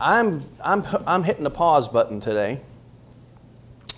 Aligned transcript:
I'm, 0.00 0.44
I'm, 0.64 0.84
I'm 1.06 1.24
hitting 1.24 1.42
the 1.42 1.50
pause 1.50 1.88
button 1.88 2.20
today. 2.20 2.60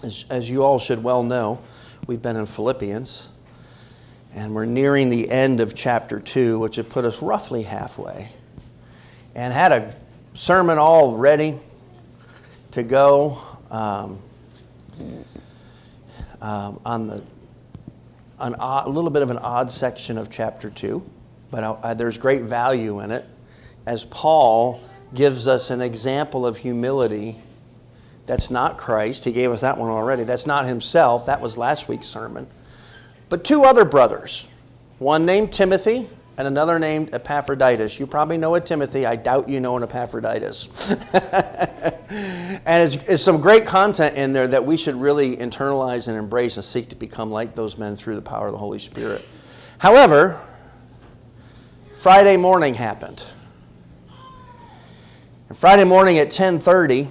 As, 0.02 0.24
as 0.30 0.48
you 0.48 0.62
all 0.62 0.78
should 0.78 1.02
well 1.04 1.22
know, 1.22 1.62
we've 2.06 2.22
been 2.22 2.36
in 2.36 2.46
Philippians, 2.46 3.28
and 4.34 4.54
we're 4.54 4.64
nearing 4.64 5.10
the 5.10 5.30
end 5.30 5.60
of 5.60 5.74
chapter 5.74 6.18
2, 6.18 6.58
which 6.58 6.78
would 6.78 6.88
put 6.88 7.04
us 7.04 7.20
roughly 7.20 7.64
halfway. 7.64 8.28
And 9.34 9.52
had 9.52 9.72
a 9.72 9.94
sermon 10.32 10.78
all 10.78 11.16
ready 11.16 11.58
to 12.70 12.82
go 12.82 13.38
um, 13.70 14.18
um, 16.40 16.80
on 16.86 17.06
the 17.08 17.22
an 18.38 18.54
odd, 18.54 18.86
a 18.86 18.88
little 18.88 19.10
bit 19.10 19.20
of 19.20 19.28
an 19.28 19.36
odd 19.36 19.70
section 19.70 20.16
of 20.16 20.30
chapter 20.30 20.70
2, 20.70 21.04
but 21.50 21.62
I, 21.62 21.76
I, 21.82 21.94
there's 21.94 22.16
great 22.16 22.42
value 22.42 23.00
in 23.00 23.10
it 23.10 23.26
as 23.84 24.06
Paul 24.06 24.80
gives 25.14 25.46
us 25.46 25.70
an 25.70 25.80
example 25.80 26.46
of 26.46 26.58
humility 26.58 27.36
that's 28.30 28.48
not 28.48 28.78
Christ. 28.78 29.24
He 29.24 29.32
gave 29.32 29.50
us 29.50 29.62
that 29.62 29.76
one 29.76 29.90
already. 29.90 30.22
That's 30.22 30.46
not 30.46 30.64
himself. 30.64 31.26
That 31.26 31.40
was 31.40 31.58
last 31.58 31.88
week's 31.88 32.06
sermon. 32.06 32.46
But 33.28 33.42
two 33.42 33.64
other 33.64 33.84
brothers, 33.84 34.46
one 35.00 35.26
named 35.26 35.52
Timothy 35.52 36.08
and 36.38 36.46
another 36.46 36.78
named 36.78 37.12
Epaphroditus. 37.12 37.98
You 37.98 38.06
probably 38.06 38.38
know 38.38 38.54
a 38.54 38.60
Timothy. 38.60 39.04
I 39.04 39.16
doubt 39.16 39.48
you 39.48 39.58
know 39.58 39.76
an 39.76 39.82
Epaphroditus. 39.82 40.90
and 41.12 42.82
it's, 42.84 42.94
it's, 43.08 43.22
some 43.22 43.40
great 43.40 43.66
content 43.66 44.16
in 44.16 44.32
there 44.32 44.46
that 44.46 44.64
we 44.64 44.76
should 44.76 44.94
really 44.94 45.36
internalize 45.36 46.06
and 46.06 46.16
embrace 46.16 46.56
and 46.56 46.64
seek 46.64 46.88
to 46.90 46.96
become 46.96 47.30
like 47.30 47.54
those 47.54 47.76
men 47.78 47.96
through 47.96 48.14
the 48.14 48.22
power 48.22 48.46
of 48.46 48.52
the 48.52 48.58
Holy 48.58 48.78
Spirit. 48.78 49.26
However, 49.78 50.40
Friday 51.94 52.36
morning 52.36 52.74
happened. 52.74 53.24
And 55.50 55.58
Friday 55.58 55.82
morning 55.82 56.16
at 56.18 56.28
10:30, 56.28 57.08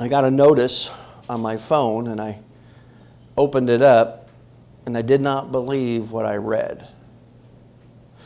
I 0.00 0.08
got 0.08 0.24
a 0.24 0.30
notice 0.30 0.90
on 1.28 1.40
my 1.40 1.56
phone 1.56 2.08
and 2.08 2.20
I 2.20 2.40
opened 3.36 3.70
it 3.70 3.80
up 3.80 4.28
and 4.86 4.98
I 4.98 5.02
did 5.02 5.20
not 5.20 5.52
believe 5.52 6.10
what 6.10 6.26
I 6.26 6.34
read. 6.34 6.88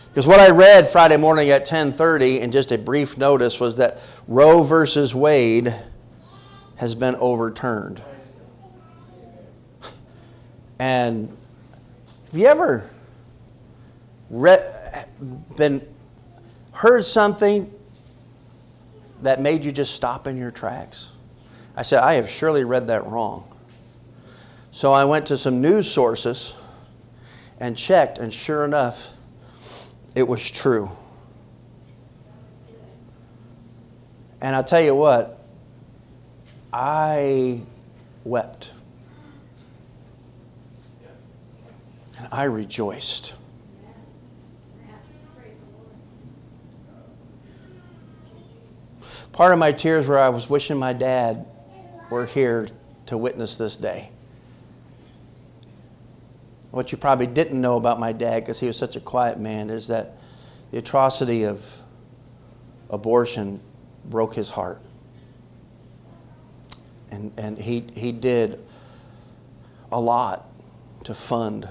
Because 0.08 0.26
what 0.26 0.40
I 0.40 0.48
read 0.48 0.88
Friday 0.88 1.18
morning 1.18 1.50
at 1.50 1.66
10:30 1.66 2.40
in 2.40 2.52
just 2.52 2.72
a 2.72 2.78
brief 2.78 3.18
notice 3.18 3.60
was 3.60 3.76
that 3.76 3.98
Roe 4.26 4.62
versus 4.62 5.14
Wade 5.14 5.74
has 6.76 6.94
been 6.94 7.16
overturned. 7.16 8.00
And 10.78 11.28
have 12.30 12.40
you 12.40 12.46
ever 12.46 12.88
read, 14.30 15.06
been 15.58 15.86
heard 16.72 17.04
something 17.04 17.70
that 19.22 19.40
made 19.40 19.64
you 19.64 19.72
just 19.72 19.94
stop 19.94 20.26
in 20.26 20.36
your 20.36 20.50
tracks? 20.50 21.12
I 21.76 21.82
said, 21.82 22.00
I 22.00 22.14
have 22.14 22.30
surely 22.30 22.64
read 22.64 22.88
that 22.88 23.06
wrong. 23.06 23.48
So 24.70 24.92
I 24.92 25.04
went 25.04 25.26
to 25.26 25.36
some 25.36 25.60
news 25.60 25.90
sources 25.90 26.54
and 27.58 27.76
checked, 27.76 28.18
and 28.18 28.32
sure 28.32 28.64
enough, 28.64 29.10
it 30.14 30.26
was 30.26 30.50
true. 30.50 30.90
And 34.40 34.54
I'll 34.54 34.64
tell 34.64 34.80
you 34.80 34.94
what, 34.94 35.42
I 36.72 37.60
wept. 38.24 38.72
And 42.18 42.28
I 42.30 42.44
rejoiced. 42.44 43.34
Part 49.34 49.52
of 49.52 49.58
my 49.58 49.72
tears 49.72 50.06
were 50.06 50.16
I 50.16 50.28
was 50.28 50.48
wishing 50.48 50.76
my 50.76 50.92
dad 50.92 51.44
were 52.08 52.24
here 52.24 52.68
to 53.06 53.18
witness 53.18 53.56
this 53.56 53.76
day. 53.76 54.10
What 56.70 56.92
you 56.92 56.98
probably 56.98 57.26
didn't 57.26 57.60
know 57.60 57.76
about 57.76 57.98
my 57.98 58.12
dad, 58.12 58.44
because 58.44 58.60
he 58.60 58.68
was 58.68 58.76
such 58.76 58.94
a 58.94 59.00
quiet 59.00 59.40
man, 59.40 59.70
is 59.70 59.88
that 59.88 60.12
the 60.70 60.78
atrocity 60.78 61.42
of 61.42 61.64
abortion 62.90 63.60
broke 64.04 64.34
his 64.34 64.50
heart. 64.50 64.80
And, 67.10 67.32
and 67.36 67.58
he, 67.58 67.84
he 67.92 68.12
did 68.12 68.60
a 69.90 70.00
lot 70.00 70.46
to 71.06 71.14
fund 71.14 71.68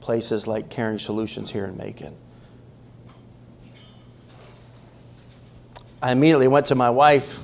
places 0.00 0.48
like 0.48 0.70
Caring 0.70 0.98
Solutions 0.98 1.52
here 1.52 1.66
in 1.66 1.76
Macon. 1.76 2.16
I 6.00 6.12
immediately 6.12 6.48
went 6.48 6.66
to 6.66 6.74
my 6.74 6.90
wife 6.90 7.40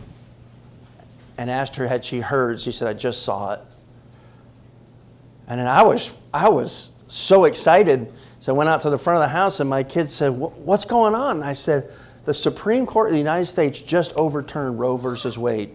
and 1.37 1.51
asked 1.51 1.77
her 1.77 1.87
had 1.87 2.05
she 2.05 2.21
heard. 2.21 2.61
She 2.61 2.73
said, 2.73 2.89
I 2.89 2.93
just 2.93 3.23
saw 3.23 3.55
it. 3.55 3.61
And 5.49 5.61
then 5.61 5.67
I 5.67 5.83
was, 5.83 6.15
I 6.33 6.49
was 6.49 6.91
so 7.09 7.45
excited. 7.45 8.13
So 8.41 8.55
I 8.55 8.57
went 8.57 8.71
out 8.71 8.81
to 8.83 8.91
the 8.91 8.99
front 8.99 9.23
of 9.23 9.29
the 9.29 9.35
house 9.35 9.61
and 9.61 9.69
my 9.69 9.83
kids 9.83 10.13
said, 10.15 10.31
What's 10.31 10.85
going 10.85 11.15
on? 11.15 11.43
I 11.43 11.55
said, 11.55 11.91
The 12.25 12.35
Supreme 12.35 12.87
Court 12.87 13.09
of 13.09 13.13
the 13.13 13.19
United 13.19 13.47
States 13.47 13.81
just 13.81 14.15
overturned 14.15 14.79
Roe 14.79 14.97
versus 14.97 15.37
Wade. 15.37 15.71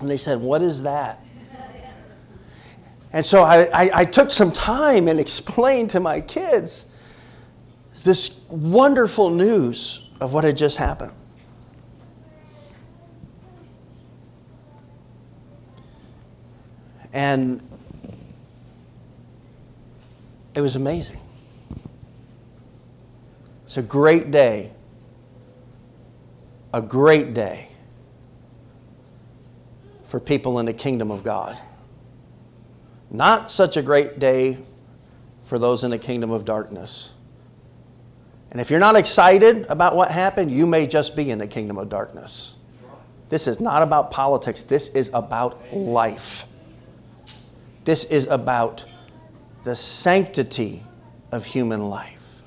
And 0.00 0.10
they 0.10 0.16
said, 0.16 0.40
What 0.40 0.62
is 0.62 0.82
that? 0.84 1.22
And 3.12 3.24
so 3.24 3.42
I, 3.42 3.62
I, 3.72 3.90
I 3.94 4.04
took 4.04 4.30
some 4.30 4.52
time 4.52 5.08
and 5.08 5.18
explained 5.18 5.90
to 5.90 6.00
my 6.00 6.20
kids 6.20 6.86
this 8.04 8.44
wonderful 8.50 9.30
news 9.30 10.08
of 10.20 10.34
what 10.34 10.44
had 10.44 10.56
just 10.56 10.76
happened. 10.76 11.12
And 17.18 17.60
it 20.54 20.60
was 20.60 20.76
amazing. 20.76 21.18
It's 23.64 23.76
a 23.76 23.82
great 23.82 24.30
day. 24.30 24.70
A 26.72 26.80
great 26.80 27.34
day 27.34 27.70
for 30.04 30.20
people 30.20 30.60
in 30.60 30.66
the 30.66 30.72
kingdom 30.72 31.10
of 31.10 31.24
God. 31.24 31.58
Not 33.10 33.50
such 33.50 33.76
a 33.76 33.82
great 33.82 34.20
day 34.20 34.58
for 35.42 35.58
those 35.58 35.82
in 35.82 35.90
the 35.90 35.98
kingdom 35.98 36.30
of 36.30 36.44
darkness. 36.44 37.10
And 38.52 38.60
if 38.60 38.70
you're 38.70 38.78
not 38.78 38.94
excited 38.94 39.66
about 39.68 39.96
what 39.96 40.12
happened, 40.12 40.52
you 40.52 40.68
may 40.68 40.86
just 40.86 41.16
be 41.16 41.32
in 41.32 41.40
the 41.40 41.48
kingdom 41.48 41.78
of 41.78 41.88
darkness. 41.88 42.54
This 43.28 43.48
is 43.48 43.58
not 43.58 43.82
about 43.82 44.12
politics, 44.12 44.62
this 44.62 44.94
is 44.94 45.10
about 45.12 45.74
life. 45.74 46.44
This 47.88 48.04
is 48.04 48.26
about 48.26 48.84
the 49.64 49.74
sanctity 49.74 50.82
of 51.32 51.46
human 51.46 51.88
life. 51.88 52.42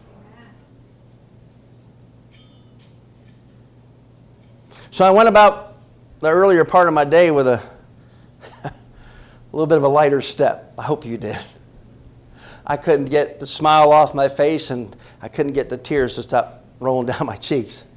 So 4.92 5.04
I 5.04 5.10
went 5.10 5.30
about 5.30 5.78
the 6.20 6.30
earlier 6.30 6.64
part 6.64 6.88
of 6.88 6.94
my 6.94 7.06
day 7.06 7.32
with 7.32 7.48
a, 7.48 7.60
a 8.64 8.72
little 9.52 9.66
bit 9.66 9.80
of 9.80 9.84
a 9.84 9.88
lighter 9.88 10.22
step. 10.22 10.76
I 10.78 10.84
hope 10.84 11.08
you 11.08 11.18
did. 11.18 11.40
I 12.64 12.78
couldn't 12.78 13.08
get 13.08 13.40
the 13.40 13.48
smile 13.48 13.92
off 13.92 14.14
my 14.14 14.30
face 14.30 14.70
and 14.70 14.96
I 15.24 15.28
couldn't 15.28 15.54
get 15.54 15.70
the 15.70 15.78
tears 15.78 16.14
to 16.18 16.22
stop 16.22 16.64
rolling 16.80 17.08
down 17.08 17.26
my 17.26 17.36
cheeks. 17.36 17.88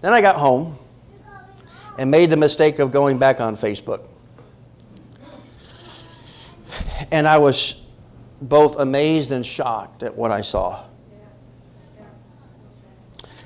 Then 0.00 0.12
I 0.12 0.22
got 0.22 0.34
home 0.34 0.76
and 2.00 2.10
made 2.10 2.30
the 2.30 2.36
mistake 2.36 2.80
of 2.80 2.90
going 2.90 3.18
back 3.18 3.40
on 3.40 3.56
Facebook. 3.56 4.09
And 7.10 7.26
I 7.26 7.38
was 7.38 7.80
both 8.40 8.78
amazed 8.78 9.32
and 9.32 9.44
shocked 9.44 10.02
at 10.02 10.16
what 10.16 10.30
I 10.30 10.40
saw. 10.40 10.84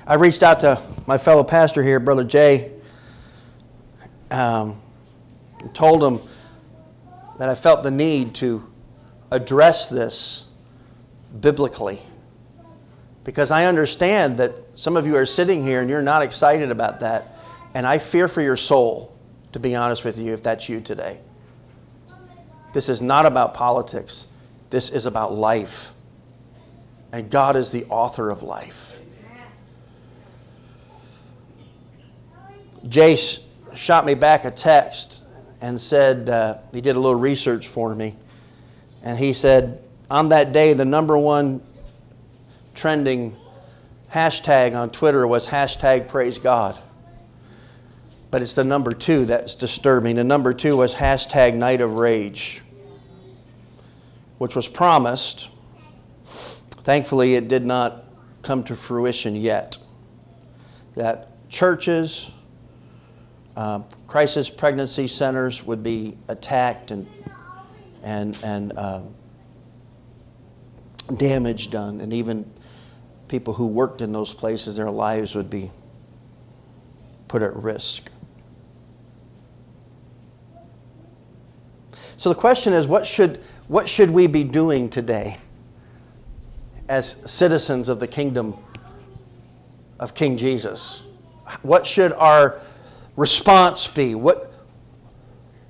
I 0.07 0.15
reached 0.15 0.43
out 0.43 0.59
to 0.59 0.81
my 1.07 1.17
fellow 1.17 1.43
pastor 1.43 1.81
here, 1.81 1.99
Brother 1.99 2.23
Jay, 2.23 2.71
um, 4.29 4.79
and 5.59 5.73
told 5.73 6.03
him 6.03 6.19
that 7.39 7.49
I 7.49 7.55
felt 7.55 7.83
the 7.83 7.91
need 7.91 8.35
to 8.35 8.71
address 9.31 9.89
this 9.89 10.47
biblically. 11.39 11.99
Because 13.23 13.49
I 13.49 13.65
understand 13.65 14.37
that 14.37 14.51
some 14.75 14.95
of 14.95 15.07
you 15.07 15.15
are 15.15 15.25
sitting 15.25 15.63
here 15.63 15.81
and 15.81 15.89
you're 15.89 16.03
not 16.03 16.21
excited 16.21 16.69
about 16.69 16.99
that. 16.99 17.35
And 17.73 17.87
I 17.87 17.97
fear 17.97 18.27
for 18.27 18.41
your 18.41 18.55
soul, 18.55 19.17
to 19.53 19.59
be 19.59 19.75
honest 19.75 20.05
with 20.05 20.19
you, 20.19 20.33
if 20.33 20.43
that's 20.43 20.69
you 20.69 20.79
today. 20.79 21.19
This 22.75 22.89
is 22.89 23.01
not 23.01 23.25
about 23.25 23.53
politics. 23.53 24.27
This 24.69 24.89
is 24.89 25.05
about 25.05 25.33
life. 25.33 25.93
And 27.13 27.29
God 27.31 27.55
is 27.55 27.71
the 27.71 27.85
author 27.85 28.29
of 28.29 28.43
life. 28.43 28.99
Jace 32.85 33.45
shot 33.75 34.05
me 34.05 34.13
back 34.13 34.43
a 34.43 34.51
text 34.51 35.23
and 35.61 35.79
said, 35.79 36.27
uh, 36.27 36.57
he 36.73 36.81
did 36.81 36.97
a 36.97 36.99
little 36.99 37.17
research 37.17 37.65
for 37.65 37.95
me. 37.95 38.13
And 39.05 39.17
he 39.17 39.31
said, 39.31 39.81
on 40.11 40.27
that 40.29 40.51
day, 40.51 40.73
the 40.73 40.83
number 40.83 41.17
one 41.17 41.63
trending 42.73 43.37
hashtag 44.11 44.75
on 44.75 44.89
Twitter 44.89 45.25
was 45.25 45.47
hashtag 45.47 46.09
praise 46.09 46.37
God. 46.37 46.77
But 48.31 48.41
it's 48.41 48.53
the 48.53 48.65
number 48.65 48.91
two 48.91 49.23
that's 49.23 49.55
disturbing. 49.55 50.17
The 50.17 50.25
number 50.25 50.53
two 50.53 50.75
was 50.75 50.93
hashtag 50.93 51.53
night 51.53 51.79
of 51.79 51.93
rage, 51.93 52.61
which 54.37 54.55
was 54.55 54.67
promised. 54.67 55.49
Thankfully, 56.23 57.35
it 57.35 57.47
did 57.47 57.65
not 57.65 58.03
come 58.41 58.63
to 58.65 58.75
fruition 58.75 59.35
yet. 59.35 59.77
That 60.95 61.49
churches, 61.49 62.31
uh, 63.55 63.81
crisis 64.07 64.49
pregnancy 64.49 65.07
centers 65.07 65.63
would 65.63 65.83
be 65.83 66.17
attacked 66.27 66.91
and, 66.91 67.07
and, 68.03 68.37
and 68.43 68.73
uh, 68.77 69.01
damage 71.17 71.69
done, 71.71 72.01
and 72.01 72.13
even 72.13 72.49
people 73.27 73.53
who 73.53 73.67
worked 73.67 74.01
in 74.01 74.11
those 74.11 74.33
places, 74.33 74.75
their 74.75 74.91
lives 74.91 75.35
would 75.35 75.49
be 75.49 75.71
put 77.27 77.41
at 77.41 77.55
risk. 77.55 78.09
So 82.17 82.29
the 82.29 82.35
question 82.35 82.73
is 82.73 82.87
what 82.87 83.05
should, 83.05 83.43
what 83.67 83.89
should 83.89 84.11
we 84.11 84.27
be 84.27 84.43
doing 84.43 84.89
today 84.89 85.37
as 86.87 87.07
citizens 87.29 87.89
of 87.89 87.99
the 87.99 88.07
kingdom 88.07 88.55
of 89.99 90.13
King 90.13 90.37
Jesus? 90.37 91.03
What 91.61 91.85
should 91.85 92.13
our 92.13 92.61
response 93.15 93.87
be? 93.87 94.15
What, 94.15 94.51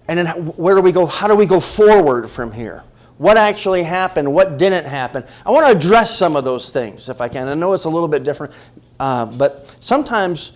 and 0.08 0.20
then 0.20 0.28
where 0.58 0.76
do 0.76 0.82
we 0.82 0.92
go? 0.92 1.06
How 1.06 1.28
do 1.28 1.36
we 1.36 1.46
go 1.46 1.60
forward 1.60 2.30
from 2.30 2.52
here? 2.52 2.84
What 3.18 3.38
actually 3.38 3.84
happened? 3.84 4.34
What 4.34 4.58
didn't 4.58 4.86
happen? 4.86 5.24
I 5.46 5.52
want 5.52 5.72
to 5.72 5.78
address 5.78 6.18
some 6.18 6.36
of 6.36 6.44
those 6.44 6.70
things 6.72 7.08
if 7.08 7.22
I 7.22 7.30
can. 7.30 7.48
I 7.48 7.54
know 7.54 7.72
it's 7.74 7.86
a 7.86 7.90
little 7.90 8.10
bit 8.10 8.24
different, 8.24 8.54
uh, 9.00 9.26
but 9.26 9.74
sometimes 9.80 10.52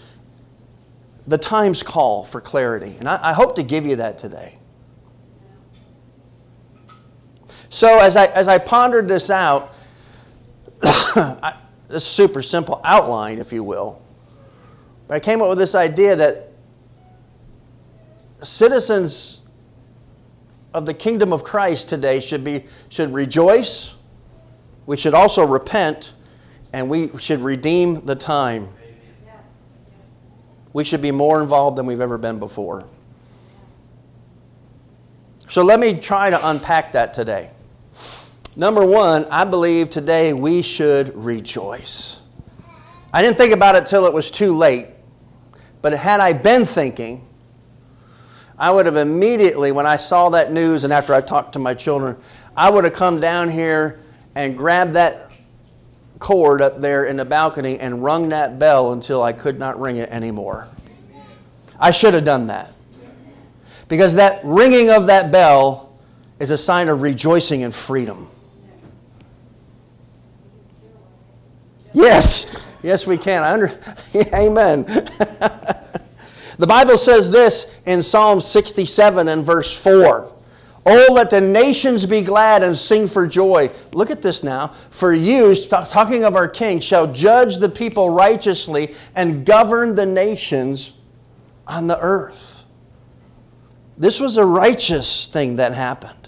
the 1.25 1.37
times 1.37 1.83
call 1.83 2.25
for 2.25 2.41
clarity, 2.41 2.95
and 2.99 3.07
I, 3.07 3.29
I 3.29 3.33
hope 3.33 3.55
to 3.55 3.63
give 3.63 3.85
you 3.85 3.97
that 3.97 4.17
today. 4.17 4.58
So 7.69 7.99
as 7.99 8.15
I 8.15 8.25
as 8.25 8.47
I 8.47 8.57
pondered 8.57 9.07
this 9.07 9.29
out, 9.29 9.73
this 10.81 12.05
super 12.05 12.41
simple 12.41 12.81
outline, 12.83 13.37
if 13.37 13.53
you 13.53 13.63
will, 13.63 14.03
but 15.07 15.15
I 15.15 15.19
came 15.19 15.41
up 15.41 15.49
with 15.49 15.59
this 15.59 15.75
idea 15.75 16.15
that 16.15 16.47
citizens 18.41 19.47
of 20.73 20.85
the 20.85 20.93
kingdom 20.93 21.31
of 21.31 21.43
Christ 21.43 21.89
today 21.89 22.19
should 22.19 22.43
be 22.43 22.65
should 22.89 23.13
rejoice. 23.13 23.95
We 24.87 24.97
should 24.97 25.13
also 25.13 25.45
repent, 25.45 26.13
and 26.73 26.89
we 26.89 27.15
should 27.19 27.41
redeem 27.41 28.05
the 28.05 28.15
time. 28.15 28.69
We 30.73 30.83
should 30.83 31.01
be 31.01 31.11
more 31.11 31.41
involved 31.41 31.77
than 31.77 31.85
we've 31.85 32.01
ever 32.01 32.17
been 32.17 32.39
before. 32.39 32.85
So 35.47 35.63
let 35.63 35.79
me 35.79 35.95
try 35.95 36.29
to 36.29 36.49
unpack 36.49 36.91
that 36.93 37.13
today. 37.13 37.51
Number 38.59 38.85
one, 38.85 39.23
I 39.31 39.45
believe 39.45 39.89
today 39.89 40.33
we 40.33 40.61
should 40.63 41.15
rejoice. 41.15 42.19
I 43.13 43.21
didn't 43.21 43.37
think 43.37 43.53
about 43.53 43.77
it 43.77 43.85
till 43.85 44.05
it 44.05 44.11
was 44.11 44.29
too 44.29 44.51
late, 44.51 44.87
but 45.81 45.93
had 45.93 46.19
I 46.19 46.33
been 46.33 46.65
thinking, 46.65 47.25
I 48.57 48.69
would 48.69 48.85
have 48.85 48.97
immediately, 48.97 49.71
when 49.71 49.85
I 49.85 49.95
saw 49.95 50.27
that 50.31 50.51
news 50.51 50.83
and 50.83 50.91
after 50.91 51.13
I 51.13 51.21
talked 51.21 51.53
to 51.53 51.59
my 51.59 51.73
children, 51.73 52.17
I 52.53 52.69
would 52.69 52.83
have 52.83 52.91
come 52.91 53.21
down 53.21 53.49
here 53.49 54.01
and 54.35 54.57
grabbed 54.57 54.91
that 54.91 55.31
cord 56.19 56.61
up 56.61 56.79
there 56.79 57.05
in 57.05 57.15
the 57.15 57.23
balcony 57.23 57.79
and 57.79 58.03
rung 58.03 58.27
that 58.27 58.59
bell 58.59 58.91
until 58.91 59.23
I 59.23 59.31
could 59.31 59.57
not 59.57 59.79
ring 59.79 59.95
it 59.95 60.09
anymore. 60.09 60.67
I 61.79 61.91
should 61.91 62.13
have 62.13 62.25
done 62.25 62.47
that. 62.47 62.73
Because 63.87 64.15
that 64.15 64.41
ringing 64.43 64.89
of 64.89 65.07
that 65.07 65.31
bell 65.31 65.97
is 66.41 66.51
a 66.51 66.57
sign 66.57 66.89
of 66.89 67.01
rejoicing 67.01 67.63
and 67.63 67.73
freedom. 67.73 68.27
Yes, 71.93 72.67
yes, 72.83 73.07
we 73.07 73.17
can. 73.17 73.43
I 73.43 73.53
under, 73.53 73.79
amen. 74.33 74.85
The 76.59 76.67
Bible 76.67 76.97
says 76.97 77.31
this 77.31 77.79
in 77.85 78.01
Psalm 78.01 78.41
67 78.41 79.29
and 79.29 79.45
verse 79.45 79.73
4. 79.81 80.29
Oh, 80.85 81.07
let 81.13 81.29
the 81.29 81.39
nations 81.39 82.05
be 82.05 82.21
glad 82.21 82.63
and 82.63 82.75
sing 82.75 83.07
for 83.07 83.25
joy. 83.25 83.69
Look 83.93 84.11
at 84.11 84.21
this 84.21 84.43
now. 84.43 84.73
For 84.89 85.13
you, 85.13 85.55
talking 85.55 86.25
of 86.25 86.35
our 86.35 86.49
king, 86.49 86.81
shall 86.81 87.13
judge 87.13 87.59
the 87.59 87.69
people 87.69 88.09
righteously 88.09 88.93
and 89.15 89.45
govern 89.45 89.95
the 89.95 90.05
nations 90.05 90.95
on 91.65 91.87
the 91.87 91.97
earth. 92.01 92.65
This 93.97 94.19
was 94.19 94.35
a 94.35 94.45
righteous 94.45 95.27
thing 95.27 95.55
that 95.57 95.73
happened. 95.73 96.27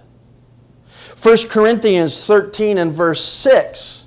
1 1.22 1.38
Corinthians 1.50 2.25
13 2.25 2.78
and 2.78 2.94
verse 2.94 3.24
6 3.24 4.00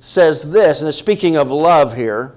says 0.00 0.50
this, 0.50 0.80
and 0.80 0.88
it's 0.88 0.98
speaking 0.98 1.36
of 1.36 1.50
love 1.50 1.94
here. 1.94 2.34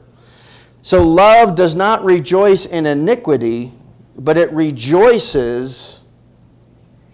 So 0.81 1.07
love 1.07 1.55
does 1.55 1.75
not 1.75 2.03
rejoice 2.03 2.65
in 2.65 2.85
iniquity, 2.85 3.71
but 4.19 4.37
it 4.37 4.51
rejoices 4.51 6.03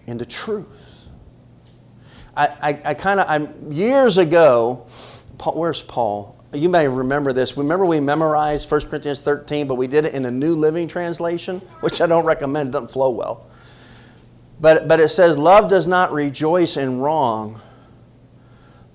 in 0.06 0.18
the 0.18 0.26
truth. 0.26 1.08
I, 2.36 2.46
I, 2.46 2.80
I 2.84 2.94
kind 2.94 3.20
of, 3.20 3.26
I'm 3.28 3.72
years 3.72 4.18
ago, 4.18 4.86
Paul, 5.38 5.54
where's 5.54 5.82
Paul? 5.82 6.36
You 6.52 6.68
may 6.68 6.88
remember 6.88 7.32
this. 7.32 7.56
Remember 7.56 7.86
we 7.86 8.00
memorized 8.00 8.68
1 8.70 8.80
Corinthians 8.82 9.22
13, 9.22 9.68
but 9.68 9.76
we 9.76 9.86
did 9.86 10.04
it 10.04 10.14
in 10.14 10.26
a 10.26 10.30
New 10.30 10.56
Living 10.56 10.88
Translation, 10.88 11.60
which 11.80 12.00
I 12.00 12.08
don't 12.08 12.24
recommend. 12.24 12.70
It 12.70 12.72
doesn't 12.72 12.88
flow 12.88 13.10
well. 13.10 13.46
But, 14.60 14.88
but 14.88 14.98
it 14.98 15.10
says, 15.10 15.38
Love 15.38 15.70
does 15.70 15.86
not 15.86 16.12
rejoice 16.12 16.76
in 16.76 16.98
wrong, 16.98 17.60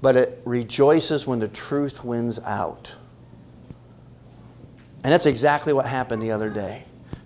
but 0.06 0.16
it 0.16 0.40
rejoices 0.46 1.26
when 1.26 1.40
the 1.40 1.48
truth 1.48 2.04
wins 2.04 2.38
out. 2.42 2.94
And 5.04 5.12
that's 5.12 5.26
exactly 5.26 5.74
what 5.74 5.88
happened 5.88 6.22
the 6.22 6.30
other 6.30 6.52
day. 6.52 6.84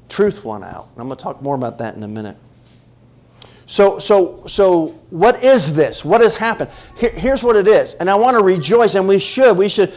Truth 0.08 0.46
won 0.46 0.64
out. 0.64 0.88
I'm 0.96 1.08
going 1.08 1.18
to 1.18 1.22
talk 1.22 1.42
more 1.42 1.56
about 1.56 1.80
that 1.80 1.96
in 1.96 2.04
a 2.04 2.08
minute. 2.08 2.38
So, 3.66 4.00
so, 4.00 4.48
so 4.48 4.98
what 5.10 5.44
is 5.44 5.76
this? 5.76 6.06
What 6.06 6.22
has 6.22 6.38
happened? 6.38 6.70
Here, 6.98 7.10
here's 7.10 7.44
what 7.44 7.58
it 7.58 7.68
is. 7.68 7.96
And 7.96 8.10
I 8.10 8.16
want 8.16 8.38
to 8.38 8.44
rejoice, 8.46 8.96
and 8.96 9.10
we 9.10 9.20
should. 9.20 9.58
We 9.58 9.68
should. 9.68 9.94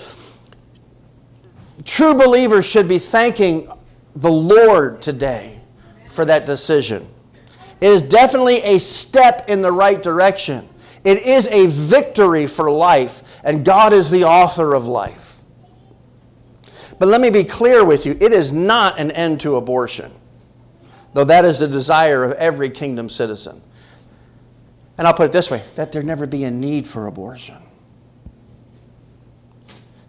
True 1.85 2.15
believers 2.15 2.67
should 2.67 2.89
be 2.89 2.99
thanking 2.99 3.71
the 4.17 4.33
Lord 4.33 5.01
today 5.01 5.61
for 6.09 6.25
that 6.25 6.47
decision. 6.47 7.07
It 7.81 7.93
is 7.93 8.03
definitely 8.03 8.57
a 8.63 8.79
step 8.79 9.49
in 9.49 9.63
the 9.63 9.71
right 9.71 10.03
direction. 10.03 10.69
It 11.05 11.27
is 11.27 11.49
a 11.49 11.67
victory 11.67 12.47
for 12.47 12.71
life, 12.71 13.41
and 13.43 13.65
God 13.65 13.93
is 13.93 14.11
the 14.11 14.25
author 14.25 14.75
of 14.75 14.87
life. 14.87 15.39
But 16.99 17.09
let 17.09 17.21
me 17.21 17.31
be 17.31 17.43
clear 17.43 17.85
with 17.85 18.07
you 18.07 18.17
it 18.21 18.33
is 18.33 18.53
not 18.53 19.01
an 19.01 19.11
end 19.11 19.41
to 19.41 19.57
abortion, 19.57 20.13
though 21.13 21.25
that 21.25 21.45
is 21.45 21.59
the 21.59 21.69
desire 21.69 22.23
of 22.23 22.33
every 22.33 22.71
kingdom 22.71 23.09
citizen. 23.09 23.61
And 24.97 25.07
I'll 25.09 25.15
put 25.15 25.27
it 25.27 25.33
this 25.33 25.51
way 25.51 25.63
that 25.75 25.91
there 25.91 26.05
never 26.05 26.27
be 26.27 26.45
a 26.45 26.51
need 26.51 26.87
for 26.87 27.09
abortion, 27.09 27.61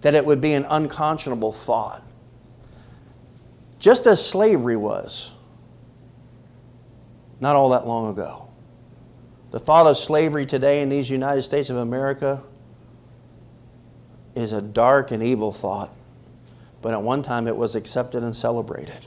that 0.01 0.13
it 0.13 0.23
would 0.23 0.41
be 0.41 0.53
an 0.53 0.65
unconscionable 0.69 1.51
thought. 1.51 2.03
Just 3.79 4.05
as 4.05 4.23
slavery 4.23 4.77
was 4.77 5.31
not 7.39 7.55
all 7.55 7.69
that 7.69 7.85
long 7.87 8.11
ago. 8.11 8.42
The 9.53 9.59
thought 9.59 9.87
of 9.87 9.97
slavery 9.97 10.45
today 10.45 10.81
in 10.81 10.89
these 10.89 11.09
United 11.09 11.43
States 11.43 11.69
of 11.69 11.77
America 11.77 12.43
is 14.35 14.51
a 14.51 14.61
dark 14.61 15.11
and 15.11 15.23
evil 15.23 15.53
thought 15.53 15.95
but 16.83 16.93
at 16.93 17.01
one 17.01 17.23
time 17.23 17.47
it 17.47 17.55
was 17.55 17.75
accepted 17.75 18.23
and 18.23 18.35
celebrated. 18.35 18.99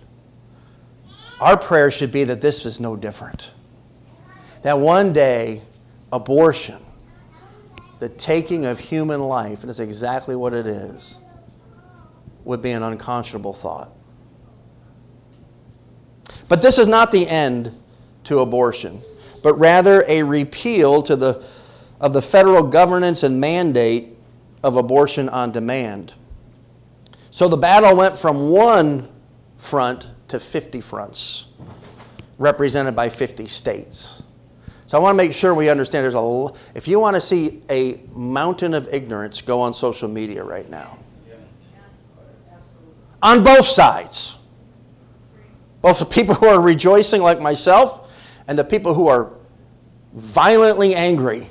Our 1.40 1.58
prayer 1.58 1.90
should 1.90 2.10
be 2.10 2.24
that 2.24 2.40
this 2.40 2.64
is 2.64 2.80
no 2.80 2.96
different. 2.96 3.52
That 4.62 4.78
one 4.78 5.12
day, 5.12 5.60
abortion, 6.10 6.78
the 7.98 8.08
taking 8.08 8.64
of 8.64 8.80
human 8.80 9.20
life, 9.20 9.60
and 9.60 9.68
it's 9.68 9.78
exactly 9.78 10.34
what 10.34 10.54
it 10.54 10.66
is, 10.66 11.18
would 12.44 12.62
be 12.62 12.70
an 12.70 12.82
unconscionable 12.82 13.52
thought. 13.52 13.92
But 16.48 16.62
this 16.62 16.78
is 16.78 16.88
not 16.88 17.12
the 17.12 17.28
end 17.28 17.78
to 18.24 18.38
abortion, 18.38 19.02
but 19.46 19.60
rather 19.60 20.04
a 20.08 20.24
repeal 20.24 21.00
to 21.00 21.14
the, 21.14 21.40
of 22.00 22.12
the 22.12 22.20
federal 22.20 22.64
governance 22.64 23.22
and 23.22 23.40
mandate 23.40 24.08
of 24.64 24.74
abortion 24.76 25.28
on 25.28 25.52
demand. 25.52 26.12
So 27.30 27.46
the 27.46 27.56
battle 27.56 27.94
went 27.94 28.18
from 28.18 28.50
one 28.50 29.08
front 29.56 30.08
to 30.26 30.40
50 30.40 30.80
fronts, 30.80 31.46
represented 32.38 32.96
by 32.96 33.08
50 33.08 33.46
states. 33.46 34.24
So 34.88 34.98
I 34.98 35.00
want 35.00 35.14
to 35.14 35.16
make 35.16 35.32
sure 35.32 35.54
we 35.54 35.68
understand 35.68 36.02
there's 36.02 36.14
a 36.14 36.48
if 36.74 36.88
you 36.88 36.98
want 36.98 37.14
to 37.14 37.20
see 37.20 37.62
a 37.70 38.00
mountain 38.16 38.74
of 38.74 38.92
ignorance 38.92 39.42
go 39.42 39.60
on 39.60 39.74
social 39.74 40.08
media 40.08 40.42
right 40.42 40.68
now. 40.68 40.98
on 43.22 43.44
both 43.44 43.66
sides. 43.66 44.38
Both 45.82 46.00
the 46.00 46.04
people 46.04 46.34
who 46.34 46.46
are 46.46 46.60
rejoicing, 46.60 47.22
like 47.22 47.40
myself, 47.40 48.02
and 48.48 48.58
the 48.58 48.64
people 48.64 48.94
who 48.94 49.08
are 49.08 49.35
violently 50.16 50.94
angry. 50.94 51.46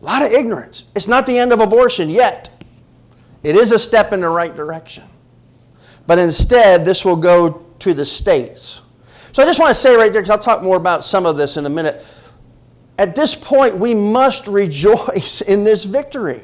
A 0.00 0.04
lot 0.04 0.22
of 0.22 0.32
ignorance. 0.32 0.86
It's 0.96 1.08
not 1.08 1.26
the 1.26 1.38
end 1.38 1.52
of 1.52 1.60
abortion 1.60 2.10
yet. 2.10 2.50
It 3.42 3.54
is 3.54 3.72
a 3.72 3.78
step 3.78 4.12
in 4.12 4.20
the 4.20 4.28
right 4.28 4.54
direction. 4.54 5.04
But 6.06 6.18
instead, 6.18 6.84
this 6.84 7.04
will 7.04 7.16
go 7.16 7.66
to 7.80 7.94
the 7.94 8.04
states. 8.04 8.82
So 9.32 9.42
I 9.42 9.46
just 9.46 9.60
want 9.60 9.70
to 9.70 9.74
say 9.74 9.94
right 9.94 10.12
there, 10.12 10.22
because 10.22 10.30
I'll 10.30 10.38
talk 10.38 10.62
more 10.62 10.76
about 10.76 11.04
some 11.04 11.26
of 11.26 11.36
this 11.36 11.56
in 11.56 11.66
a 11.66 11.70
minute. 11.70 12.04
At 12.96 13.14
this 13.14 13.34
point, 13.34 13.76
we 13.76 13.94
must 13.94 14.46
rejoice 14.48 15.42
in 15.42 15.62
this 15.62 15.84
victory. 15.84 16.42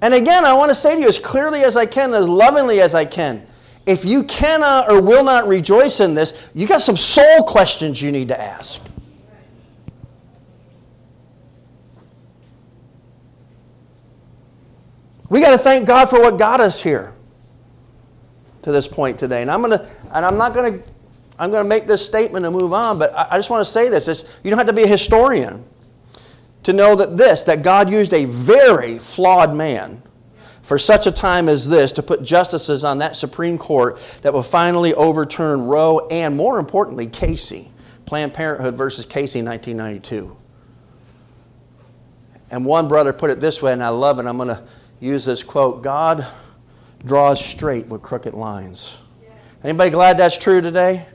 And 0.00 0.14
again, 0.14 0.44
I 0.44 0.52
want 0.54 0.70
to 0.70 0.74
say 0.74 0.94
to 0.94 1.00
you 1.00 1.08
as 1.08 1.18
clearly 1.18 1.64
as 1.64 1.76
I 1.76 1.86
can, 1.86 2.14
as 2.14 2.28
lovingly 2.28 2.80
as 2.80 2.94
I 2.94 3.04
can, 3.04 3.46
if 3.86 4.04
you 4.04 4.24
cannot 4.24 4.88
or 4.88 5.00
will 5.00 5.24
not 5.24 5.48
rejoice 5.48 6.00
in 6.00 6.14
this, 6.14 6.46
you 6.54 6.66
got 6.66 6.82
some 6.82 6.96
soul 6.96 7.42
questions 7.44 8.00
you 8.00 8.12
need 8.12 8.28
to 8.28 8.40
ask. 8.40 8.80
We 15.28 15.40
got 15.40 15.52
to 15.52 15.58
thank 15.58 15.86
God 15.86 16.10
for 16.10 16.20
what 16.20 16.38
got 16.38 16.60
us 16.60 16.82
here 16.82 17.14
to 18.62 18.70
this 18.70 18.86
point 18.86 19.18
today. 19.18 19.42
And 19.42 19.50
I'm 19.50 19.62
going 19.62 19.78
to, 19.78 19.88
and 20.12 20.26
I'm 20.26 20.36
not 20.36 20.52
going 20.52 20.80
to, 20.80 20.88
I'm 21.38 21.50
going 21.50 21.64
to 21.64 21.68
make 21.68 21.86
this 21.86 22.04
statement 22.04 22.44
and 22.44 22.54
move 22.54 22.72
on, 22.72 22.98
but 22.98 23.12
I, 23.16 23.38
just 23.38 23.48
want 23.48 23.66
to 23.66 23.72
say 23.72 23.88
this. 23.88 24.08
It's, 24.08 24.38
you 24.44 24.50
don't 24.50 24.58
have 24.58 24.66
to 24.66 24.72
be 24.74 24.82
a 24.82 24.86
historian 24.86 25.64
to 26.64 26.72
know 26.72 26.94
that 26.96 27.16
this, 27.16 27.44
that 27.44 27.62
God 27.62 27.90
used 27.90 28.12
a 28.12 28.26
very 28.26 28.98
flawed 28.98 29.54
man 29.54 30.02
for 30.62 30.78
such 30.78 31.06
a 31.06 31.12
time 31.12 31.48
as 31.48 31.68
this 31.68 31.92
to 31.92 32.02
put 32.02 32.22
justices 32.22 32.84
on 32.84 32.98
that 32.98 33.16
Supreme 33.16 33.58
Court 33.58 33.98
that 34.22 34.32
will 34.32 34.42
finally 34.42 34.94
overturn 34.94 35.62
Roe 35.62 36.06
and, 36.08 36.36
more 36.36 36.58
importantly, 36.58 37.06
Casey, 37.08 37.70
Planned 38.06 38.32
Parenthood 38.32 38.74
versus 38.74 39.04
Casey 39.04 39.42
1992. 39.42 40.36
And 42.50 42.64
one 42.64 42.86
brother 42.86 43.12
put 43.12 43.30
it 43.30 43.40
this 43.40 43.60
way, 43.60 43.72
and 43.72 43.82
I 43.82 43.88
love 43.88 44.18
it. 44.18 44.26
I'm 44.26 44.36
going 44.36 44.48
to 44.48 44.62
use 45.00 45.24
this 45.24 45.42
quote 45.42 45.82
God 45.82 46.26
draws 47.04 47.44
straight 47.44 47.86
with 47.86 48.02
crooked 48.02 48.34
lines. 48.34 48.98
Anybody 49.64 49.90
glad 49.90 50.18
that's 50.18 50.36
true 50.36 50.60
today? 50.60 51.06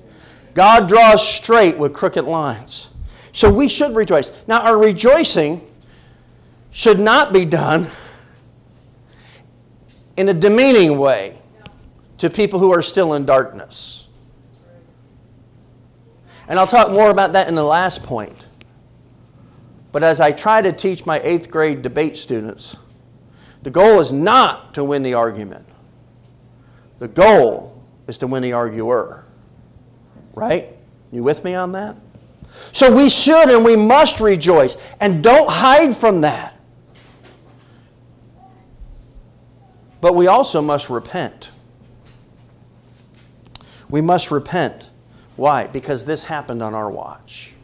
God 0.53 0.87
draws 0.89 1.25
straight 1.25 1.77
with 1.77 1.93
crooked 1.93 2.25
lines. 2.25 2.89
So 3.31 3.51
we 3.51 3.69
should 3.69 3.95
rejoice. 3.95 4.31
Now, 4.47 4.61
our 4.61 4.77
rejoicing 4.77 5.65
should 6.71 6.99
not 6.99 7.31
be 7.31 7.45
done 7.45 7.87
in 10.17 10.29
a 10.29 10.33
demeaning 10.33 10.97
way 10.97 11.39
to 12.17 12.29
people 12.29 12.59
who 12.59 12.73
are 12.73 12.81
still 12.81 13.13
in 13.13 13.25
darkness. 13.25 14.07
And 16.47 16.59
I'll 16.59 16.67
talk 16.67 16.91
more 16.91 17.09
about 17.09 17.33
that 17.33 17.47
in 17.47 17.55
the 17.55 17.63
last 17.63 18.03
point. 18.03 18.35
But 19.91 20.03
as 20.03 20.19
I 20.19 20.31
try 20.31 20.61
to 20.61 20.71
teach 20.71 21.05
my 21.05 21.19
eighth 21.21 21.49
grade 21.49 21.81
debate 21.81 22.17
students, 22.17 22.75
the 23.63 23.69
goal 23.71 23.99
is 23.99 24.11
not 24.11 24.73
to 24.75 24.83
win 24.83 25.03
the 25.03 25.13
argument. 25.13 25.65
The 26.99 27.07
goal 27.07 27.83
is 28.07 28.17
to 28.19 28.27
win 28.27 28.43
the 28.43 28.53
arguer. 28.53 29.25
Right? 30.33 30.69
You 31.11 31.23
with 31.23 31.43
me 31.43 31.55
on 31.55 31.71
that? 31.73 31.95
So 32.71 32.95
we 32.95 33.09
should 33.09 33.49
and 33.49 33.63
we 33.63 33.75
must 33.75 34.19
rejoice. 34.19 34.93
And 34.99 35.23
don't 35.23 35.49
hide 35.49 35.95
from 35.95 36.21
that. 36.21 36.56
But 39.99 40.15
we 40.15 40.27
also 40.27 40.61
must 40.61 40.89
repent. 40.89 41.49
We 43.89 44.01
must 44.01 44.31
repent. 44.31 44.89
Why? 45.35 45.67
Because 45.67 46.05
this 46.05 46.23
happened 46.23 46.61
on 46.61 46.73
our 46.73 46.91
watch. 46.91 47.55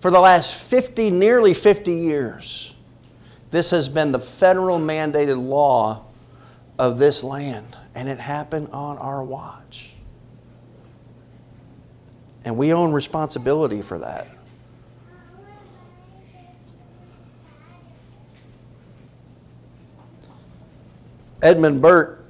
For 0.00 0.10
the 0.10 0.20
last 0.20 0.54
50, 0.54 1.10
nearly 1.10 1.54
50 1.54 1.92
years, 1.92 2.74
this 3.50 3.70
has 3.70 3.88
been 3.88 4.12
the 4.12 4.18
federal 4.18 4.78
mandated 4.78 5.42
law 5.42 6.04
of 6.78 6.98
this 6.98 7.24
land, 7.24 7.76
and 7.94 8.08
it 8.08 8.18
happened 8.18 8.68
on 8.72 8.98
our 8.98 9.22
watch. 9.24 9.94
And 12.44 12.56
we 12.56 12.72
own 12.72 12.92
responsibility 12.92 13.80
for 13.80 13.98
that. 14.00 14.28
Edmund 21.44 21.82
Burke 21.82 22.24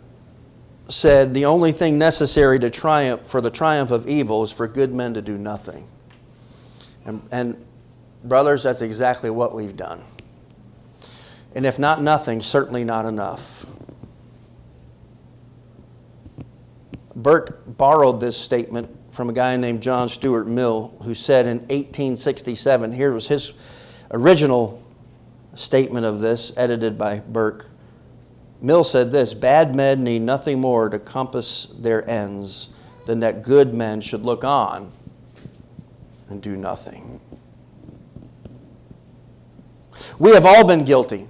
said, 0.88 1.32
The 1.32 1.44
only 1.44 1.70
thing 1.70 1.96
necessary 1.98 2.58
to 2.58 2.68
triumph 2.68 3.26
for 3.26 3.40
the 3.40 3.50
triumph 3.50 3.92
of 3.92 4.08
evil 4.08 4.42
is 4.42 4.50
for 4.50 4.66
good 4.66 4.92
men 4.92 5.14
to 5.14 5.22
do 5.22 5.38
nothing. 5.38 5.86
And, 7.06 7.22
and 7.30 7.64
brothers, 8.24 8.64
that's 8.64 8.82
exactly 8.82 9.30
what 9.30 9.54
we've 9.54 9.76
done. 9.76 10.02
And 11.54 11.64
if 11.64 11.78
not 11.78 12.02
nothing, 12.02 12.42
certainly 12.42 12.82
not 12.82 13.06
enough. 13.06 13.64
Burke 17.14 17.62
borrowed 17.66 18.20
this 18.20 18.36
statement 18.36 18.90
from 19.12 19.30
a 19.30 19.32
guy 19.32 19.56
named 19.56 19.80
John 19.80 20.08
Stuart 20.08 20.48
Mill, 20.48 20.92
who 21.04 21.14
said 21.14 21.46
in 21.46 21.58
1867, 21.58 22.92
here 22.92 23.12
was 23.12 23.28
his 23.28 23.52
original 24.10 24.82
statement 25.54 26.04
of 26.04 26.20
this, 26.20 26.52
edited 26.56 26.98
by 26.98 27.20
Burke. 27.20 27.66
Mill 28.60 28.84
said 28.84 29.12
this 29.12 29.34
Bad 29.34 29.74
men 29.74 30.04
need 30.04 30.22
nothing 30.22 30.60
more 30.60 30.88
to 30.88 30.98
compass 30.98 31.66
their 31.78 32.08
ends 32.08 32.70
than 33.06 33.20
that 33.20 33.42
good 33.42 33.74
men 33.74 34.00
should 34.00 34.22
look 34.22 34.44
on 34.44 34.90
and 36.28 36.40
do 36.42 36.56
nothing. 36.56 37.20
We 40.18 40.32
have 40.32 40.46
all 40.46 40.66
been 40.66 40.84
guilty 40.84 41.28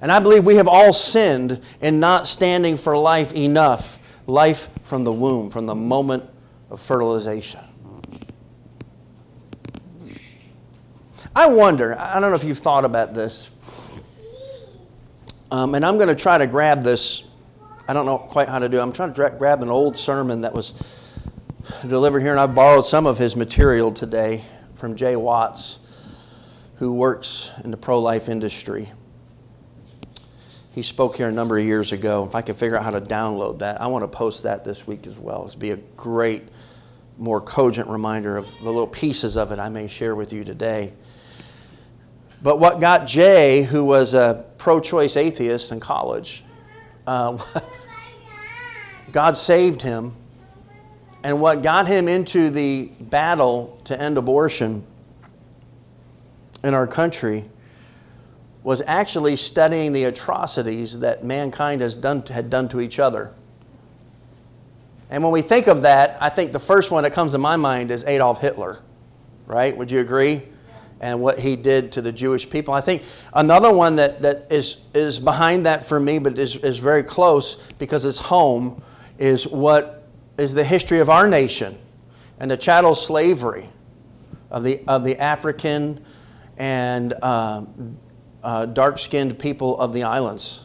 and 0.00 0.12
I 0.12 0.18
believe 0.18 0.44
we 0.44 0.56
have 0.56 0.68
all 0.68 0.92
sinned 0.92 1.60
in 1.80 2.00
not 2.00 2.26
standing 2.26 2.76
for 2.76 2.96
life 2.96 3.32
enough, 3.34 3.98
life 4.26 4.68
from 4.82 5.04
the 5.04 5.12
womb, 5.12 5.50
from 5.50 5.66
the 5.66 5.74
moment 5.74 6.24
of 6.70 6.80
fertilization. 6.80 7.60
I 11.34 11.46
wonder, 11.46 11.98
I 11.98 12.18
don't 12.18 12.30
know 12.30 12.36
if 12.36 12.44
you've 12.44 12.58
thought 12.58 12.84
about 12.84 13.14
this, 13.14 13.50
um, 15.50 15.74
and 15.74 15.84
I'm 15.84 15.96
going 15.96 16.08
to 16.08 16.14
try 16.14 16.38
to 16.38 16.46
grab 16.46 16.82
this. 16.82 17.24
I 17.88 17.92
don't 17.92 18.06
know 18.06 18.18
quite 18.18 18.48
how 18.48 18.58
to 18.58 18.68
do 18.68 18.78
it. 18.78 18.82
I'm 18.82 18.92
trying 18.92 19.14
to 19.14 19.30
grab 19.30 19.62
an 19.62 19.70
old 19.70 19.96
sermon 19.96 20.40
that 20.40 20.52
was 20.52 20.74
delivered 21.86 22.20
here, 22.20 22.32
and 22.32 22.40
I've 22.40 22.54
borrowed 22.54 22.84
some 22.84 23.06
of 23.06 23.18
his 23.18 23.36
material 23.36 23.92
today 23.92 24.42
from 24.74 24.96
Jay 24.96 25.16
Watts, 25.16 25.78
who 26.76 26.94
works 26.94 27.52
in 27.64 27.70
the 27.70 27.76
pro 27.76 28.00
life 28.00 28.28
industry. 28.28 28.88
He 30.74 30.82
spoke 30.82 31.16
here 31.16 31.28
a 31.28 31.32
number 31.32 31.56
of 31.56 31.64
years 31.64 31.92
ago. 31.92 32.24
If 32.24 32.34
I 32.34 32.42
can 32.42 32.54
figure 32.54 32.76
out 32.76 32.82
how 32.82 32.90
to 32.90 33.00
download 33.00 33.60
that, 33.60 33.80
I 33.80 33.86
want 33.86 34.02
to 34.02 34.08
post 34.08 34.42
that 34.42 34.64
this 34.64 34.86
week 34.86 35.06
as 35.06 35.16
well. 35.16 35.46
It'd 35.46 35.58
be 35.58 35.70
a 35.70 35.76
great, 35.76 36.42
more 37.16 37.40
cogent 37.40 37.88
reminder 37.88 38.36
of 38.36 38.50
the 38.58 38.66
little 38.66 38.86
pieces 38.86 39.36
of 39.36 39.52
it 39.52 39.58
I 39.58 39.70
may 39.70 39.86
share 39.86 40.14
with 40.14 40.34
you 40.34 40.44
today. 40.44 40.92
But 42.46 42.60
what 42.60 42.78
got 42.78 43.08
Jay, 43.08 43.62
who 43.62 43.84
was 43.84 44.14
a 44.14 44.44
pro 44.56 44.78
choice 44.78 45.16
atheist 45.16 45.72
in 45.72 45.80
college, 45.80 46.44
uh, 47.04 47.38
God 49.12 49.36
saved 49.36 49.82
him. 49.82 50.14
And 51.24 51.40
what 51.40 51.64
got 51.64 51.88
him 51.88 52.06
into 52.06 52.50
the 52.50 52.92
battle 53.00 53.80
to 53.86 54.00
end 54.00 54.16
abortion 54.16 54.84
in 56.62 56.72
our 56.72 56.86
country 56.86 57.46
was 58.62 58.80
actually 58.86 59.34
studying 59.34 59.92
the 59.92 60.04
atrocities 60.04 61.00
that 61.00 61.24
mankind 61.24 61.80
has 61.80 61.96
done, 61.96 62.24
had 62.26 62.48
done 62.48 62.68
to 62.68 62.80
each 62.80 63.00
other. 63.00 63.32
And 65.10 65.20
when 65.24 65.32
we 65.32 65.42
think 65.42 65.66
of 65.66 65.82
that, 65.82 66.16
I 66.20 66.28
think 66.28 66.52
the 66.52 66.60
first 66.60 66.92
one 66.92 67.02
that 67.02 67.12
comes 67.12 67.32
to 67.32 67.38
my 67.38 67.56
mind 67.56 67.90
is 67.90 68.04
Adolf 68.04 68.40
Hitler, 68.40 68.80
right? 69.48 69.76
Would 69.76 69.90
you 69.90 69.98
agree? 69.98 70.44
And 71.00 71.20
what 71.20 71.38
he 71.38 71.56
did 71.56 71.92
to 71.92 72.02
the 72.02 72.12
Jewish 72.12 72.48
people. 72.48 72.72
I 72.72 72.80
think 72.80 73.02
another 73.34 73.72
one 73.72 73.96
that, 73.96 74.20
that 74.20 74.50
is, 74.50 74.80
is 74.94 75.20
behind 75.20 75.66
that 75.66 75.84
for 75.84 76.00
me, 76.00 76.18
but 76.18 76.38
is, 76.38 76.56
is 76.56 76.78
very 76.78 77.02
close 77.02 77.56
because 77.72 78.06
it's 78.06 78.18
home, 78.18 78.82
is 79.18 79.46
what 79.46 80.08
is 80.38 80.54
the 80.54 80.64
history 80.64 81.00
of 81.00 81.10
our 81.10 81.28
nation 81.28 81.76
and 82.38 82.50
the 82.50 82.56
chattel 82.56 82.94
slavery 82.94 83.68
of 84.50 84.62
the, 84.62 84.80
of 84.86 85.04
the 85.04 85.18
African 85.18 86.04
and 86.56 87.12
um, 87.22 87.98
uh, 88.42 88.66
dark 88.66 88.98
skinned 88.98 89.38
people 89.38 89.78
of 89.78 89.92
the 89.92 90.04
islands. 90.04 90.64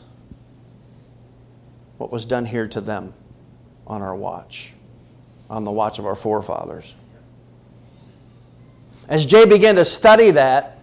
What 1.97 2.11
was 2.11 2.25
done 2.25 2.45
here 2.45 2.67
to 2.69 2.81
them 2.81 3.13
on 3.85 4.01
our 4.01 4.15
watch, 4.15 4.73
on 5.49 5.63
the 5.63 5.71
watch 5.71 5.99
of 5.99 6.05
our 6.05 6.15
forefathers. 6.15 6.93
As 9.11 9.25
Jay 9.25 9.45
began 9.45 9.75
to 9.75 9.83
study 9.83 10.31
that, 10.31 10.79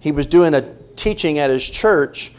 he 0.00 0.12
was 0.12 0.26
doing 0.26 0.52
a 0.52 0.74
teaching 0.96 1.38
at 1.38 1.48
his 1.48 1.64
church 1.64 2.32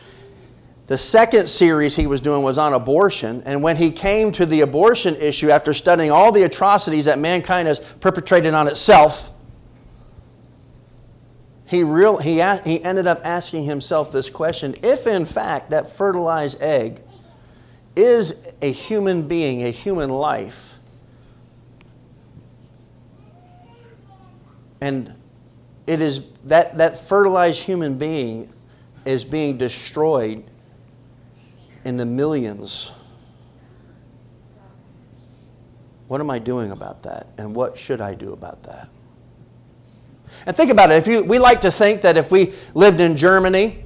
The 0.87 0.97
second 0.97 1.47
series 1.47 1.95
he 1.95 2.07
was 2.07 2.19
doing 2.19 2.41
was 2.41 2.57
on 2.57 2.73
abortion. 2.73 3.43
And 3.45 3.61
when 3.61 3.77
he 3.77 3.91
came 3.91 4.31
to 4.31 4.45
the 4.47 4.61
abortion 4.61 5.15
issue, 5.17 5.51
after 5.51 5.71
studying 5.71 6.09
all 6.09 6.31
the 6.31 6.41
atrocities 6.41 7.05
that 7.05 7.19
mankind 7.19 7.67
has 7.67 7.79
perpetrated 7.79 8.55
on 8.55 8.67
itself, 8.67 9.29
he, 11.67 11.83
real, 11.83 12.17
he, 12.17 12.41
he 12.65 12.83
ended 12.83 13.05
up 13.05 13.21
asking 13.23 13.65
himself 13.65 14.11
this 14.11 14.31
question 14.31 14.75
if, 14.81 15.05
in 15.05 15.27
fact, 15.27 15.69
that 15.69 15.91
fertilized 15.91 16.59
egg 16.59 17.01
is 17.95 18.51
a 18.63 18.71
human 18.71 19.27
being, 19.27 19.61
a 19.61 19.69
human 19.69 20.09
life, 20.09 20.68
and 24.81 25.13
it 25.87 26.01
is 26.01 26.23
that, 26.45 26.77
that 26.77 26.99
fertilized 26.99 27.63
human 27.63 27.97
being 27.97 28.49
is 29.05 29.23
being 29.23 29.57
destroyed 29.57 30.43
in 31.83 31.97
the 31.97 32.05
millions. 32.05 32.91
What 36.07 36.21
am 36.21 36.29
I 36.29 36.39
doing 36.39 36.71
about 36.71 37.03
that? 37.03 37.27
And 37.37 37.55
what 37.55 37.77
should 37.77 38.01
I 38.01 38.13
do 38.13 38.33
about 38.33 38.63
that? 38.63 38.89
And 40.45 40.55
think 40.55 40.71
about 40.71 40.91
it. 40.91 40.95
If 40.95 41.07
you, 41.07 41.23
we 41.23 41.39
like 41.39 41.61
to 41.61 41.71
think 41.71 42.01
that 42.01 42.17
if 42.17 42.31
we 42.31 42.53
lived 42.73 42.99
in 42.99 43.17
Germany 43.17 43.83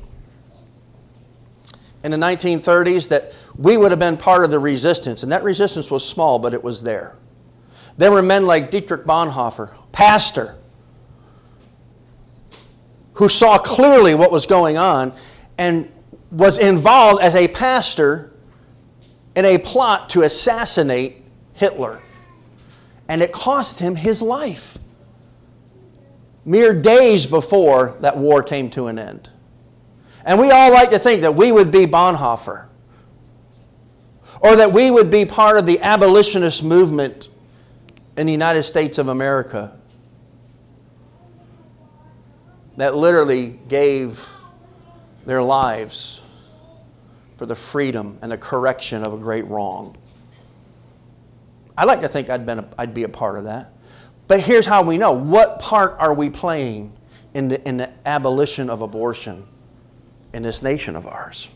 in 2.04 2.12
the 2.12 2.18
1930s, 2.18 3.08
that 3.10 3.34
we 3.58 3.78
would 3.78 3.92
have 3.92 4.00
been 4.00 4.18
part 4.18 4.44
of 4.44 4.52
the 4.52 4.60
resistance. 4.60 5.24
And 5.24 5.32
that 5.32 5.44
resistance 5.44 5.90
was 5.90 6.08
small, 6.08 6.40
but 6.40 6.54
it 6.54 6.64
was 6.64 6.84
there. 6.84 7.16
There 7.98 8.12
were 8.12 8.22
men 8.22 8.46
like 8.46 8.72
Dietrich 8.72 9.06
Bonhoeffer, 9.06 9.74
pastor, 9.92 10.58
who 13.14 13.30
saw 13.30 13.58
clearly 13.58 14.16
what 14.16 14.32
was 14.32 14.46
going 14.46 14.78
on 14.78 15.14
and 15.58 15.92
was 16.32 16.60
involved 16.60 17.22
as 17.22 17.36
a 17.36 17.48
pastor 17.48 18.32
in 19.36 19.46
a 19.46 19.58
plot 19.58 20.10
to 20.10 20.24
assassinate 20.24 21.24
Hitler. 21.54 22.00
And 23.08 23.22
it 23.22 23.32
cost 23.32 23.80
him 23.80 23.96
his 23.96 24.22
life 24.22 24.78
mere 26.46 26.74
days 26.74 27.26
before 27.26 27.98
that 28.02 28.18
war 28.18 28.44
came 28.44 28.70
to 28.72 28.88
an 28.88 29.00
end. 29.00 29.30
And 30.26 30.40
we 30.40 30.52
all 30.52 30.72
like 30.72 30.90
to 30.92 31.00
think 31.00 31.22
that 31.22 31.36
we 31.36 31.52
would 31.52 31.72
be 31.72 31.86
Bonhoeffer 31.86 32.68
or 34.42 34.56
that 34.56 34.72
we 34.72 34.92
would 34.92 35.12
be 35.12 35.26
part 35.26 35.58
of 35.58 35.66
the 35.66 35.82
abolitionist 35.82 36.64
movement 36.64 37.30
in 38.18 38.26
the 38.26 38.32
United 38.32 38.64
States 38.64 38.98
of 38.98 39.08
America 39.08 39.78
that 42.78 42.96
literally 42.96 43.60
gave 43.68 44.28
their 45.26 45.42
lives 45.42 46.22
for 47.38 47.46
the 47.46 47.56
freedom 47.56 48.18
and 48.22 48.32
the 48.32 48.38
correction 48.38 49.04
of 49.04 49.14
a 49.14 49.18
great 49.18 49.46
wrong. 49.48 49.98
I 51.78 51.86
like 51.86 52.02
to 52.02 52.08
think 52.08 52.30
I'd, 52.30 52.46
been 52.46 52.60
a, 52.60 52.70
I'd 52.78 52.94
be 52.94 53.04
a 53.04 53.10
part 53.10 53.38
of 53.38 53.46
that. 53.46 53.74
But 54.28 54.40
here's 54.40 54.66
how 54.66 54.84
we 54.84 54.98
know 54.98 55.14
what 55.14 55.60
part 55.60 55.96
are 56.00 56.14
we 56.14 56.30
playing 56.30 56.94
in 57.34 57.50
the, 57.50 57.68
in 57.68 57.78
the 57.78 57.92
abolition 58.06 58.70
of 58.70 58.82
abortion 58.82 59.46
in 60.34 60.44
this 60.44 60.62
nation 60.62 60.96
of 60.96 61.08
ours? 61.08 61.50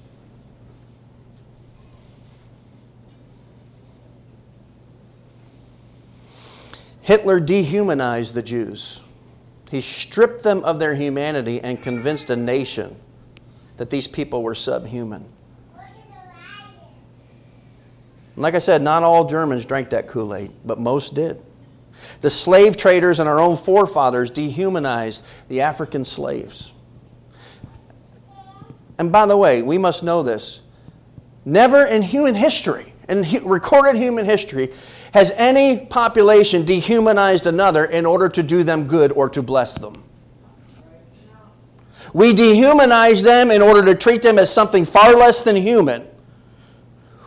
Hitler 7.01 7.39
dehumanized 7.39 8.33
the 8.33 8.41
Jews. 8.41 9.01
He 9.69 9.81
stripped 9.81 10.43
them 10.43 10.63
of 10.63 10.79
their 10.79 10.95
humanity 10.95 11.59
and 11.61 11.81
convinced 11.81 12.29
a 12.29 12.35
nation 12.35 12.95
that 13.77 13.89
these 13.89 14.07
people 14.07 14.43
were 14.43 14.55
subhuman. 14.55 15.25
like 18.35 18.53
I 18.53 18.59
said, 18.59 18.81
not 18.81 19.03
all 19.03 19.25
Germans 19.25 19.65
drank 19.65 19.89
that 19.89 20.07
Kool 20.07 20.35
Aid, 20.35 20.51
but 20.63 20.79
most 20.79 21.15
did. 21.15 21.41
The 22.21 22.29
slave 22.29 22.77
traders 22.77 23.19
and 23.19 23.27
our 23.27 23.39
own 23.39 23.57
forefathers 23.57 24.29
dehumanized 24.29 25.25
the 25.49 25.61
African 25.61 26.03
slaves. 26.03 26.71
And 28.99 29.11
by 29.11 29.25
the 29.25 29.37
way, 29.37 29.61
we 29.61 29.77
must 29.77 30.03
know 30.03 30.23
this. 30.23 30.61
Never 31.45 31.85
in 31.85 32.01
human 32.01 32.35
history, 32.35 32.93
in 33.07 33.25
recorded 33.43 33.95
human 33.95 34.25
history, 34.25 34.73
has 35.13 35.31
any 35.31 35.85
population 35.85 36.65
dehumanized 36.65 37.47
another 37.47 37.85
in 37.85 38.05
order 38.05 38.29
to 38.29 38.43
do 38.43 38.63
them 38.63 38.87
good 38.87 39.11
or 39.11 39.29
to 39.29 39.41
bless 39.41 39.75
them. 39.75 40.03
We 42.13 42.33
dehumanize 42.33 43.23
them 43.23 43.51
in 43.51 43.61
order 43.61 43.85
to 43.85 43.95
treat 43.95 44.21
them 44.21 44.39
as 44.39 44.51
something 44.51 44.85
far 44.85 45.13
less 45.15 45.43
than 45.43 45.55
human, 45.55 46.07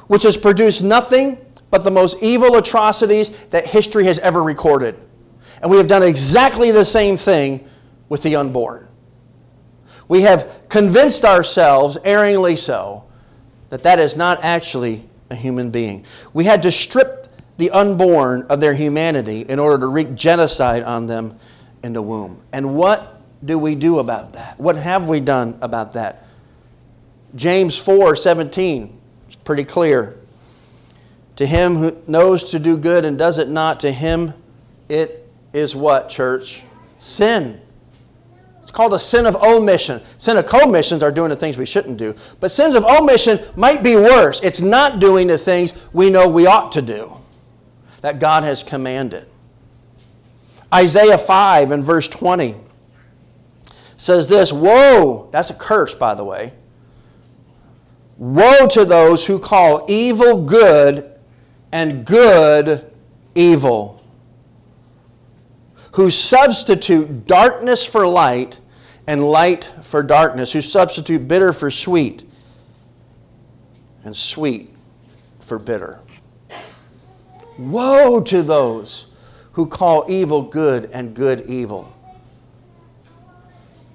which 0.06 0.22
has 0.24 0.36
produced 0.36 0.82
nothing 0.82 1.38
but 1.70 1.84
the 1.84 1.90
most 1.90 2.22
evil 2.22 2.56
atrocities 2.56 3.46
that 3.46 3.66
history 3.66 4.04
has 4.04 4.18
ever 4.18 4.42
recorded. 4.42 5.00
And 5.62 5.70
we 5.70 5.76
have 5.76 5.86
done 5.86 6.02
exactly 6.02 6.70
the 6.70 6.84
same 6.84 7.16
thing 7.16 7.68
with 8.08 8.22
the 8.22 8.36
unborn. 8.36 8.88
We 10.08 10.22
have 10.22 10.68
convinced 10.68 11.24
ourselves, 11.24 11.96
erringly 12.04 12.56
so, 12.56 13.04
that 13.68 13.84
that 13.84 14.00
is 14.00 14.16
not 14.16 14.42
actually 14.42 15.08
a 15.30 15.36
human 15.36 15.70
being. 15.70 16.04
We 16.32 16.44
had 16.44 16.62
to 16.64 16.72
strip 16.72 17.19
the 17.60 17.70
unborn 17.70 18.42
of 18.48 18.60
their 18.60 18.74
humanity 18.74 19.42
in 19.42 19.58
order 19.58 19.78
to 19.78 19.86
wreak 19.86 20.14
genocide 20.14 20.82
on 20.82 21.06
them 21.06 21.38
in 21.82 21.92
the 21.92 22.02
womb. 22.02 22.40
And 22.52 22.74
what 22.74 23.20
do 23.44 23.58
we 23.58 23.74
do 23.74 23.98
about 23.98 24.32
that? 24.32 24.58
What 24.58 24.76
have 24.76 25.08
we 25.08 25.20
done 25.20 25.58
about 25.60 25.92
that? 25.92 26.24
James 27.36 27.78
4 27.78 28.16
17 28.16 28.98
is 29.28 29.36
pretty 29.36 29.64
clear. 29.64 30.16
To 31.36 31.46
him 31.46 31.76
who 31.76 31.96
knows 32.06 32.50
to 32.50 32.58
do 32.58 32.76
good 32.76 33.04
and 33.04 33.18
does 33.18 33.38
it 33.38 33.48
not, 33.48 33.80
to 33.80 33.92
him 33.92 34.34
it 34.88 35.28
is 35.52 35.76
what, 35.76 36.08
church? 36.08 36.62
Sin. 36.98 37.60
It's 38.62 38.70
called 38.70 38.94
a 38.94 38.98
sin 38.98 39.26
of 39.26 39.36
omission. 39.36 40.00
Sin 40.18 40.36
of 40.36 40.46
commissions 40.46 41.02
are 41.02 41.10
doing 41.10 41.30
the 41.30 41.36
things 41.36 41.56
we 41.56 41.66
shouldn't 41.66 41.96
do. 41.96 42.14
But 42.40 42.50
sins 42.50 42.74
of 42.74 42.84
omission 42.84 43.40
might 43.56 43.82
be 43.82 43.96
worse. 43.96 44.40
It's 44.42 44.62
not 44.62 45.00
doing 45.00 45.26
the 45.26 45.38
things 45.38 45.72
we 45.92 46.10
know 46.10 46.28
we 46.28 46.46
ought 46.46 46.72
to 46.72 46.82
do, 46.82 47.16
that 48.00 48.18
God 48.18 48.44
has 48.44 48.62
commanded. 48.62 49.26
Isaiah 50.72 51.18
5 51.18 51.72
and 51.72 51.84
verse 51.84 52.08
20 52.08 52.54
says 53.96 54.28
this 54.28 54.52
Woe, 54.52 55.28
that's 55.32 55.50
a 55.50 55.54
curse, 55.54 55.94
by 55.94 56.14
the 56.14 56.24
way. 56.24 56.52
Woe 58.16 58.66
to 58.68 58.84
those 58.84 59.26
who 59.26 59.38
call 59.38 59.86
evil 59.88 60.44
good 60.44 61.10
and 61.72 62.04
good 62.04 62.90
evil, 63.34 64.02
who 65.92 66.10
substitute 66.10 67.26
darkness 67.26 67.84
for 67.84 68.06
light 68.06 68.60
and 69.06 69.24
light 69.24 69.70
for 69.82 70.02
darkness, 70.02 70.52
who 70.52 70.62
substitute 70.62 71.26
bitter 71.26 71.52
for 71.52 71.70
sweet 71.70 72.24
and 74.04 74.14
sweet 74.14 74.70
for 75.40 75.58
bitter. 75.58 76.00
Woe 77.60 78.22
to 78.22 78.42
those 78.42 79.12
who 79.52 79.66
call 79.66 80.06
evil 80.08 80.40
good 80.40 80.88
and 80.94 81.14
good 81.14 81.42
evil. 81.42 81.92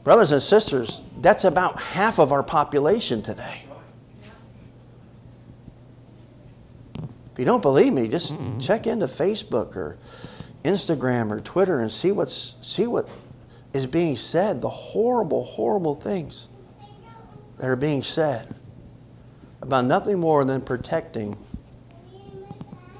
Brothers 0.03 0.31
and 0.31 0.41
sisters, 0.41 1.01
that's 1.19 1.45
about 1.45 1.81
half 1.81 2.19
of 2.19 2.31
our 2.31 2.43
population 2.43 3.23
today. 3.23 3.63
If 7.33 7.39
you 7.39 7.45
don't 7.45 7.63
believe 7.63 7.91
me, 7.91 8.07
just 8.07 8.33
mm-hmm. 8.33 8.59
check 8.59 8.85
into 8.85 9.07
Facebook 9.07 9.75
or 9.75 9.97
Instagram 10.63 11.31
or 11.31 11.39
Twitter 11.39 11.79
and 11.79 11.91
see 11.91 12.11
what's 12.11 12.55
see 12.61 12.85
what 12.85 13.09
is 13.73 13.87
being 13.87 14.15
said, 14.15 14.61
the 14.61 14.69
horrible, 14.69 15.43
horrible 15.43 15.95
things 15.95 16.49
that 17.57 17.67
are 17.67 17.75
being 17.75 18.03
said 18.03 18.53
about 19.63 19.85
nothing 19.85 20.19
more 20.19 20.45
than 20.45 20.61
protecting 20.61 21.35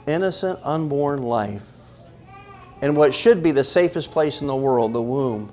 innocent 0.07 0.59
unborn 0.63 1.23
life 1.23 1.63
in 2.81 2.95
what 2.95 3.13
should 3.13 3.41
be 3.41 3.51
the 3.51 3.63
safest 3.63 4.11
place 4.11 4.41
in 4.41 4.47
the 4.47 4.55
world, 4.55 4.93
the 4.93 5.01
womb 5.01 5.51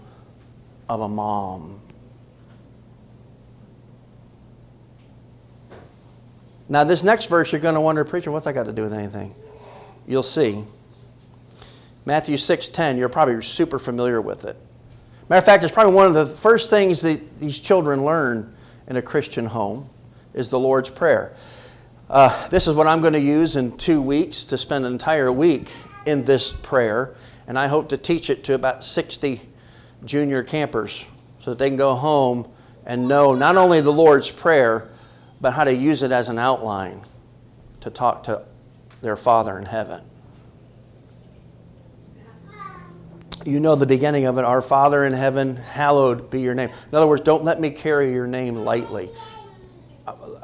of 0.88 1.00
a 1.00 1.08
mom. 1.08 1.80
Now, 6.68 6.84
this 6.84 7.02
next 7.02 7.26
verse, 7.26 7.52
you're 7.52 7.60
going 7.60 7.74
to 7.74 7.80
wonder, 7.80 8.04
preacher, 8.04 8.30
what's 8.30 8.46
that 8.46 8.54
got 8.54 8.66
to 8.66 8.72
do 8.72 8.82
with 8.82 8.94
anything? 8.94 9.34
You'll 10.06 10.22
see. 10.22 10.64
Matthew 12.04 12.36
6:10, 12.36 12.98
you're 12.98 13.08
probably 13.08 13.40
super 13.42 13.78
familiar 13.78 14.20
with 14.20 14.44
it. 14.44 14.56
Matter 15.28 15.38
of 15.38 15.44
fact, 15.44 15.62
it's 15.62 15.72
probably 15.72 15.94
one 15.94 16.06
of 16.06 16.14
the 16.14 16.26
first 16.26 16.70
things 16.70 17.00
that 17.02 17.38
these 17.38 17.60
children 17.60 18.04
learn 18.04 18.52
in 18.88 18.96
a 18.96 19.02
Christian 19.02 19.46
home 19.46 19.88
is 20.34 20.48
the 20.48 20.58
Lord's 20.58 20.90
Prayer. 20.90 21.32
Uh, 22.12 22.46
this 22.48 22.68
is 22.68 22.74
what 22.74 22.86
I'm 22.86 23.00
going 23.00 23.14
to 23.14 23.18
use 23.18 23.56
in 23.56 23.74
two 23.78 24.02
weeks 24.02 24.44
to 24.44 24.58
spend 24.58 24.84
an 24.84 24.92
entire 24.92 25.32
week 25.32 25.70
in 26.04 26.26
this 26.26 26.52
prayer, 26.52 27.14
and 27.46 27.58
I 27.58 27.68
hope 27.68 27.88
to 27.88 27.96
teach 27.96 28.28
it 28.28 28.44
to 28.44 28.54
about 28.54 28.84
60 28.84 29.40
junior 30.04 30.42
campers 30.42 31.08
so 31.38 31.52
that 31.52 31.58
they 31.58 31.68
can 31.68 31.78
go 31.78 31.94
home 31.94 32.52
and 32.84 33.08
know 33.08 33.34
not 33.34 33.56
only 33.56 33.80
the 33.80 33.90
Lord's 33.90 34.30
Prayer, 34.30 34.90
but 35.40 35.52
how 35.52 35.64
to 35.64 35.74
use 35.74 36.02
it 36.02 36.12
as 36.12 36.28
an 36.28 36.38
outline 36.38 37.00
to 37.80 37.88
talk 37.88 38.24
to 38.24 38.42
their 39.00 39.16
Father 39.16 39.58
in 39.58 39.64
heaven. 39.64 40.04
You 43.46 43.58
know 43.58 43.74
the 43.74 43.86
beginning 43.86 44.26
of 44.26 44.36
it 44.36 44.44
Our 44.44 44.60
Father 44.60 45.06
in 45.06 45.14
heaven, 45.14 45.56
hallowed 45.56 46.30
be 46.30 46.42
your 46.42 46.54
name. 46.54 46.68
In 46.68 46.94
other 46.94 47.06
words, 47.06 47.22
don't 47.22 47.42
let 47.42 47.58
me 47.58 47.70
carry 47.70 48.12
your 48.12 48.26
name 48.26 48.56
lightly. 48.56 49.08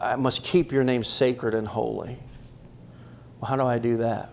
I 0.01 0.17
must 0.17 0.45
keep 0.45 0.71
your 0.73 0.85
name 0.85 1.03
sacred 1.03 1.55
and 1.55 1.67
holy. 1.67 2.17
Well, 3.41 3.49
how 3.49 3.57
do 3.57 3.65
I 3.65 3.79
do 3.79 3.99
that? 3.99 4.31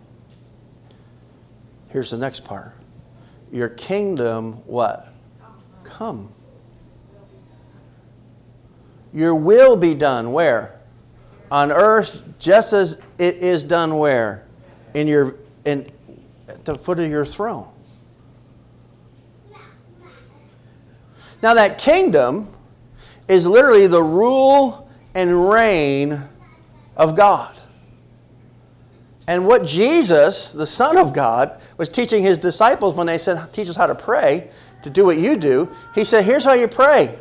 Here's 1.89 2.11
the 2.11 2.17
next 2.17 2.43
part. 2.43 2.73
Your 3.51 3.69
kingdom, 3.69 4.53
what? 4.65 5.07
Come. 5.83 6.29
Your 9.13 9.33
will 9.33 9.75
be 9.75 9.93
done 9.93 10.33
where? 10.33 10.79
On 11.49 11.71
earth, 11.71 12.23
just 12.37 12.73
as 12.73 13.01
it 13.17 13.35
is 13.35 13.63
done 13.63 13.97
where? 13.97 14.45
In 14.93 15.07
your 15.07 15.35
in 15.63 15.89
at 16.47 16.65
the 16.65 16.77
foot 16.77 16.99
of 16.99 17.09
your 17.09 17.25
throne. 17.25 17.67
Now 21.41 21.53
that 21.53 21.77
kingdom 21.77 22.49
is 23.27 23.45
literally 23.45 23.87
the 23.87 24.01
rule 24.01 24.84
and 25.15 25.49
reign 25.49 26.21
of 26.95 27.15
God. 27.15 27.55
And 29.27 29.47
what 29.47 29.65
Jesus, 29.65 30.51
the 30.51 30.67
Son 30.67 30.97
of 30.97 31.13
God, 31.13 31.59
was 31.77 31.89
teaching 31.89 32.21
his 32.21 32.37
disciples 32.37 32.93
when 32.93 33.07
they 33.07 33.17
said, 33.17 33.51
Teach 33.51 33.69
us 33.69 33.75
how 33.75 33.87
to 33.87 33.95
pray, 33.95 34.49
to 34.83 34.89
do 34.89 35.05
what 35.05 35.17
you 35.17 35.35
do, 35.35 35.67
he 35.95 36.03
said, 36.03 36.25
Here's 36.25 36.43
how 36.43 36.53
you 36.53 36.67
pray. 36.67 37.17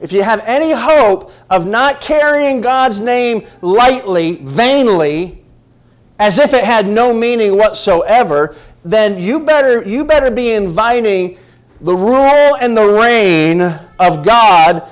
If 0.00 0.12
you 0.12 0.22
have 0.22 0.42
any 0.46 0.72
hope 0.72 1.32
of 1.48 1.66
not 1.66 2.00
carrying 2.00 2.60
God's 2.60 3.00
name 3.00 3.46
lightly, 3.62 4.36
vainly, 4.42 5.42
as 6.18 6.38
if 6.38 6.52
it 6.52 6.64
had 6.64 6.86
no 6.86 7.14
meaning 7.14 7.56
whatsoever, 7.56 8.54
then 8.84 9.18
you 9.18 9.40
better, 9.40 9.82
you 9.82 10.04
better 10.04 10.30
be 10.30 10.52
inviting 10.52 11.38
the 11.80 11.94
rule 11.94 12.56
and 12.60 12.76
the 12.76 12.86
reign 12.86 13.62
of 13.98 14.24
God 14.24 14.88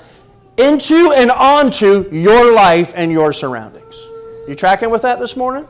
into 0.58 1.12
and 1.16 1.30
onto 1.30 2.08
your 2.12 2.52
life 2.52 2.92
and 2.96 3.12
your 3.12 3.32
surroundings. 3.32 4.08
You 4.48 4.54
tracking 4.54 4.90
with 4.90 5.02
that 5.02 5.18
this 5.18 5.36
morning? 5.36 5.66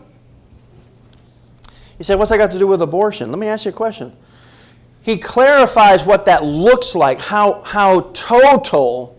You 1.99 2.05
say, 2.05 2.14
What's 2.14 2.31
that 2.31 2.38
got 2.38 2.51
to 2.53 2.59
do 2.59 2.66
with 2.66 2.83
abortion? 2.83 3.31
Let 3.31 3.38
me 3.38 3.49
ask 3.49 3.64
you 3.64 3.70
a 3.70 3.75
question. 3.75 4.12
He 5.03 5.18
clarifies 5.18 6.05
what 6.05 6.27
that 6.27 6.44
looks 6.44 6.94
like, 6.94 7.20
how, 7.20 7.62
how 7.62 8.01
total 8.12 9.16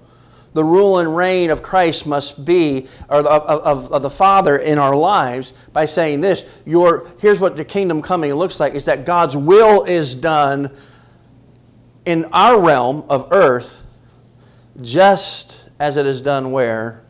the 0.54 0.64
rule 0.64 1.00
and 1.00 1.16
reign 1.16 1.50
of 1.50 1.62
Christ 1.64 2.06
must 2.06 2.44
be, 2.44 2.88
or 3.10 3.20
of, 3.20 3.26
of, 3.26 3.94
of, 3.94 4.02
the 4.02 4.10
Father 4.10 4.58
in 4.58 4.80
our 4.80 4.96
lives, 4.96 5.54
by 5.72 5.86
saying 5.86 6.22
this 6.22 6.44
your, 6.66 7.12
here's 7.20 7.40
what 7.40 7.56
the 7.56 7.64
kingdom 7.64 8.02
coming 8.02 8.34
looks 8.34 8.60
like 8.60 8.74
is 8.74 8.86
that 8.86 9.06
God's 9.06 9.38
will 9.38 9.86
is 9.86 10.16
done 10.16 10.76
in 12.06 12.26
our 12.34 12.60
realm 12.60 13.06
of 13.08 13.30
earth 13.32 13.84
just 14.82 15.70
as 15.80 15.98
it 15.98 16.06
is 16.06 16.22
done 16.22 16.52
where? 16.52 17.04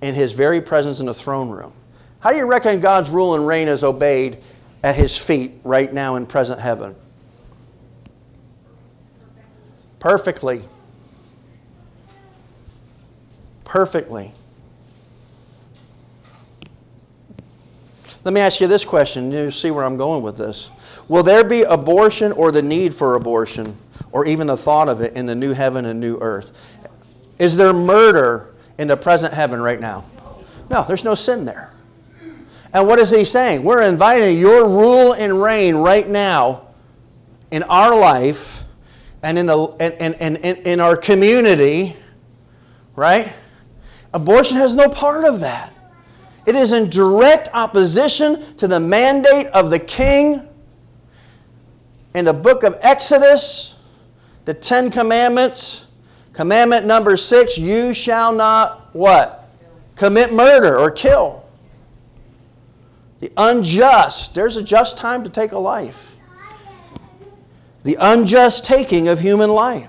In 0.00 0.14
his 0.14 0.32
very 0.32 0.60
presence 0.60 1.00
in 1.00 1.06
the 1.06 1.14
throne 1.14 1.50
room. 1.50 1.72
How 2.20 2.30
do 2.30 2.36
you 2.36 2.46
reckon 2.46 2.80
God's 2.80 3.10
rule 3.10 3.34
and 3.34 3.46
reign 3.46 3.68
is 3.68 3.82
obeyed 3.82 4.38
at 4.82 4.94
his 4.94 5.16
feet 5.16 5.52
right 5.64 5.92
now 5.92 6.16
in 6.16 6.26
present 6.26 6.60
heaven? 6.60 6.94
Perfectly. 9.98 10.62
Perfectly. 13.64 14.32
Let 18.24 18.34
me 18.34 18.40
ask 18.40 18.60
you 18.60 18.66
this 18.66 18.84
question. 18.84 19.32
You 19.32 19.50
see 19.50 19.70
where 19.70 19.84
I'm 19.84 19.96
going 19.96 20.22
with 20.22 20.36
this. 20.36 20.70
Will 21.08 21.22
there 21.22 21.42
be 21.42 21.62
abortion 21.62 22.32
or 22.32 22.52
the 22.52 22.62
need 22.62 22.94
for 22.94 23.16
abortion 23.16 23.76
or 24.12 24.26
even 24.26 24.46
the 24.46 24.56
thought 24.56 24.88
of 24.88 25.00
it 25.00 25.14
in 25.14 25.26
the 25.26 25.34
new 25.34 25.52
heaven 25.52 25.86
and 25.86 25.98
new 25.98 26.18
earth? 26.20 26.56
Is 27.38 27.56
there 27.56 27.72
murder 27.72 28.54
in 28.78 28.88
the 28.88 28.96
present 28.96 29.32
heaven 29.34 29.60
right 29.60 29.80
now? 29.80 30.04
No, 30.70 30.84
there's 30.86 31.04
no 31.04 31.14
sin 31.14 31.44
there. 31.44 31.72
And 32.72 32.86
what 32.86 32.98
is 32.98 33.10
he 33.10 33.24
saying? 33.24 33.64
We're 33.64 33.82
inviting 33.82 34.38
your 34.38 34.66
rule 34.66 35.12
and 35.12 35.42
reign 35.42 35.76
right 35.76 36.08
now 36.08 36.68
in 37.50 37.62
our 37.64 37.98
life 37.98 38.64
and 39.22 39.38
in, 39.38 39.46
the, 39.46 39.66
in, 39.78 40.14
in, 40.14 40.36
in, 40.36 40.56
in 40.62 40.80
our 40.80 40.96
community, 40.96 41.94
right? 42.96 43.32
Abortion 44.14 44.56
has 44.56 44.74
no 44.74 44.88
part 44.88 45.24
of 45.24 45.40
that. 45.40 45.72
It 46.46 46.56
is 46.56 46.72
in 46.72 46.90
direct 46.90 47.48
opposition 47.52 48.56
to 48.56 48.66
the 48.66 48.80
mandate 48.80 49.46
of 49.48 49.70
the 49.70 49.78
king 49.78 50.48
in 52.14 52.24
the 52.24 52.32
book 52.32 52.62
of 52.62 52.78
Exodus, 52.82 53.76
the 54.44 54.54
Ten 54.54 54.90
Commandments. 54.90 55.86
Commandment 56.32 56.86
number 56.86 57.16
six, 57.16 57.58
you 57.58 57.92
shall 57.92 58.32
not 58.32 58.94
what? 58.94 59.50
Commit 59.96 60.32
murder 60.32 60.78
or 60.78 60.90
kill. 60.90 61.44
The 63.20 63.30
unjust, 63.36 64.34
there's 64.34 64.56
a 64.56 64.62
just 64.62 64.98
time 64.98 65.22
to 65.24 65.30
take 65.30 65.52
a 65.52 65.58
life. 65.58 66.10
The 67.84 67.96
unjust 68.00 68.64
taking 68.64 69.08
of 69.08 69.20
human 69.20 69.50
life. 69.50 69.88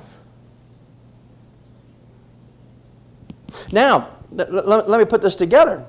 Now, 3.71 4.09
let 4.31 4.99
me 4.99 5.05
put 5.05 5.21
this 5.21 5.35
together. 5.35 5.85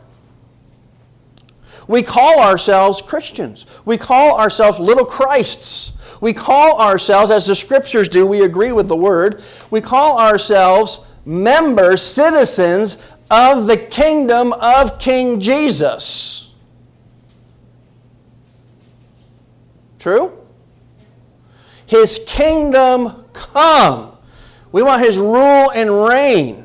We 1.86 2.02
call 2.02 2.40
ourselves 2.40 3.02
Christians. 3.02 3.66
We 3.84 3.98
call 3.98 4.38
ourselves 4.38 4.78
little 4.78 5.04
Christs. 5.04 5.93
We 6.24 6.32
call 6.32 6.80
ourselves, 6.80 7.30
as 7.30 7.44
the 7.44 7.54
scriptures 7.54 8.08
do, 8.08 8.26
we 8.26 8.44
agree 8.44 8.72
with 8.72 8.88
the 8.88 8.96
word, 8.96 9.42
we 9.70 9.82
call 9.82 10.18
ourselves 10.18 11.00
members, 11.26 12.00
citizens 12.00 13.06
of 13.30 13.66
the 13.66 13.76
kingdom 13.76 14.54
of 14.54 14.98
King 14.98 15.38
Jesus. 15.38 16.54
True? 19.98 20.32
His 21.84 22.24
kingdom 22.26 23.26
come. 23.34 24.16
We 24.72 24.82
want 24.82 25.02
his 25.04 25.18
rule 25.18 25.70
and 25.72 26.06
reign. 26.06 26.64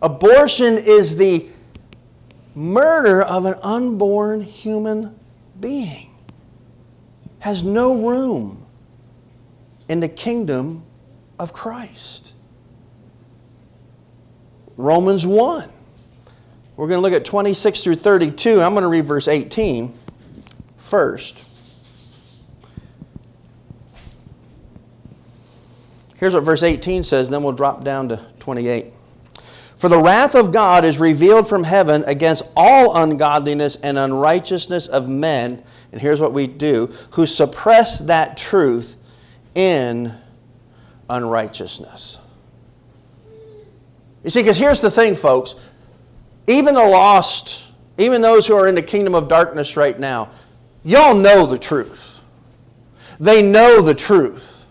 Abortion 0.00 0.78
is 0.78 1.18
the 1.18 1.46
murder 2.54 3.20
of 3.20 3.44
an 3.44 3.56
unborn 3.62 4.40
human 4.40 5.14
being. 5.60 6.05
Has 7.46 7.62
no 7.62 7.94
room 8.08 8.66
in 9.88 10.00
the 10.00 10.08
kingdom 10.08 10.82
of 11.38 11.52
Christ. 11.52 12.32
Romans 14.76 15.24
1. 15.24 15.68
We're 16.76 16.88
going 16.88 16.98
to 16.98 17.02
look 17.02 17.12
at 17.12 17.24
26 17.24 17.84
through 17.84 17.94
32. 17.94 18.60
I'm 18.60 18.72
going 18.72 18.82
to 18.82 18.88
read 18.88 19.04
verse 19.04 19.28
18 19.28 19.94
first. 20.76 21.46
Here's 26.16 26.34
what 26.34 26.42
verse 26.42 26.64
18 26.64 27.04
says, 27.04 27.30
then 27.30 27.44
we'll 27.44 27.52
drop 27.52 27.84
down 27.84 28.08
to 28.08 28.26
28. 28.40 28.86
For 29.76 29.88
the 29.88 30.02
wrath 30.02 30.34
of 30.34 30.50
God 30.50 30.84
is 30.84 30.98
revealed 30.98 31.48
from 31.48 31.62
heaven 31.62 32.02
against 32.08 32.42
all 32.56 33.00
ungodliness 33.00 33.76
and 33.76 33.96
unrighteousness 33.96 34.88
of 34.88 35.08
men, 35.08 35.62
and 35.92 36.00
here's 36.00 36.20
what 36.20 36.32
we 36.32 36.46
do, 36.46 36.92
who 37.12 37.26
suppress 37.26 38.00
that 38.00 38.36
truth 38.36 38.96
in 39.54 40.12
unrighteousness. 41.08 42.18
You 44.24 44.30
see, 44.30 44.42
because 44.42 44.58
here's 44.58 44.80
the 44.80 44.90
thing, 44.90 45.14
folks 45.14 45.54
even 46.46 46.74
the 46.74 46.84
lost, 46.84 47.72
even 47.98 48.22
those 48.22 48.46
who 48.46 48.54
are 48.54 48.68
in 48.68 48.74
the 48.74 48.82
kingdom 48.82 49.14
of 49.14 49.28
darkness 49.28 49.76
right 49.76 49.98
now, 49.98 50.30
y'all 50.84 51.14
know 51.14 51.46
the 51.46 51.58
truth. 51.58 52.20
They 53.18 53.42
know 53.42 53.80
the 53.80 53.94
truth, 53.94 54.64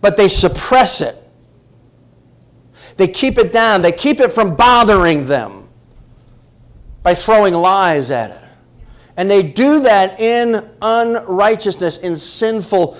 but 0.00 0.16
they 0.16 0.28
suppress 0.28 1.00
it. 1.00 1.16
They 2.96 3.08
keep 3.08 3.38
it 3.38 3.52
down, 3.52 3.82
they 3.82 3.92
keep 3.92 4.20
it 4.20 4.32
from 4.32 4.56
bothering 4.56 5.26
them 5.26 5.68
by 7.02 7.14
throwing 7.14 7.54
lies 7.54 8.10
at 8.10 8.30
it. 8.30 8.47
And 9.18 9.28
they 9.28 9.42
do 9.42 9.80
that 9.80 10.20
in 10.20 10.70
unrighteousness, 10.80 11.98
in 11.98 12.16
sinful 12.16 12.96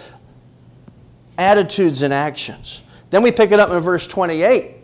attitudes 1.38 2.02
and 2.02 2.12
actions. 2.12 2.82
Then 3.10 3.22
we 3.22 3.30
pick 3.30 3.52
it 3.52 3.60
up 3.60 3.70
in 3.70 3.78
verse 3.78 4.06
28. 4.08 4.74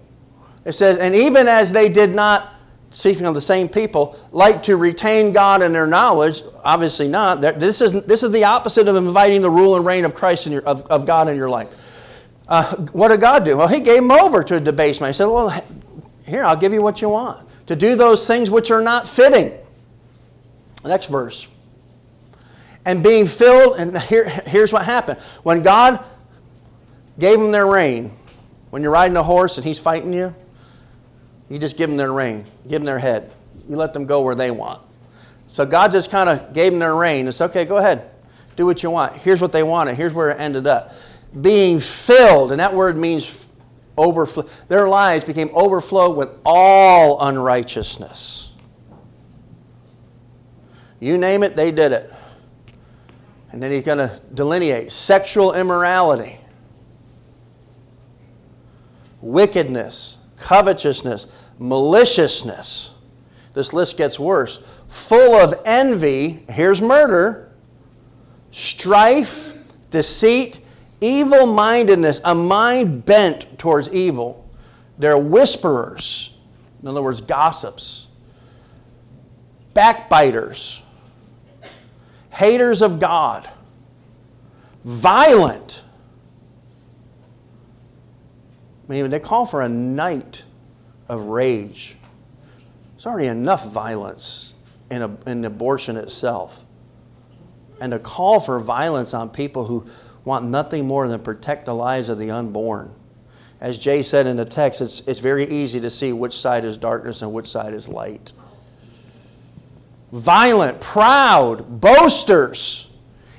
It 0.64 0.72
says, 0.72 0.98
And 0.98 1.12
even 1.12 1.48
as 1.48 1.72
they 1.72 1.88
did 1.88 2.14
not 2.14 2.54
speaking 2.90 3.26
of 3.26 3.34
the 3.34 3.40
same 3.40 3.68
people, 3.68 4.16
like 4.30 4.62
to 4.62 4.76
retain 4.76 5.32
God 5.32 5.60
in 5.60 5.72
their 5.72 5.88
knowledge? 5.88 6.42
Obviously 6.62 7.08
not. 7.08 7.40
This 7.40 7.80
is, 7.80 7.92
this 8.04 8.22
is 8.22 8.30
the 8.30 8.44
opposite 8.44 8.86
of 8.86 8.94
inviting 8.94 9.42
the 9.42 9.50
rule 9.50 9.74
and 9.74 9.84
reign 9.84 10.04
of 10.04 10.14
Christ 10.14 10.46
in 10.46 10.52
your, 10.52 10.62
of, 10.62 10.82
of 10.86 11.04
God 11.04 11.28
in 11.28 11.36
your 11.36 11.50
life. 11.50 11.68
Uh, 12.46 12.76
what 12.92 13.08
did 13.08 13.20
God 13.20 13.44
do? 13.44 13.56
Well, 13.56 13.66
He 13.66 13.80
gave 13.80 13.96
them 13.96 14.12
over 14.12 14.44
to 14.44 14.56
a 14.56 14.60
debasement. 14.60 15.12
He 15.12 15.16
said, 15.16 15.26
Well, 15.26 15.50
here, 16.24 16.44
I'll 16.44 16.56
give 16.56 16.72
you 16.72 16.80
what 16.80 17.02
you 17.02 17.08
want. 17.08 17.44
To 17.66 17.74
do 17.74 17.96
those 17.96 18.24
things 18.24 18.50
which 18.50 18.70
are 18.70 18.82
not 18.82 19.08
fitting. 19.08 19.52
Next 20.84 21.06
verse. 21.06 21.46
And 22.84 23.02
being 23.02 23.26
filled, 23.26 23.78
and 23.78 23.96
here, 23.98 24.28
here's 24.28 24.72
what 24.72 24.84
happened. 24.84 25.18
When 25.42 25.62
God 25.62 26.04
gave 27.18 27.38
them 27.38 27.50
their 27.50 27.66
rein, 27.66 28.10
when 28.70 28.82
you're 28.82 28.92
riding 28.92 29.16
a 29.16 29.22
horse 29.22 29.56
and 29.56 29.64
he's 29.64 29.78
fighting 29.78 30.12
you, 30.12 30.34
you 31.48 31.58
just 31.58 31.76
give 31.76 31.88
them 31.88 31.96
their 31.96 32.12
rein, 32.12 32.44
give 32.64 32.80
them 32.80 32.84
their 32.86 32.98
head. 32.98 33.30
You 33.68 33.76
let 33.76 33.92
them 33.94 34.04
go 34.04 34.20
where 34.22 34.34
they 34.34 34.50
want. 34.50 34.82
So 35.48 35.64
God 35.64 35.92
just 35.92 36.10
kind 36.10 36.28
of 36.28 36.52
gave 36.52 36.72
them 36.72 36.80
their 36.80 36.94
rein. 36.94 37.28
It's 37.28 37.40
okay, 37.40 37.64
go 37.64 37.78
ahead, 37.78 38.10
do 38.56 38.66
what 38.66 38.82
you 38.82 38.90
want. 38.90 39.14
Here's 39.14 39.40
what 39.40 39.52
they 39.52 39.62
wanted, 39.62 39.94
here's 39.94 40.12
where 40.12 40.30
it 40.30 40.40
ended 40.40 40.66
up. 40.66 40.92
Being 41.40 41.80
filled, 41.80 42.50
and 42.50 42.60
that 42.60 42.74
word 42.74 42.96
means 42.96 43.48
overflow. 43.96 44.48
Their 44.68 44.88
lives 44.88 45.24
became 45.24 45.50
overflowed 45.54 46.16
with 46.16 46.30
all 46.44 47.26
unrighteousness. 47.26 48.53
You 51.00 51.18
name 51.18 51.42
it, 51.42 51.56
they 51.56 51.70
did 51.70 51.92
it. 51.92 52.12
And 53.52 53.62
then 53.62 53.70
he's 53.70 53.82
going 53.82 53.98
to 53.98 54.20
delineate 54.32 54.90
sexual 54.90 55.54
immorality, 55.54 56.38
wickedness, 59.20 60.18
covetousness, 60.36 61.28
maliciousness. 61.58 62.94
This 63.54 63.72
list 63.72 63.96
gets 63.96 64.18
worse. 64.18 64.58
Full 64.88 65.34
of 65.34 65.60
envy, 65.64 66.44
here's 66.48 66.82
murder, 66.82 67.52
strife, 68.50 69.56
deceit, 69.90 70.60
evil 71.00 71.46
mindedness, 71.46 72.20
a 72.24 72.34
mind 72.34 73.04
bent 73.04 73.58
towards 73.58 73.92
evil. 73.92 74.48
They're 74.98 75.18
whisperers, 75.18 76.36
in 76.82 76.88
other 76.88 77.02
words, 77.02 77.20
gossips, 77.20 78.08
backbiters, 79.74 80.83
haters 82.34 82.82
of 82.82 82.98
God, 82.98 83.48
violent. 84.84 85.82
I 88.88 88.92
mean, 88.92 89.10
they 89.10 89.20
call 89.20 89.46
for 89.46 89.62
a 89.62 89.68
night 89.68 90.42
of 91.08 91.22
rage. 91.22 91.96
There's 92.92 93.06
already 93.06 93.28
enough 93.28 93.70
violence 93.70 94.54
in, 94.90 95.02
a, 95.02 95.16
in 95.26 95.44
abortion 95.44 95.96
itself. 95.96 96.60
And 97.80 97.92
to 97.92 97.98
call 97.98 98.40
for 98.40 98.58
violence 98.58 99.14
on 99.14 99.30
people 99.30 99.64
who 99.64 99.86
want 100.24 100.44
nothing 100.46 100.86
more 100.86 101.06
than 101.06 101.20
protect 101.20 101.66
the 101.66 101.74
lives 101.74 102.08
of 102.08 102.18
the 102.18 102.30
unborn. 102.30 102.92
As 103.60 103.78
Jay 103.78 104.02
said 104.02 104.26
in 104.26 104.36
the 104.36 104.44
text, 104.44 104.80
it's, 104.80 105.00
it's 105.00 105.20
very 105.20 105.48
easy 105.48 105.80
to 105.80 105.90
see 105.90 106.12
which 106.12 106.36
side 106.36 106.64
is 106.64 106.76
darkness 106.76 107.22
and 107.22 107.32
which 107.32 107.46
side 107.48 107.74
is 107.74 107.88
light. 107.88 108.32
Violent, 110.14 110.80
proud, 110.80 111.80
boasters, 111.80 112.92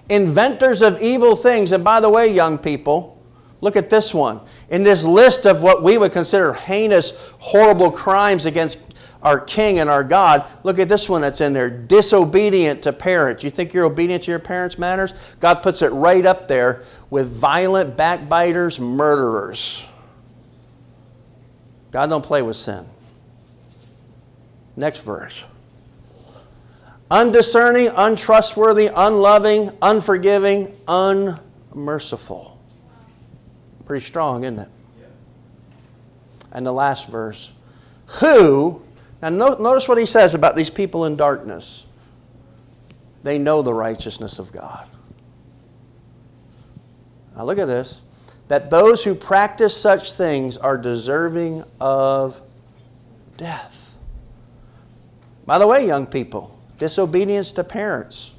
inventors 0.10 0.82
of 0.82 1.02
evil 1.02 1.38
things. 1.38 1.72
And 1.72 1.86
by 1.86 2.02
the 2.02 2.10
way, 2.10 2.28
young 2.28 2.58
people, 2.58 3.18
look 3.62 3.78
at 3.78 3.90
this 3.90 4.14
one. 4.14 4.42
In 4.70 4.84
this 4.84 5.06
list 5.06 5.46
of 5.46 5.62
what 5.62 5.84
we 5.84 5.98
would 5.98 6.12
consider 6.12 6.52
heinous, 6.52 7.32
horrible 7.40 7.92
crimes 7.92 8.46
against 8.46 8.94
our 9.24 9.40
King 9.40 9.80
and 9.80 9.90
our 9.90 10.04
God. 10.04 10.46
Look 10.64 10.78
at 10.78 10.90
this 10.90 11.08
one 11.08 11.22
that's 11.22 11.40
in 11.40 11.54
there 11.54 11.70
disobedient 11.70 12.84
to 12.84 12.92
parents. 12.92 13.42
You 13.42 13.50
think 13.50 13.74
your 13.74 13.86
obedience 13.86 14.26
to 14.26 14.32
your 14.32 14.40
parents 14.40 14.78
matters? 14.78 15.14
God 15.40 15.64
puts 15.64 15.82
it 15.82 15.92
right 15.94 16.26
up 16.26 16.50
there 16.50 16.84
with 17.10 17.32
violent 17.32 17.96
backbiters, 17.96 18.82
murderers. 18.82 19.88
God 21.92 22.10
don't 22.10 22.26
play 22.26 22.42
with 22.42 22.58
sin. 22.58 22.86
Next 24.76 25.00
verse. 25.00 25.34
Undiscerning, 27.16 27.88
untrustworthy, 27.96 28.88
unloving, 28.94 29.72
unforgiving, 29.82 30.76
unmerciful. 30.86 32.60
Pretty 33.86 34.06
strong, 34.06 34.44
isn't 34.44 34.60
it? 34.60 34.70
And 36.52 36.66
the 36.66 36.74
last 36.74 37.08
verse. 37.08 37.54
Who 38.20 38.82
now, 39.22 39.30
notice 39.30 39.88
what 39.88 39.98
he 39.98 40.06
says 40.06 40.34
about 40.34 40.58
these 40.58 40.70
people 40.70 41.06
in 41.06 41.16
darkness. 41.16 41.86
They 43.24 43.40
know 43.40 43.62
the 43.62 43.74
righteousness 43.74 44.38
of 44.38 44.52
God. 44.52 44.86
Now, 47.36 47.46
look 47.46 47.58
at 47.58 47.66
this 47.68 48.02
that 48.50 48.70
those 48.70 49.06
who 49.06 49.16
practice 49.16 49.76
such 49.76 50.12
things 50.12 50.58
are 50.58 50.78
deserving 50.78 51.64
of 51.80 52.42
death. 53.38 53.96
By 55.46 55.60
the 55.60 55.66
way, 55.66 55.88
young 55.88 56.08
people, 56.08 56.55
disobedience 56.78 57.52
to 57.54 57.64
parents, 57.64 58.34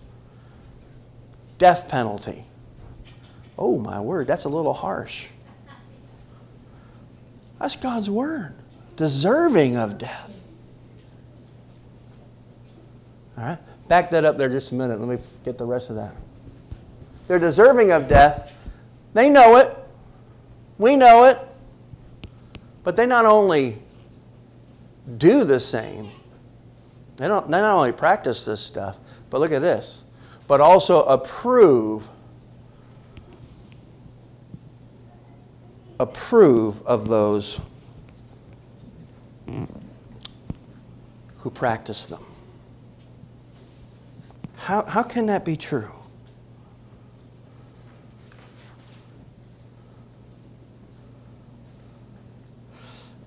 death 1.58 1.88
penalty. 1.88 2.44
Oh, 3.58 3.78
my 3.78 4.00
word, 4.00 4.26
that's 4.26 4.44
a 4.44 4.48
little 4.48 4.74
harsh. 4.74 5.28
That's 7.58 7.76
God's 7.76 8.10
word. 8.10 8.54
Deserving 8.96 9.76
of 9.76 9.98
death. 9.98 10.40
All 13.38 13.44
right? 13.44 13.58
Back 13.88 14.10
that 14.10 14.24
up 14.24 14.36
there 14.36 14.48
just 14.48 14.72
a 14.72 14.74
minute. 14.74 15.00
Let 15.00 15.08
me 15.08 15.24
get 15.44 15.58
the 15.58 15.64
rest 15.64 15.90
of 15.90 15.96
that. 15.96 16.14
They're 17.28 17.38
deserving 17.38 17.92
of 17.92 18.08
death. 18.08 18.52
They 19.14 19.30
know 19.30 19.56
it. 19.56 19.74
We 20.78 20.96
know 20.96 21.24
it. 21.24 21.38
But 22.84 22.96
they 22.96 23.06
not 23.06 23.24
only 23.26 23.78
do 25.18 25.44
the 25.44 25.60
same, 25.60 26.08
they, 27.16 27.28
don't, 27.28 27.50
they 27.50 27.58
not 27.58 27.76
only 27.76 27.92
practice 27.92 28.44
this 28.44 28.60
stuff, 28.60 28.98
but 29.30 29.40
look 29.40 29.52
at 29.52 29.60
this, 29.60 30.04
but 30.46 30.60
also 30.60 31.02
approve 31.04 32.08
approve 35.98 36.86
of 36.86 37.08
those 37.08 37.58
who 41.38 41.50
practice 41.50 42.06
them. 42.06 42.24
How, 44.56 44.82
how 44.82 45.02
can 45.02 45.26
that 45.26 45.44
be 45.44 45.56
true? 45.56 45.92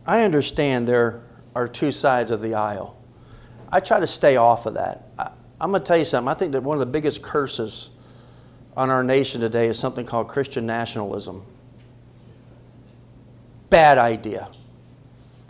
I 0.05 0.23
understand 0.23 0.87
there 0.87 1.21
are 1.55 1.67
two 1.67 1.91
sides 1.91 2.31
of 2.31 2.41
the 2.41 2.55
aisle. 2.55 2.98
I 3.71 3.79
try 3.79 3.99
to 3.99 4.07
stay 4.07 4.35
off 4.35 4.65
of 4.65 4.75
that. 4.75 5.09
I, 5.17 5.31
am 5.61 5.71
going 5.71 5.81
to 5.81 5.87
tell 5.87 5.97
you 5.97 6.05
something. 6.05 6.27
I 6.27 6.33
think 6.33 6.53
that 6.53 6.63
one 6.63 6.75
of 6.75 6.79
the 6.79 6.91
biggest 6.91 7.21
curses 7.21 7.89
on 8.75 8.89
our 8.89 9.03
nation 9.03 9.41
today 9.41 9.67
is 9.67 9.77
something 9.77 10.05
called 10.05 10.27
Christian 10.27 10.65
nationalism. 10.65 11.43
Bad 13.69 13.97
idea. 13.97 14.49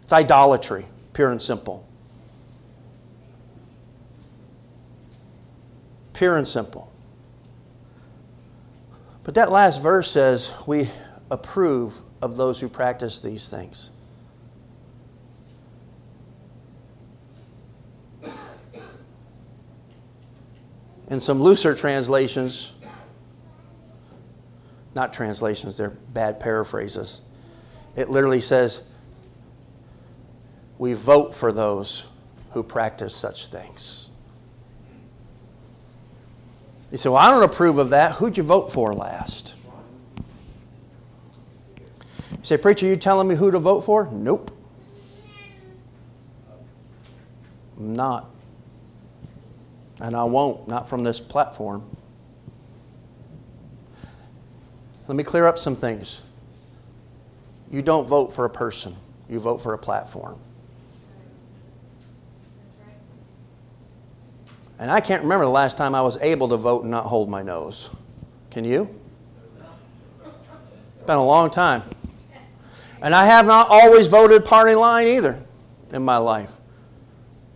It's 0.02 0.12
idolatry, 0.12 0.86
pure 1.14 1.32
and 1.32 1.42
simple. 1.42 1.88
Pure 6.14 6.38
and 6.38 6.48
simple. 6.48 6.92
But 9.24 9.36
that 9.36 9.52
last 9.52 9.82
verse 9.82 10.12
says 10.12 10.52
we 10.68 10.90
approve 11.32 11.94
of 12.22 12.36
those 12.36 12.60
who 12.60 12.68
practice 12.68 13.22
these 13.22 13.48
things. 13.48 13.92
In 21.10 21.20
some 21.20 21.42
looser 21.42 21.74
translations, 21.74 22.74
not 24.94 25.14
translations, 25.14 25.78
they're 25.78 25.90
bad 25.90 26.40
paraphrases. 26.40 27.22
It 27.96 28.10
literally 28.10 28.42
says, 28.42 28.84
We 30.78 30.94
vote 30.94 31.34
for 31.34 31.52
those 31.52 32.08
who 32.52 32.64
practice 32.64 33.16
such 33.16 33.48
things. 33.48 34.10
You 36.92 36.98
say, 36.98 37.10
Well, 37.10 37.18
I 37.18 37.32
don't 37.32 37.44
approve 37.44 37.78
of 37.80 37.90
that. 37.92 38.14
Who'd 38.14 38.38
you 38.38 38.44
vote 38.44 38.72
for 38.72 38.94
last? 38.94 39.56
You 42.32 42.44
say, 42.44 42.58
Preacher, 42.58 42.86
you 42.86 42.96
telling 42.96 43.28
me 43.28 43.36
who 43.36 43.52
to 43.52 43.60
vote 43.60 43.82
for? 43.82 44.10
Nope. 44.12 44.52
Not. 47.78 48.30
And 50.02 50.16
I 50.16 50.24
won't, 50.24 50.68
not 50.68 50.88
from 50.88 51.04
this 51.04 51.20
platform. 51.20 51.84
Let 55.08 55.16
me 55.16 55.24
clear 55.24 55.46
up 55.46 55.58
some 55.58 55.76
things. 55.76 56.22
You 57.72 57.82
don't 57.82 58.08
vote 58.08 58.34
for 58.34 58.46
a 58.46 58.50
person, 58.50 58.96
you 59.30 59.40
vote 59.40 59.58
for 59.58 59.74
a 59.74 59.78
platform. 59.78 60.40
And 64.80 64.90
I 64.90 65.02
can't 65.02 65.24
remember 65.24 65.44
the 65.44 65.52
last 65.52 65.78
time 65.78 65.94
I 65.94 66.02
was 66.02 66.18
able 66.22 66.48
to 66.50 66.58
vote 66.58 66.84
and 66.84 66.92
not 66.92 67.06
hold 67.06 67.30
my 67.30 67.44
nose. 67.44 67.90
Can 68.50 68.64
you? 68.64 68.90
It's 70.24 71.06
been 71.06 71.18
a 71.18 71.26
long 71.26 71.50
time. 71.50 71.84
And 73.02 73.14
I 73.14 73.26
have 73.26 73.46
not 73.46 73.68
always 73.70 74.08
voted 74.08 74.46
party 74.46 74.76
line 74.76 75.08
either 75.08 75.42
in 75.92 76.04
my 76.04 76.18
life. 76.18 76.54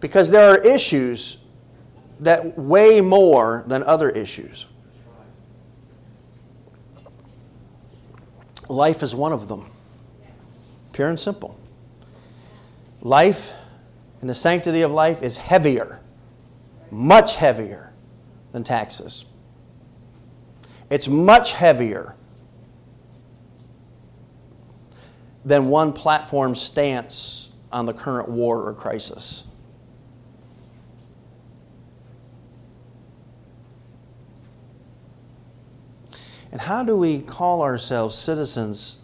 Because 0.02 0.30
there 0.30 0.50
are 0.50 0.58
issues 0.58 1.38
that 2.24 2.58
weigh 2.58 3.02
more 3.02 3.64
than 3.68 3.84
other 3.84 4.10
issues. 4.10 4.68
Life 8.70 9.04
is 9.04 9.14
one 9.14 9.34
of 9.34 9.48
them. 9.48 9.66
Pure 10.94 11.10
and 11.10 11.20
simple. 11.20 11.60
Life 13.02 13.52
and 14.22 14.30
the 14.30 14.36
sanctity 14.36 14.82
of 14.82 14.92
life 14.92 15.22
is 15.22 15.36
heavier, 15.36 16.00
much 16.90 17.36
heavier 17.36 17.94
than 18.54 18.64
taxes. 18.64 19.26
It's 20.90 21.08
much 21.08 21.54
heavier 21.54 22.16
than 25.44 25.68
one 25.68 25.92
platform 25.92 26.56
stance 26.56 27.52
on 27.72 27.86
the 27.86 27.94
current 27.94 28.30
war 28.30 28.66
or 28.66 28.74
crisis. 28.74 29.44
And 36.54 36.62
how 36.62 36.84
do 36.84 36.96
we 36.96 37.20
call 37.20 37.64
ourselves 37.64 38.16
citizens 38.16 39.00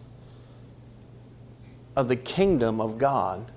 of 1.96 2.08
the 2.08 2.16
kingdom 2.16 2.80
of 2.80 3.00
God? 3.00 3.52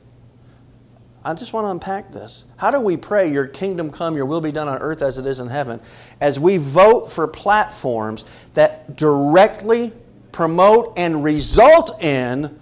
I 1.23 1.35
just 1.35 1.53
want 1.53 1.67
to 1.67 1.71
unpack 1.73 2.11
this. 2.11 2.47
How 2.57 2.71
do 2.71 2.81
we 2.81 2.97
pray, 2.97 3.31
Your 3.31 3.47
kingdom 3.47 3.91
come, 3.91 4.17
Your 4.17 4.25
will 4.25 4.41
be 4.41 4.51
done 4.51 4.67
on 4.67 4.79
earth 4.79 5.03
as 5.03 5.19
it 5.19 5.27
is 5.27 5.41
in 5.41 5.49
heaven, 5.49 5.79
as 6.23 6.41
we 6.41 6.57
vote 6.57 7.13
for 7.13 7.29
platforms 7.29 8.25
that 8.55 8.97
directly 8.97 9.93
promote 10.33 10.95
and 10.97 11.23
result 11.23 12.03
in 12.03 12.59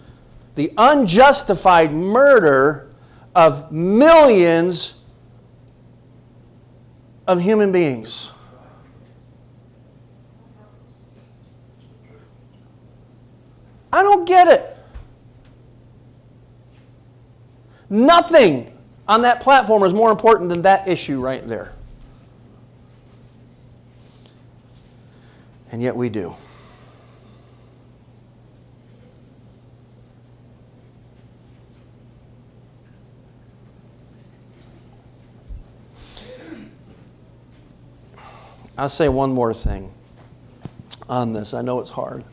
the 0.57 0.73
unjustified 0.77 1.93
murder 1.93 2.91
of 3.37 3.71
millions 3.71 5.01
of 7.29 7.41
human 7.41 7.71
beings? 7.71 8.33
I 13.93 14.03
don't 14.03 14.27
get 14.27 14.49
it. 14.49 14.77
Nothing 17.89 18.77
on 19.09 19.23
that 19.23 19.41
platform 19.41 19.83
is 19.83 19.93
more 19.93 20.13
important 20.13 20.49
than 20.49 20.63
that 20.63 20.87
issue 20.87 21.21
right 21.21 21.47
there. 21.47 21.73
And 25.73 25.83
yet 25.83 25.97
we 25.97 26.09
do. 26.09 26.35
I'll 38.79 38.89
say 38.89 39.09
one 39.09 39.33
more 39.33 39.53
thing 39.53 39.93
on 41.09 41.35
this. 41.35 41.53
I 41.53 41.61
know 41.61 41.81
it's 41.81 41.91
hard. 41.91 42.25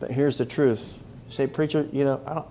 But 0.00 0.10
here's 0.10 0.38
the 0.38 0.46
truth. 0.46 0.96
You 1.28 1.34
say, 1.34 1.46
preacher, 1.46 1.88
you 1.92 2.04
know, 2.04 2.46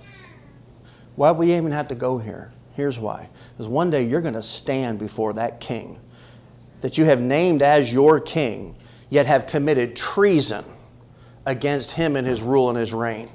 why 1.16 1.32
we 1.32 1.56
even 1.56 1.72
have 1.72 1.88
to 1.90 1.96
go 1.96 2.18
here? 2.18 2.52
Here's 2.74 3.00
why. 3.00 3.30
Because 3.54 3.68
one 3.68 3.90
day 3.90 4.04
you're 4.04 4.22
going 4.22 4.36
to 4.36 4.44
stand 4.44 5.00
before 5.00 5.34
that 5.34 5.60
king 5.60 6.00
that 6.82 6.98
you 6.98 7.06
have 7.06 7.20
named 7.20 7.64
as 7.64 7.92
your 7.92 8.20
king, 8.20 8.76
yet 9.10 9.26
have 9.26 9.48
committed 9.48 9.96
treason 9.96 10.64
against 11.46 11.92
him 11.92 12.16
and 12.16 12.28
his 12.28 12.42
rule 12.44 12.70
and 12.70 12.78
his 12.78 12.94
reign. 12.94 13.30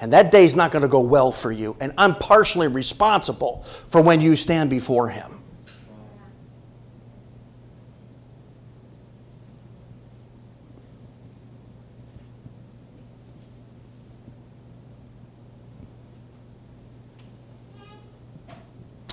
And 0.00 0.12
that 0.12 0.30
day's 0.30 0.54
not 0.54 0.70
going 0.70 0.82
to 0.82 0.88
go 0.88 1.00
well 1.00 1.32
for 1.32 1.50
you. 1.50 1.76
And 1.80 1.92
I'm 1.98 2.14
partially 2.16 2.68
responsible 2.68 3.64
for 3.88 4.00
when 4.00 4.20
you 4.20 4.36
stand 4.36 4.70
before 4.70 5.08
him. 5.08 5.41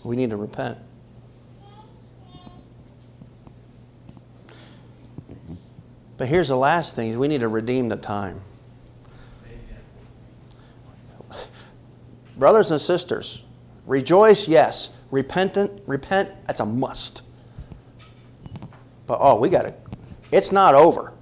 We 0.09 0.15
need 0.15 0.31
to 0.31 0.37
repent. 0.37 0.79
But 6.17 6.27
here's 6.27 6.47
the 6.47 6.57
last 6.57 6.95
thing 6.95 7.19
we 7.19 7.27
need 7.27 7.41
to 7.41 7.47
redeem 7.47 7.89
the 7.89 7.95
time. 7.95 8.41
Brothers 12.37 12.71
and 12.71 12.81
sisters, 12.81 13.43
rejoice, 13.85 14.47
yes. 14.47 14.95
Repentant, 15.11 15.83
repent, 15.85 16.31
that's 16.47 16.59
a 16.59 16.65
must. 16.65 17.21
But 19.05 19.19
oh, 19.21 19.35
we 19.35 19.49
got 19.49 19.61
to, 19.61 19.75
it's 20.31 20.51
not 20.51 20.73
over. 20.73 21.13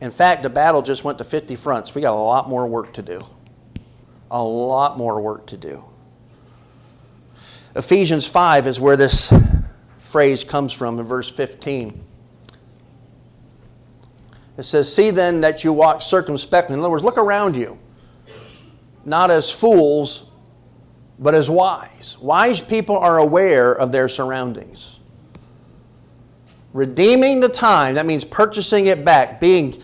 In 0.00 0.12
fact, 0.12 0.44
the 0.44 0.50
battle 0.50 0.80
just 0.80 1.02
went 1.02 1.18
to 1.18 1.24
50 1.24 1.56
fronts. 1.56 1.92
We 1.92 2.02
got 2.02 2.14
a 2.14 2.22
lot 2.22 2.48
more 2.48 2.68
work 2.68 2.92
to 2.92 3.02
do. 3.02 3.26
A 4.30 4.40
lot 4.40 4.96
more 4.96 5.20
work 5.20 5.46
to 5.48 5.56
do. 5.56 5.82
Ephesians 7.76 8.26
5 8.26 8.66
is 8.66 8.80
where 8.80 8.96
this 8.96 9.30
phrase 9.98 10.44
comes 10.44 10.72
from 10.72 10.98
in 10.98 11.04
verse 11.04 11.30
15. 11.30 12.02
It 14.56 14.62
says, 14.62 14.92
See 14.92 15.10
then 15.10 15.42
that 15.42 15.62
you 15.62 15.74
walk 15.74 16.00
circumspectly. 16.00 16.72
In 16.72 16.80
other 16.80 16.88
words, 16.88 17.04
look 17.04 17.18
around 17.18 17.54
you, 17.54 17.78
not 19.04 19.30
as 19.30 19.50
fools, 19.50 20.30
but 21.18 21.34
as 21.34 21.50
wise. 21.50 22.16
Wise 22.18 22.62
people 22.62 22.96
are 22.96 23.18
aware 23.18 23.72
of 23.72 23.92
their 23.92 24.08
surroundings. 24.08 25.00
Redeeming 26.72 27.40
the 27.40 27.48
time, 27.48 27.96
that 27.96 28.06
means 28.06 28.24
purchasing 28.24 28.86
it 28.86 29.04
back, 29.04 29.38
being 29.38 29.78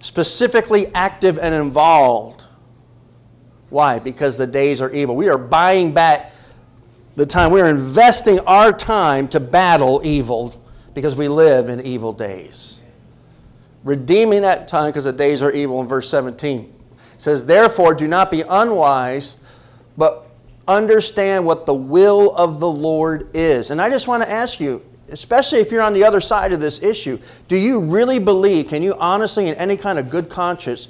specifically 0.00 0.86
active 0.94 1.38
and 1.38 1.54
involved. 1.54 2.44
Why? 3.68 3.98
Because 3.98 4.38
the 4.38 4.46
days 4.46 4.80
are 4.80 4.90
evil. 4.92 5.14
We 5.14 5.28
are 5.28 5.36
buying 5.36 5.92
back 5.92 6.27
the 7.18 7.26
time. 7.26 7.50
We 7.50 7.60
are 7.60 7.68
investing 7.68 8.38
our 8.40 8.72
time 8.72 9.26
to 9.28 9.40
battle 9.40 10.00
evil 10.04 10.54
because 10.94 11.16
we 11.16 11.26
live 11.26 11.68
in 11.68 11.80
evil 11.80 12.12
days. 12.12 12.82
Redeeming 13.82 14.42
that 14.42 14.68
time 14.68 14.90
because 14.90 15.02
the 15.02 15.12
days 15.12 15.42
are 15.42 15.50
evil 15.50 15.80
in 15.80 15.88
verse 15.88 16.08
17. 16.08 16.60
It 16.60 17.20
says, 17.20 17.44
Therefore, 17.44 17.94
do 17.94 18.06
not 18.06 18.30
be 18.30 18.42
unwise, 18.42 19.36
but 19.96 20.26
understand 20.68 21.44
what 21.44 21.66
the 21.66 21.74
will 21.74 22.36
of 22.36 22.60
the 22.60 22.70
Lord 22.70 23.28
is. 23.34 23.72
And 23.72 23.82
I 23.82 23.90
just 23.90 24.06
want 24.06 24.22
to 24.22 24.30
ask 24.30 24.60
you, 24.60 24.80
especially 25.08 25.58
if 25.58 25.72
you're 25.72 25.82
on 25.82 25.94
the 25.94 26.04
other 26.04 26.20
side 26.20 26.52
of 26.52 26.60
this 26.60 26.84
issue, 26.84 27.18
do 27.48 27.56
you 27.56 27.80
really 27.80 28.20
believe, 28.20 28.68
can 28.68 28.80
you 28.80 28.94
honestly, 28.94 29.48
in 29.48 29.54
any 29.56 29.76
kind 29.76 29.98
of 29.98 30.08
good 30.08 30.28
conscience, 30.28 30.86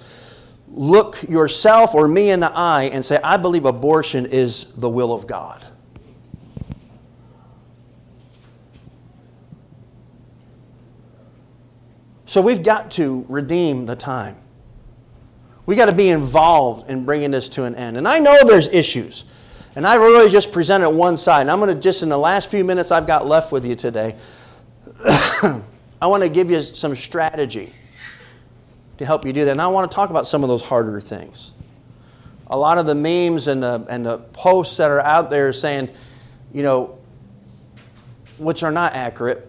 look 0.71 1.23
yourself 1.23 1.95
or 1.95 2.07
me 2.07 2.33
in 2.33 2.41
the 2.41 2.53
eye 2.53 2.91
and 2.93 3.03
say, 3.03 3.19
I 3.25 3.38
believe 3.38 3.64
abortion 3.64 4.27
is 4.27 4.73
the 4.75 4.91
will 4.91 5.14
of 5.14 5.27
God? 5.27 5.64
So 12.29 12.43
we've 12.43 12.62
got 12.62 12.91
to 12.93 13.25
redeem 13.31 13.87
the 13.87 13.97
time. 13.97 14.37
We 15.64 15.77
got 15.77 15.87
to 15.87 15.95
be 15.95 16.11
involved 16.11 16.91
in 16.91 17.07
bringing 17.07 17.31
this 17.31 17.49
to 17.51 17.64
an 17.64 17.75
end. 17.75 17.97
And 17.97 18.07
I 18.07 18.19
know 18.19 18.37
there's 18.45 18.69
issues. 18.69 19.25
And 19.75 19.87
I 19.87 19.95
really 19.95 20.29
just 20.29 20.53
presented 20.53 20.91
one 20.91 21.17
side. 21.17 21.41
And 21.41 21.51
I'm 21.51 21.59
going 21.59 21.75
to 21.75 21.81
just, 21.81 22.03
in 22.03 22.11
the 22.11 22.19
last 22.19 22.51
few 22.51 22.64
minutes 22.64 22.91
I've 22.93 23.07
got 23.07 23.27
left 23.27 23.51
with 23.51 23.64
you 23.64 23.75
today, 23.75 24.14
I 25.07 25.62
want 26.03 26.23
to 26.23 26.29
give 26.29 26.51
you 26.51 26.62
some 26.62 26.95
strategy 26.95 27.71
to 28.99 29.07
help 29.07 29.25
you 29.25 29.33
do 29.33 29.47
that. 29.47 29.53
And 29.53 29.62
I 29.62 29.69
want 29.69 29.91
to 29.91 29.95
talk 29.95 30.11
about 30.11 30.29
some 30.29 30.42
of 30.42 30.50
those 30.50 30.63
harder 30.63 31.00
things. 31.00 31.52
A 32.48 32.59
lot 32.59 32.77
of 32.77 32.85
the 32.85 32.94
memes 32.94 33.46
and 33.46 33.63
the, 33.63 33.87
and 33.88 34.05
the 34.05 34.19
posts 34.19 34.77
that 34.77 34.90
are 34.90 35.00
out 35.00 35.31
there 35.31 35.55
saying, 35.55 35.88
you 36.52 36.63
know, 36.63 36.98
which 38.37 38.63
are 38.63 38.73
not 38.73 38.92
accurate, 38.92 39.48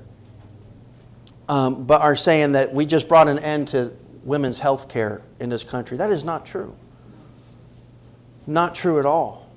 um, 1.50 1.84
but 1.84 2.02
are 2.02 2.16
saying 2.16 2.54
that 2.54 2.74
we 2.74 2.86
just 2.86 3.10
brought 3.10 3.28
an 3.28 3.40
end 3.40 3.70
to 3.70 3.92
women's 4.24 4.60
health 4.60 4.88
care 4.88 5.24
in 5.40 5.50
this 5.50 5.64
country. 5.64 5.98
That 5.98 6.12
is 6.12 6.24
not 6.24 6.46
true. 6.46 6.76
Not 8.46 8.76
true 8.76 9.00
at 9.00 9.06
all. 9.06 9.50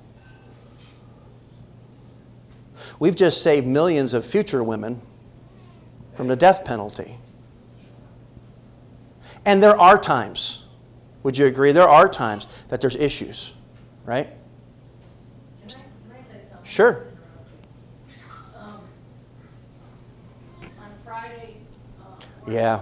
We've 2.99 3.15
just 3.15 3.43
saved 3.43 3.67
millions 3.67 4.13
of 4.13 4.25
future 4.25 4.63
women 4.63 5.01
from 6.13 6.27
the 6.27 6.35
death 6.35 6.65
penalty. 6.65 7.15
And 9.45 9.61
there 9.61 9.79
are 9.79 9.97
times, 9.97 10.65
would 11.21 11.37
you 11.37 11.45
agree? 11.45 11.73
There 11.73 11.87
are 11.87 12.07
times 12.09 12.47
that 12.69 12.81
there's 12.81 12.95
issues, 12.95 13.53
right? 14.05 14.29
Sure. 16.63 17.05
Yeah. 22.47 22.81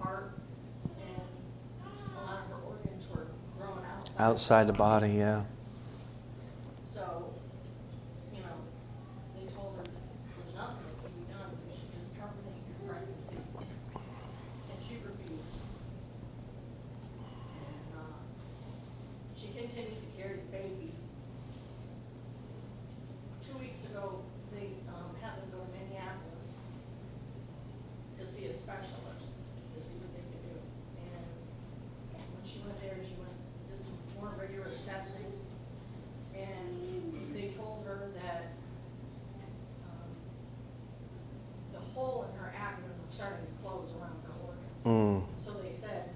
apart, 0.00 0.32
and 0.98 1.22
a 2.16 2.20
lot 2.24 2.44
of 2.44 2.50
her 2.50 2.56
organs 2.66 3.06
were 3.14 3.26
growing 3.58 3.84
outside. 4.20 4.66
The 4.68 4.72
body, 4.72 5.08
yeah. 5.08 5.42
So, 6.84 7.32
you 8.32 8.40
know, 8.40 8.60
they 9.34 9.46
told 9.52 9.76
her 9.76 9.84
there's 9.84 10.54
nothing 10.54 10.84
that 10.84 10.96
can 11.00 11.10
be 11.16 11.24
done, 11.32 11.50
you 11.64 11.72
should 11.72 11.90
just 11.96 12.12
terminate 12.14 12.62
your 12.68 12.78
pregnancy. 12.84 13.40
And 13.56 14.78
she 14.84 14.94
refused. 15.00 15.56
And, 17.56 17.88
uh, 17.96 18.20
she 19.34 19.48
continued 19.56 19.96
to 19.96 20.10
carry 20.20 20.36
the 20.44 20.48
baby. 20.52 20.92
Two 23.40 23.56
weeks 23.58 23.84
ago, 23.88 24.20
they, 24.52 24.76
um, 24.92 25.16
had 25.24 25.40
them 25.40 25.48
go 25.50 25.64
to 25.64 25.70
Minneapolis 25.72 26.60
to 28.18 28.26
see 28.26 28.46
a 28.46 28.52
specialist, 28.52 29.24
to 29.74 29.80
see 29.80 29.96
what 29.98 30.12
they 30.12 30.22
could 30.28 30.44
do. 30.44 30.56
And 31.00 31.24
when 32.36 32.44
she 32.44 32.60
went 32.60 32.76
there, 32.84 33.00
she 33.00 33.16
went, 33.16 33.32
did 33.72 33.80
some 33.80 33.96
more 34.20 34.30
rigorous 34.38 34.82
testing. 34.82 35.32
And 36.36 37.34
they 37.34 37.48
told 37.48 37.84
her 37.86 38.10
that, 38.22 38.52
um, 39.88 40.10
the 41.72 41.80
hole 41.80 42.28
in 42.30 42.38
her 42.38 42.52
abdomen 42.54 42.92
was 43.02 43.10
starting 43.10 43.44
to 43.44 43.52
close 43.62 43.90
around 43.98 44.20
her 44.24 44.34
organs. 44.46 44.84
Mm. 44.84 45.24
So 45.36 45.52
they 45.62 45.72
said, 45.72 46.10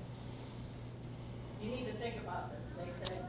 you 1.62 1.70
need 1.70 1.86
to 1.86 1.94
think 1.94 2.20
about 2.22 2.52
this. 2.56 2.74
They 2.78 2.92
said, 2.92 3.24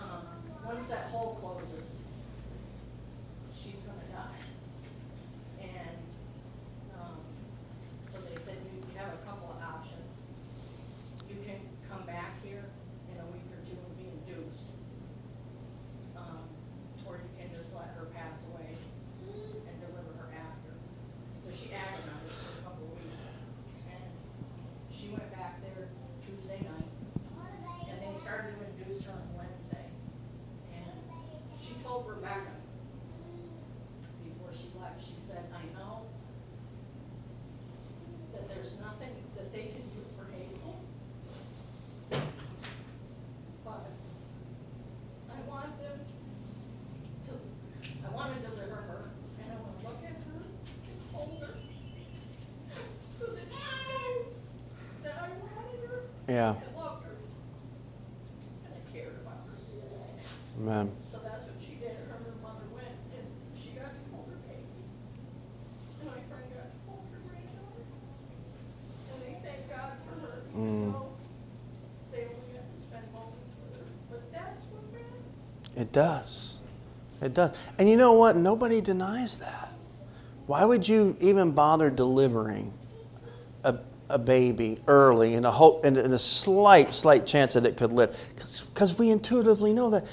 um, 0.00 0.26
once 0.64 0.88
that 0.88 1.06
hole 1.10 1.36
closes, 1.40 1.96
she's 3.52 3.80
gonna 3.80 4.08
die. 4.12 4.38
And, 5.60 5.98
um, 6.98 7.18
so 8.08 8.18
they 8.20 8.40
said, 8.40 8.56
you, 8.64 8.80
you 8.80 8.98
have 8.98 9.12
a 9.14 9.22
couple 9.26 9.50
of 9.50 9.62
options. 9.62 10.14
You 11.28 11.36
can 11.44 11.60
come 11.90 12.06
back 12.06 12.42
here 12.44 12.64
in 13.12 13.20
a 13.20 13.26
week 13.32 13.46
or 13.52 13.60
two 13.66 13.76
and 13.76 13.96
be 13.98 14.06
induced. 14.08 14.70
Um, 16.16 16.48
or 17.06 17.16
you 17.18 17.30
can 17.38 17.50
just 17.54 17.74
let 17.74 17.94
her 17.98 18.06
pass 18.14 18.44
away 18.52 18.74
and 19.26 19.80
deliver 19.80 20.12
her 20.18 20.30
after. 20.34 20.72
So 21.42 21.50
she 21.50 21.72
agonized 21.74 22.32
for 22.32 22.58
a 22.58 22.62
couple 22.64 22.84
of 22.86 22.92
weeks. 22.96 23.22
And 23.90 24.08
she 24.90 25.08
went 25.10 25.30
back 25.32 25.60
there 25.62 25.88
Tuesday 26.22 26.60
night, 26.64 26.90
and 27.90 27.96
they 28.02 28.18
started 28.18 28.54
to 28.56 28.64
induce 28.72 29.04
her 29.06 29.12
on 29.12 29.28
Wednesday. 29.36 29.86
And 30.74 30.96
she 31.58 31.74
told 31.84 32.08
Rebecca 32.08 32.56
before 34.24 34.52
she 34.52 34.68
left, 34.78 35.00
she 35.00 35.14
said, 35.18 35.44
I 35.54 35.64
know 35.78 36.06
that 38.32 38.48
there's 38.48 38.74
nothing 38.80 39.14
that 39.36 39.52
they 39.52 39.72
can 39.72 39.82
do 39.94 40.02
for 40.16 40.26
Hazel. 40.32 40.80
But 43.64 43.84
I 45.30 45.48
want 45.48 45.72
them 45.80 45.98
to, 47.26 47.32
I 48.06 48.08
want 48.14 48.34
to 48.34 48.48
deliver 48.48 48.76
her, 48.76 49.10
and 49.40 49.52
I 49.52 49.56
want 49.56 49.80
to 49.80 49.86
look 49.86 50.00
at 50.04 50.10
her 50.10 50.40
and 50.40 51.00
hold 51.12 51.40
her, 51.42 51.54
so 53.18 53.26
that 53.26 53.46
she 53.50 53.56
knows 53.92 54.40
that 55.02 55.14
I 55.16 55.28
wanted 55.28 55.88
her. 55.88 56.00
Yeah. 56.28 56.50
I 56.50 56.78
loved 56.78 57.04
her. 57.04 57.16
And 58.64 58.74
I 58.74 58.92
cared 58.92 59.14
about 59.24 59.40
her. 59.48 60.60
Amen. 60.60 60.92
So 61.10 61.18
that's 61.24 61.44
what 61.46 61.56
she 61.60 61.74
did. 61.76 61.96
Her 62.08 62.16
and 62.16 62.26
her 62.26 62.36
mother 62.42 62.66
went, 62.74 62.92
and 63.16 63.26
she 63.56 63.70
got 63.70 63.88
to 63.88 64.02
hold 64.12 64.28
her 64.28 64.36
baby. 64.46 64.68
And 66.00 66.08
my 66.08 66.20
friend 66.28 66.44
got 66.52 66.68
to 66.68 66.78
hold 66.86 67.04
her 67.12 67.20
granddaughter. 67.24 67.84
And 69.08 69.18
they 69.24 69.36
thank 69.40 69.70
God 69.70 69.92
for 70.04 70.20
her, 70.26 70.42
even 70.52 70.60
Mm. 70.60 70.92
though 70.92 71.08
they 72.12 72.18
only 72.28 72.52
got 72.52 72.66
to 72.74 72.76
spend 72.80 73.04
moments 73.14 73.54
with 73.64 73.78
her. 73.78 73.84
But 74.10 74.32
that's 74.32 74.62
what 74.68 74.84
matters. 74.92 75.76
It 75.76 75.92
does. 75.92 76.58
It 77.22 77.32
does. 77.34 77.56
And 77.78 77.88
you 77.88 77.96
know 77.96 78.12
what? 78.12 78.36
Nobody 78.36 78.80
denies 78.82 79.38
that. 79.38 79.72
Why 80.46 80.64
would 80.64 80.86
you 80.88 81.16
even 81.20 81.52
bother 81.52 81.88
delivering 81.90 82.72
a, 84.08 84.18
baby 84.18 84.78
early 84.86 85.34
in 85.34 85.44
a 85.44 85.50
hope 85.50 85.84
in, 85.84 85.96
in 85.96 86.12
a 86.12 86.18
slight, 86.18 86.92
slight 86.92 87.26
chance 87.26 87.54
that 87.54 87.66
it 87.66 87.76
could 87.76 87.92
live? 87.92 88.16
Because 88.34 88.98
we 88.98 89.10
intuitively 89.10 89.72
know 89.72 89.90
that 89.90 90.06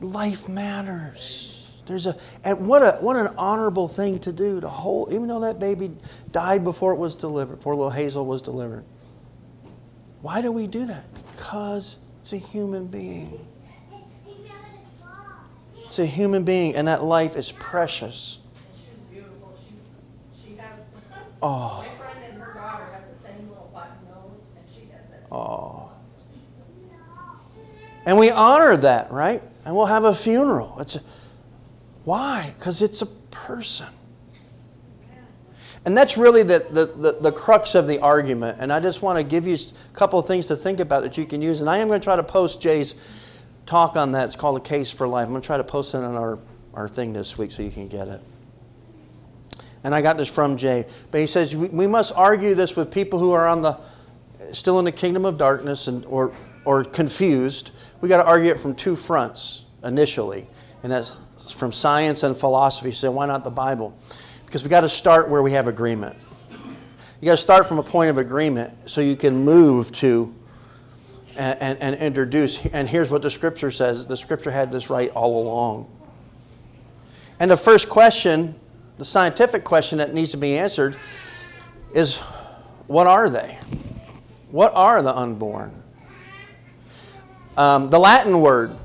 life 0.00 0.48
matters. 0.48 1.66
There's 1.86 2.06
a 2.06 2.16
and 2.44 2.68
what 2.68 2.82
a 2.82 2.92
what 3.00 3.16
an 3.16 3.34
honorable 3.36 3.88
thing 3.88 4.20
to 4.20 4.32
do 4.32 4.60
to 4.60 4.68
hold, 4.68 5.12
even 5.12 5.26
though 5.26 5.40
that 5.40 5.58
baby 5.58 5.90
died 6.30 6.62
before 6.62 6.92
it 6.92 6.96
was 6.96 7.16
delivered, 7.16 7.60
poor 7.60 7.74
little 7.74 7.90
Hazel 7.90 8.24
was 8.24 8.42
delivered. 8.42 8.84
Why 10.22 10.42
do 10.42 10.52
we 10.52 10.66
do 10.66 10.84
that? 10.84 11.04
Because 11.32 11.98
it's 12.20 12.32
a 12.32 12.36
human 12.36 12.86
being. 12.86 13.46
It's 15.90 15.98
a 15.98 16.06
human 16.06 16.44
being, 16.44 16.76
and 16.76 16.86
that 16.86 17.02
life 17.02 17.34
is 17.34 17.50
precious. 17.50 18.38
And 18.54 18.78
she 18.78 18.86
was 18.92 19.00
beautiful. 19.10 19.58
She, 19.66 20.50
she 20.50 20.56
had, 20.56 20.74
Oh. 21.42 21.84
my 21.84 22.04
friend 22.04 22.18
and 22.30 22.40
her 22.40 22.54
daughter 22.54 22.84
had 22.92 23.10
the 23.10 23.14
same 23.16 23.48
little 23.48 23.72
button 23.74 23.96
nose, 24.06 24.40
and 24.56 24.64
she 24.72 24.82
had 24.82 25.10
that. 25.10 25.18
same 25.18 25.19
Oh. 25.30 25.90
And 28.06 28.18
we 28.18 28.30
honor 28.30 28.76
that, 28.76 29.12
right? 29.12 29.42
And 29.64 29.76
we'll 29.76 29.86
have 29.86 30.04
a 30.04 30.14
funeral. 30.14 30.76
It's 30.80 30.96
a, 30.96 31.00
why? 32.04 32.52
Because 32.58 32.82
it's 32.82 33.02
a 33.02 33.06
person. 33.06 33.86
And 35.84 35.96
that's 35.96 36.18
really 36.18 36.42
the, 36.42 36.66
the, 36.70 36.86
the, 36.86 37.12
the 37.20 37.32
crux 37.32 37.74
of 37.74 37.86
the 37.86 38.00
argument. 38.00 38.58
And 38.60 38.72
I 38.72 38.80
just 38.80 39.00
want 39.00 39.18
to 39.18 39.24
give 39.24 39.46
you 39.46 39.54
a 39.54 39.94
couple 39.94 40.18
of 40.18 40.26
things 40.26 40.46
to 40.48 40.56
think 40.56 40.80
about 40.80 41.02
that 41.04 41.16
you 41.16 41.24
can 41.24 41.40
use. 41.40 41.60
And 41.62 41.70
I 41.70 41.78
am 41.78 41.88
going 41.88 42.00
to 42.00 42.04
try 42.04 42.16
to 42.16 42.22
post 42.22 42.60
Jay's 42.60 42.94
talk 43.64 43.96
on 43.96 44.12
that. 44.12 44.26
It's 44.26 44.36
called 44.36 44.58
A 44.58 44.60
Case 44.60 44.90
for 44.90 45.06
Life. 45.08 45.24
I'm 45.24 45.30
going 45.30 45.40
to 45.40 45.46
try 45.46 45.56
to 45.56 45.64
post 45.64 45.94
it 45.94 45.98
on 45.98 46.16
our, 46.16 46.38
our 46.74 46.88
thing 46.88 47.12
this 47.12 47.38
week 47.38 47.52
so 47.52 47.62
you 47.62 47.70
can 47.70 47.88
get 47.88 48.08
it. 48.08 48.20
And 49.82 49.94
I 49.94 50.02
got 50.02 50.18
this 50.18 50.28
from 50.28 50.58
Jay. 50.58 50.84
But 51.10 51.20
he 51.20 51.26
says 51.26 51.56
we, 51.56 51.68
we 51.68 51.86
must 51.86 52.12
argue 52.14 52.54
this 52.54 52.76
with 52.76 52.90
people 52.90 53.18
who 53.18 53.32
are 53.32 53.48
on 53.48 53.62
the 53.62 53.78
still 54.52 54.78
in 54.78 54.84
the 54.84 54.92
kingdom 54.92 55.24
of 55.24 55.38
darkness 55.38 55.86
and 55.86 56.04
or 56.06 56.32
or 56.64 56.84
confused. 56.84 57.70
We 58.00 58.08
got 58.08 58.18
to 58.18 58.24
argue 58.24 58.50
it 58.50 58.58
from 58.60 58.74
two 58.74 58.96
fronts 58.96 59.64
initially, 59.84 60.46
and 60.82 60.92
that's 60.92 61.52
from 61.52 61.72
science 61.72 62.22
and 62.22 62.36
philosophy. 62.36 62.92
So 62.92 63.10
why 63.10 63.26
not 63.26 63.44
the 63.44 63.50
Bible? 63.50 63.96
Because 64.46 64.62
we 64.62 64.68
got 64.68 64.80
to 64.82 64.88
start 64.88 65.28
where 65.28 65.42
we 65.42 65.52
have 65.52 65.68
agreement. 65.68 66.16
You 67.20 67.26
got 67.26 67.32
to 67.32 67.36
start 67.36 67.68
from 67.68 67.78
a 67.78 67.82
point 67.82 68.10
of 68.10 68.18
agreement 68.18 68.72
so 68.90 69.00
you 69.00 69.16
can 69.16 69.44
move 69.44 69.92
to 69.92 70.34
and, 71.36 71.58
and, 71.60 71.78
and 71.78 71.96
introduce. 71.96 72.64
And 72.66 72.88
here's 72.88 73.10
what 73.10 73.22
the 73.22 73.30
scripture 73.30 73.70
says. 73.70 74.06
The 74.06 74.16
scripture 74.16 74.50
had 74.50 74.72
this 74.72 74.90
right 74.90 75.10
all 75.10 75.42
along. 75.42 75.90
And 77.38 77.50
the 77.50 77.56
first 77.56 77.88
question, 77.88 78.54
the 78.98 79.04
scientific 79.04 79.64
question 79.64 79.98
that 79.98 80.14
needs 80.14 80.30
to 80.32 80.36
be 80.36 80.58
answered, 80.58 80.96
is 81.94 82.18
what 82.86 83.06
are 83.06 83.28
they? 83.30 83.58
What 84.50 84.72
are 84.74 85.02
the 85.02 85.14
unborn? 85.14 85.82
Um, 87.56 87.90
the 87.90 87.98
Latin 87.98 88.40
word 88.40 88.76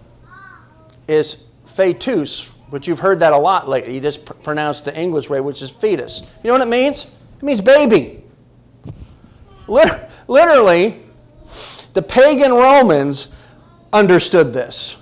is 1.08 1.44
fetus, 1.66 2.50
which 2.70 2.88
you've 2.88 3.00
heard 3.00 3.20
that 3.20 3.34
a 3.34 3.38
lot 3.38 3.70
lately. 3.70 3.96
You 3.96 4.02
just 4.02 4.26
pr- 4.26 4.34
pronounce 4.34 4.82
the 4.82 4.98
English 5.00 5.30
way, 5.30 5.40
which 5.40 5.62
is 5.62 5.72
fetus. 5.72 6.22
You 6.44 6.48
know 6.48 6.54
what 6.54 6.62
it 6.62 6.70
means? 6.70 7.06
It 7.38 7.44
means 7.44 7.62
baby. 7.62 8.24
Lit- 9.68 10.10
literally, 10.28 11.02
the 11.94 12.02
pagan 12.02 12.52
Romans 12.52 13.32
understood 13.94 14.54
this. 14.54 14.98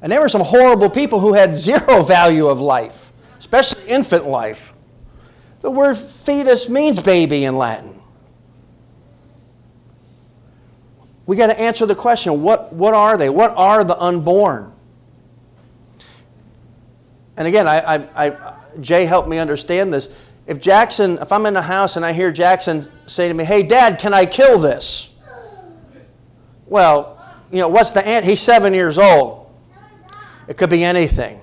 And 0.00 0.10
there 0.10 0.20
were 0.20 0.28
some 0.28 0.42
horrible 0.42 0.90
people 0.90 1.20
who 1.20 1.32
had 1.32 1.56
zero 1.56 2.02
value 2.02 2.46
of 2.46 2.60
life, 2.60 3.12
especially 3.38 3.86
infant 3.88 4.26
life. 4.26 4.72
The 5.60 5.70
word 5.70 5.96
fetus 5.96 6.68
means 6.68 7.00
baby 7.00 7.44
in 7.44 7.56
Latin. 7.56 7.97
We 11.28 11.36
got 11.36 11.48
to 11.48 11.60
answer 11.60 11.84
the 11.84 11.94
question 11.94 12.40
what, 12.42 12.72
what 12.72 12.94
are 12.94 13.18
they? 13.18 13.28
What 13.28 13.52
are 13.54 13.84
the 13.84 14.00
unborn? 14.00 14.72
And 17.36 17.46
again, 17.46 17.68
I, 17.68 17.96
I, 17.96 18.28
I, 18.28 18.56
Jay 18.80 19.04
helped 19.04 19.28
me 19.28 19.38
understand 19.38 19.92
this. 19.92 20.26
If 20.46 20.58
Jackson, 20.58 21.18
if 21.18 21.30
I'm 21.30 21.44
in 21.44 21.52
the 21.52 21.60
house 21.60 21.96
and 21.96 22.06
I 22.06 22.14
hear 22.14 22.32
Jackson 22.32 22.88
say 23.06 23.28
to 23.28 23.34
me, 23.34 23.44
hey, 23.44 23.62
Dad, 23.62 23.98
can 23.98 24.14
I 24.14 24.24
kill 24.24 24.58
this? 24.58 25.18
Well, 26.64 27.22
you 27.52 27.58
know, 27.58 27.68
what's 27.68 27.90
the 27.90 28.08
ant? 28.08 28.24
He's 28.24 28.40
seven 28.40 28.72
years 28.72 28.96
old. 28.96 29.54
It 30.48 30.56
could 30.56 30.70
be 30.70 30.82
anything, 30.82 31.42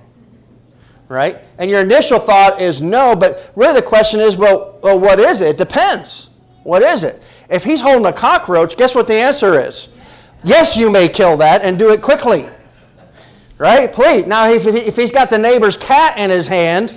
right? 1.08 1.38
And 1.58 1.70
your 1.70 1.82
initial 1.82 2.18
thought 2.18 2.60
is 2.60 2.82
no, 2.82 3.14
but 3.14 3.52
really 3.54 3.74
the 3.80 3.86
question 3.86 4.18
is, 4.18 4.36
well, 4.36 4.80
well 4.82 4.98
what 4.98 5.20
is 5.20 5.42
it? 5.42 5.50
It 5.50 5.58
depends. 5.58 6.30
What 6.64 6.82
is 6.82 7.04
it? 7.04 7.22
If 7.48 7.64
he's 7.64 7.80
holding 7.80 8.06
a 8.06 8.12
cockroach, 8.12 8.76
guess 8.76 8.94
what 8.94 9.06
the 9.06 9.14
answer 9.14 9.60
is? 9.60 9.92
Yes, 10.44 10.76
you 10.76 10.90
may 10.90 11.08
kill 11.08 11.36
that 11.38 11.62
and 11.62 11.78
do 11.78 11.90
it 11.90 12.02
quickly. 12.02 12.48
Right? 13.58 13.92
Please. 13.92 14.26
Now, 14.26 14.48
if, 14.50 14.66
if 14.66 14.96
he's 14.96 15.10
got 15.10 15.30
the 15.30 15.38
neighbor's 15.38 15.76
cat 15.76 16.18
in 16.18 16.30
his 16.30 16.46
hand, 16.46 16.94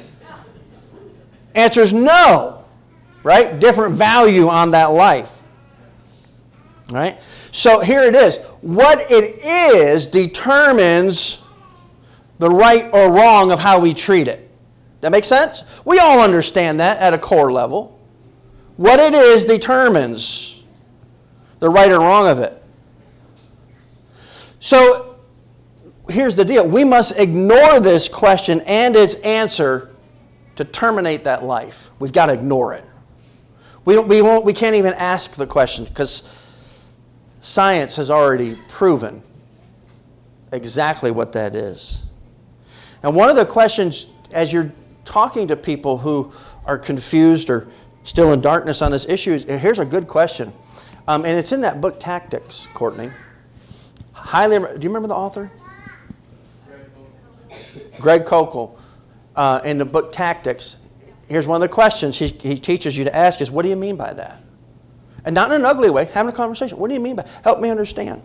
answer 1.56 1.82
is 1.82 1.94
no. 1.94 2.66
Right? 3.24 3.52
right? 3.52 3.60
Different 3.60 3.96
value 3.96 4.48
on 4.48 4.72
that 4.72 4.88
life. 4.88 5.44
Right? 6.92 7.18
So 7.52 7.80
here 7.80 8.04
it 8.04 8.16
is. 8.16 8.38
What 8.62 9.10
it 9.10 9.44
is 9.44 10.08
determines 10.08 11.42
the 12.40 12.50
right 12.50 12.90
or 12.94 13.12
wrong 13.12 13.52
of 13.52 13.60
how 13.60 13.80
we 13.80 13.94
treat 13.94 14.28
it. 14.28 14.50
That 15.02 15.12
makes 15.12 15.28
sense? 15.28 15.64
We 15.86 16.00
all 16.00 16.20
understand 16.22 16.80
that 16.80 17.00
at 17.00 17.14
a 17.14 17.18
core 17.18 17.52
level. 17.52 17.99
What 18.80 19.02
it 19.02 19.14
is 19.14 19.44
determines 19.44 20.64
the 21.60 21.70
right 21.70 21.92
or 21.92 22.00
wrong 22.00 22.30
of 22.30 22.40
it. 22.40 22.64
So 24.62 25.20
here's 26.08 26.38
the 26.38 26.46
deal 26.46 26.66
we 26.66 26.86
must 26.86 27.20
ignore 27.20 27.82
this 27.82 28.08
question 28.08 28.62
and 28.62 28.96
its 28.96 29.16
answer 29.16 29.94
to 30.56 30.64
terminate 30.64 31.26
that 31.26 31.44
life. 31.44 31.90
We've 32.00 32.14
got 32.14 32.28
to 32.28 32.34
ignore 32.34 32.74
it. 32.74 32.86
We, 33.84 34.00
we, 34.00 34.22
won't, 34.22 34.46
we 34.46 34.54
can't 34.54 34.78
even 34.78 34.94
ask 34.94 35.36
the 35.36 35.46
question 35.46 35.84
because 35.84 36.34
science 37.42 37.98
has 37.98 38.10
already 38.10 38.58
proven 38.70 39.22
exactly 40.54 41.12
what 41.12 41.34
that 41.34 41.54
is. 41.54 42.06
And 43.04 43.14
one 43.14 43.30
of 43.30 43.36
the 43.36 43.46
questions, 43.46 44.06
as 44.32 44.54
you're 44.54 44.72
talking 45.04 45.50
to 45.50 45.58
people 45.58 45.98
who 45.98 46.32
are 46.66 46.78
confused 46.78 47.50
or 47.50 47.68
still 48.10 48.34
in 48.34 48.42
darkness 48.42 48.82
on 48.82 48.90
this 48.90 49.08
issue, 49.08 49.38
here's 49.38 49.78
a 49.78 49.86
good 49.86 50.08
question. 50.08 50.52
Um, 51.08 51.26
and 51.26 51.38
it's 51.38 51.52
in 51.52 51.62
that 51.62 51.80
book, 51.80 52.00
Tactics, 52.00 52.68
Courtney. 52.74 53.12
Highly, 54.14 54.58
do 54.58 54.66
you 54.82 54.90
remember 54.90 55.08
the 55.08 55.16
author? 55.16 55.52
Greg 58.00 58.26
Koukl. 58.26 58.76
Uh, 59.36 59.62
in 59.64 59.78
the 59.78 59.86
book 59.86 60.12
Tactics, 60.12 60.80
here's 61.28 61.46
one 61.46 61.62
of 61.62 61.62
the 61.62 61.74
questions 61.74 62.18
he, 62.18 62.30
he 62.30 62.60
teaches 62.60 62.98
you 62.98 63.04
to 63.04 63.16
ask 63.16 63.42
is, 63.42 63.52
what 63.52 63.62
do 63.62 63.70
you 63.70 63.76
mean 63.76 63.96
by 63.96 64.12
that? 64.12 64.42
And 65.24 65.36
not 65.36 65.52
in 65.52 65.58
an 65.58 65.66
ugly 65.66 65.92
way, 65.92 66.06
having 66.06 66.34
a 66.34 66.36
conversation. 66.36 66.80
What 66.80 66.88
do 66.88 66.96
you 66.96 67.00
mean 67.00 67.16
by 67.16 67.28
help 67.44 67.60
me 67.60 67.70
understand? 67.70 68.24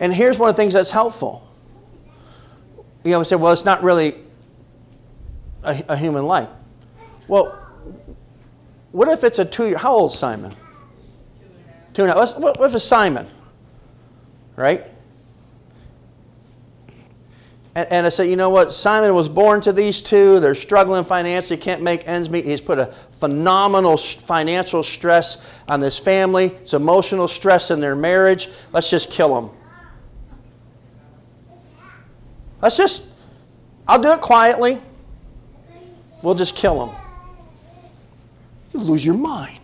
And 0.00 0.12
here's 0.12 0.38
one 0.38 0.48
of 0.48 0.56
the 0.56 0.62
things 0.62 0.72
that's 0.72 0.90
helpful. 0.90 1.46
You 3.04 3.10
know, 3.10 3.18
we 3.18 3.24
say, 3.26 3.36
well, 3.36 3.52
it's 3.52 3.66
not 3.66 3.82
really 3.82 4.16
a, 5.62 5.84
a 5.90 5.96
human 5.96 6.24
life. 6.24 6.48
Well, 7.28 7.58
what 8.92 9.08
if 9.08 9.24
it's 9.24 9.38
a 9.38 9.44
two 9.44 9.68
year, 9.68 9.78
how 9.78 9.92
old 9.92 10.12
Simon? 10.12 10.54
Two 11.94 12.02
and 12.02 12.10
a 12.10 12.14
half. 12.14 12.38
What 12.38 12.60
if 12.60 12.74
it's 12.74 12.84
Simon? 12.84 13.26
Right? 14.56 14.84
And, 17.74 17.90
and 17.90 18.06
I 18.06 18.08
said, 18.08 18.24
you 18.24 18.36
know 18.36 18.50
what? 18.50 18.72
Simon 18.72 19.14
was 19.14 19.28
born 19.28 19.60
to 19.62 19.72
these 19.72 20.00
two. 20.00 20.40
They're 20.40 20.54
struggling 20.54 21.04
financially, 21.04 21.56
can't 21.56 21.82
make 21.82 22.06
ends 22.06 22.30
meet. 22.30 22.44
He's 22.44 22.60
put 22.60 22.78
a 22.78 22.86
phenomenal 23.18 23.96
financial 23.96 24.82
stress 24.82 25.60
on 25.68 25.80
this 25.80 25.98
family. 25.98 26.46
It's 26.62 26.74
emotional 26.74 27.28
stress 27.28 27.70
in 27.70 27.80
their 27.80 27.96
marriage. 27.96 28.48
Let's 28.72 28.90
just 28.90 29.10
kill 29.10 29.36
him. 29.38 29.50
Let's 32.60 32.76
just, 32.76 33.08
I'll 33.86 34.00
do 34.00 34.12
it 34.12 34.20
quietly. 34.20 34.80
We'll 36.22 36.34
just 36.34 36.56
kill 36.56 36.86
him. 36.86 37.03
You 38.74 38.80
lose 38.80 39.04
your 39.04 39.14
mind. 39.14 39.58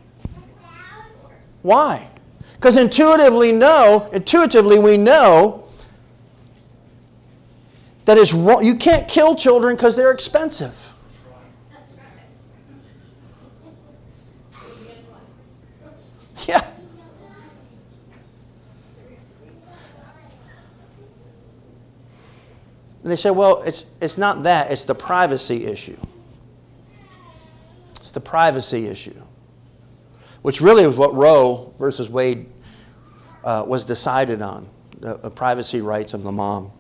Why? 1.63 2.09
Because 2.55 2.77
intuitively 2.77 3.53
know, 3.53 4.09
intuitively 4.13 4.79
we 4.79 4.97
know 4.97 5.65
that 8.05 8.17
is 8.17 8.33
wrong. 8.33 8.65
You 8.65 8.77
can't 8.77 9.09
kill 9.09 9.35
children 9.35 9.75
because 9.77 9.97
they're 9.97 10.13
expensive. 10.13 10.95
Yeah. 16.47 16.65
And 23.03 23.11
they 23.11 23.17
said, 23.17 23.31
well, 23.31 23.63
it's, 23.63 23.87
it's 24.01 24.19
not 24.19 24.45
that, 24.45 24.71
it's 24.71 24.85
the 24.85 24.95
privacy 24.95 25.67
issue. 25.67 25.97
It's 28.11 28.15
the 28.17 28.21
privacy 28.21 28.89
issue, 28.89 29.23
which 30.43 30.61
really 30.61 30.85
was 30.85 30.97
what 30.97 31.15
Roe 31.15 31.73
versus 31.79 32.09
Wade 32.09 32.47
uh, 33.45 33.63
was 33.65 33.85
decided 33.85 34.43
on 34.43 34.69
the, 34.99 35.15
the 35.15 35.31
privacy 35.31 35.81
rights 35.81 36.13
of 36.13 36.25
the 36.25 36.33
mom. 36.33 36.73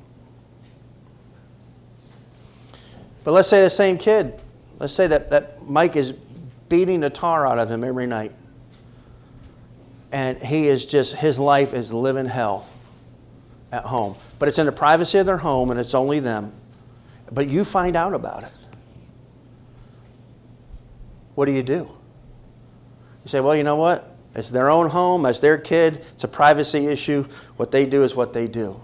But 3.22 3.30
let's 3.30 3.48
say 3.48 3.62
the 3.62 3.70
same 3.70 3.96
kid, 3.96 4.40
let's 4.80 4.92
say 4.92 5.06
that, 5.06 5.30
that 5.30 5.62
Mike 5.62 5.94
is 5.94 6.10
beating 6.68 6.98
the 6.98 7.10
tar 7.10 7.46
out 7.46 7.60
of 7.60 7.70
him 7.70 7.84
every 7.84 8.08
night. 8.08 8.32
And 10.10 10.36
he 10.36 10.66
is 10.66 10.84
just, 10.84 11.14
his 11.14 11.38
life 11.38 11.72
is 11.72 11.92
living 11.92 12.26
hell 12.26 12.68
at 13.70 13.84
home. 13.84 14.16
But 14.40 14.48
it's 14.48 14.58
in 14.58 14.66
the 14.66 14.72
privacy 14.72 15.18
of 15.18 15.26
their 15.26 15.36
home 15.36 15.70
and 15.70 15.78
it's 15.78 15.94
only 15.94 16.18
them. 16.18 16.52
But 17.30 17.46
you 17.46 17.64
find 17.64 17.94
out 17.94 18.14
about 18.14 18.42
it. 18.42 18.52
What 21.40 21.46
do 21.46 21.52
you 21.52 21.62
do? 21.62 21.90
You 23.24 23.30
say, 23.30 23.40
well, 23.40 23.56
you 23.56 23.64
know 23.64 23.76
what? 23.76 24.14
It's 24.34 24.50
their 24.50 24.68
own 24.68 24.90
home, 24.90 25.24
it's 25.24 25.40
their 25.40 25.56
kid, 25.56 26.04
it's 26.12 26.22
a 26.22 26.28
privacy 26.28 26.86
issue. 26.86 27.22
What 27.56 27.70
they 27.70 27.86
do 27.86 28.02
is 28.02 28.14
what 28.14 28.34
they 28.34 28.46
do. 28.46 28.78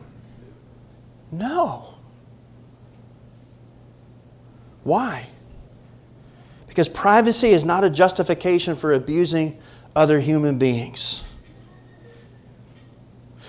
No. 1.30 1.92
Why? 4.84 5.26
Because 6.66 6.88
privacy 6.88 7.50
is 7.50 7.66
not 7.66 7.84
a 7.84 7.90
justification 7.90 8.74
for 8.74 8.94
abusing 8.94 9.58
other 9.94 10.18
human 10.18 10.56
beings. 10.56 11.24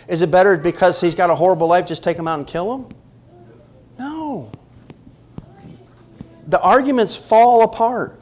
Is 0.10 0.22
it 0.22 0.32
better 0.32 0.58
because 0.58 1.00
he's 1.00 1.16
got 1.16 1.30
a 1.30 1.36
horrible 1.36 1.68
life, 1.68 1.86
just 1.86 2.04
take 2.04 2.18
him 2.18 2.28
out 2.28 2.40
and 2.40 2.46
kill 2.46 2.76
him? 2.76 2.88
No. 3.98 4.52
The 6.48 6.60
arguments 6.60 7.16
fall 7.16 7.64
apart. 7.64 8.20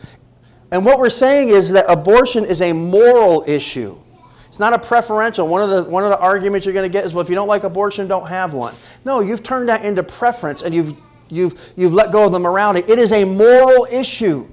And 0.72 0.84
what 0.84 1.00
we're 1.00 1.10
saying 1.10 1.50
is 1.50 1.72
that 1.72 1.86
abortion 1.88 2.46
is 2.46 2.62
a 2.62 2.74
moral 2.74 3.44
issue. 3.48 3.98
It's 4.48 4.60
not 4.60 4.74
a 4.74 4.80
preferential. 4.80 5.48
One 5.48 5.62
of 5.62 5.70
the, 5.70 5.90
one 5.90 6.04
of 6.04 6.10
the 6.10 6.20
arguments 6.20 6.66
you're 6.66 6.74
going 6.74 6.90
to 6.90 6.94
get 6.94 7.06
is, 7.06 7.14
well, 7.14 7.24
if 7.24 7.30
you 7.30 7.36
don't 7.36 7.48
like 7.48 7.64
abortion, 7.64 8.08
don't 8.08 8.28
have 8.28 8.54
one. 8.54 8.74
No, 9.04 9.20
you've 9.20 9.44
turned 9.44 9.70
that 9.70 9.84
into 9.86 10.04
preference 10.04 10.62
and 10.62 10.74
you've 10.74 10.96
You've, 11.30 11.60
you've 11.76 11.94
let 11.94 12.12
go 12.12 12.26
of 12.26 12.32
the 12.32 12.40
morality. 12.40 12.84
It 12.92 13.00
is 13.00 13.12
a 13.12 13.26
moral 13.26 13.88
issue. 13.92 14.48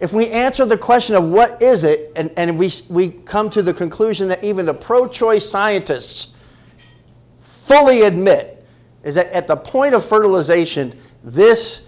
If 0.00 0.12
we 0.12 0.30
answer 0.30 0.64
the 0.64 0.78
question 0.78 1.14
of 1.14 1.24
what 1.24 1.62
is 1.62 1.84
it, 1.84 2.12
and, 2.16 2.30
and 2.36 2.58
we, 2.58 2.70
we 2.88 3.10
come 3.10 3.50
to 3.50 3.62
the 3.62 3.74
conclusion 3.74 4.28
that 4.28 4.42
even 4.42 4.66
the 4.66 4.74
pro 4.74 5.08
choice 5.08 5.48
scientists 5.48 6.36
fully 7.38 8.02
admit, 8.02 8.64
is 9.04 9.14
that 9.16 9.30
at 9.30 9.46
the 9.46 9.56
point 9.56 9.94
of 9.94 10.04
fertilization, 10.04 10.98
this 11.22 11.85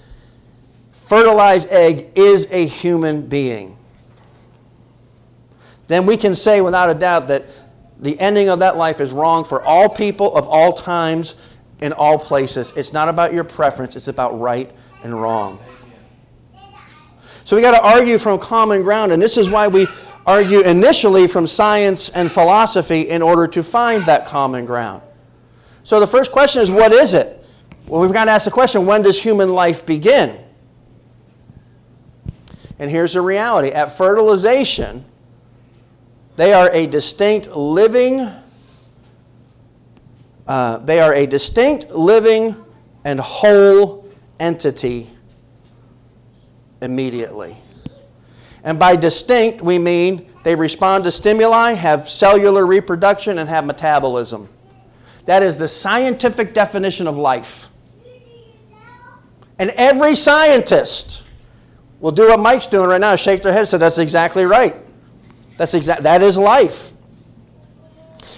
fertilized 1.08 1.72
egg 1.72 2.10
is 2.14 2.52
a 2.52 2.66
human 2.66 3.26
being. 3.26 3.76
Then 5.86 6.04
we 6.04 6.18
can 6.18 6.34
say 6.34 6.60
without 6.60 6.90
a 6.90 6.94
doubt 6.94 7.28
that 7.28 7.44
the 7.98 8.20
ending 8.20 8.50
of 8.50 8.58
that 8.58 8.76
life 8.76 9.00
is 9.00 9.10
wrong 9.10 9.42
for 9.42 9.62
all 9.62 9.88
people 9.88 10.36
of 10.36 10.46
all 10.46 10.74
times 10.74 11.34
in 11.80 11.94
all 11.94 12.18
places. 12.18 12.74
It's 12.76 12.92
not 12.92 13.08
about 13.08 13.32
your 13.32 13.44
preference, 13.44 13.96
it's 13.96 14.08
about 14.08 14.38
right 14.38 14.70
and 15.02 15.18
wrong. 15.18 15.58
So 17.46 17.56
we 17.56 17.62
got 17.62 17.70
to 17.70 17.82
argue 17.82 18.18
from 18.18 18.38
common 18.38 18.82
ground, 18.82 19.10
and 19.10 19.22
this 19.22 19.38
is 19.38 19.48
why 19.48 19.66
we 19.66 19.86
argue 20.26 20.60
initially 20.60 21.26
from 21.26 21.46
science 21.46 22.10
and 22.10 22.30
philosophy 22.30 23.08
in 23.08 23.22
order 23.22 23.46
to 23.48 23.62
find 23.62 24.04
that 24.04 24.26
common 24.26 24.66
ground. 24.66 25.00
So 25.84 26.00
the 26.00 26.06
first 26.06 26.32
question 26.32 26.60
is 26.60 26.70
what 26.70 26.92
is 26.92 27.14
it? 27.14 27.42
Well, 27.86 28.02
we've 28.02 28.12
got 28.12 28.26
to 28.26 28.30
ask 28.30 28.44
the 28.44 28.50
question 28.50 28.84
when 28.84 29.00
does 29.00 29.22
human 29.22 29.48
life 29.48 29.86
begin? 29.86 30.44
And 32.78 32.90
here's 32.90 33.14
the 33.14 33.20
reality 33.20 33.70
at 33.70 33.92
fertilization, 33.92 35.04
they 36.36 36.52
are 36.52 36.70
a 36.72 36.86
distinct 36.86 37.48
living 37.48 38.28
uh, 40.48 40.78
they 40.78 40.98
are 40.98 41.14
a 41.14 41.26
distinct, 41.26 41.90
living, 41.90 42.56
and 43.04 43.20
whole 43.20 44.08
entity 44.40 45.06
immediately. 46.80 47.54
And 48.64 48.78
by 48.78 48.96
distinct, 48.96 49.60
we 49.60 49.78
mean 49.78 50.30
they 50.44 50.54
respond 50.54 51.04
to 51.04 51.12
stimuli, 51.12 51.72
have 51.72 52.08
cellular 52.08 52.66
reproduction, 52.66 53.38
and 53.38 53.48
have 53.48 53.66
metabolism. 53.66 54.48
That 55.26 55.42
is 55.42 55.58
the 55.58 55.68
scientific 55.68 56.54
definition 56.54 57.06
of 57.06 57.18
life. 57.18 57.68
And 59.58 59.68
every 59.76 60.16
scientist 60.16 61.24
will 62.00 62.12
do 62.12 62.28
what 62.28 62.40
Mike's 62.40 62.66
doing 62.66 62.88
right 62.88 63.00
now, 63.00 63.16
shake 63.16 63.42
their 63.42 63.52
head 63.52 63.66
say, 63.66 63.78
That's 63.78 63.98
exactly 63.98 64.44
right. 64.44 64.74
That's 65.56 65.74
exa- 65.74 65.98
that 65.98 66.22
is 66.22 66.38
life. 66.38 66.92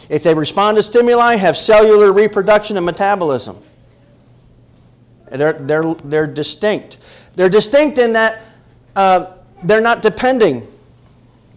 If 0.08 0.24
they 0.24 0.34
respond 0.34 0.76
to 0.76 0.82
stimuli, 0.82 1.36
have 1.36 1.56
cellular 1.56 2.12
reproduction 2.12 2.76
and 2.76 2.84
metabolism. 2.84 3.58
They're, 5.30 5.52
they're, 5.52 5.94
they're 5.94 6.26
distinct. 6.26 6.98
They're 7.34 7.48
distinct 7.48 7.98
in 7.98 8.14
that 8.14 8.40
uh, 8.96 9.34
they're 9.62 9.80
not 9.80 10.02
depending. 10.02 10.66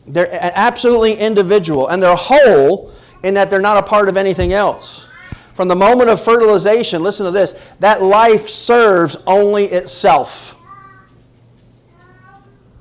They're 0.06 0.30
absolutely 0.32 1.16
individual, 1.16 1.88
and 1.88 2.04
they're 2.04 2.16
whole 2.16 2.92
in 3.24 3.34
that 3.36 3.50
they're 3.50 3.62
not 3.62 3.78
a 3.78 3.84
part 3.84 4.10
of 4.10 4.18
anything 4.18 4.54
else. 4.54 5.08
From 5.54 5.68
the 5.68 5.76
moment 5.76 6.10
of 6.10 6.22
fertilization, 6.22 7.02
listen 7.02 7.26
to 7.26 7.32
this, 7.32 7.54
that 7.80 8.02
life 8.02 8.48
serves 8.50 9.16
only 9.26 9.66
itself. 9.66 10.60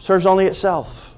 Serves 0.03 0.26
only 0.26 0.46
itself. 0.46 1.14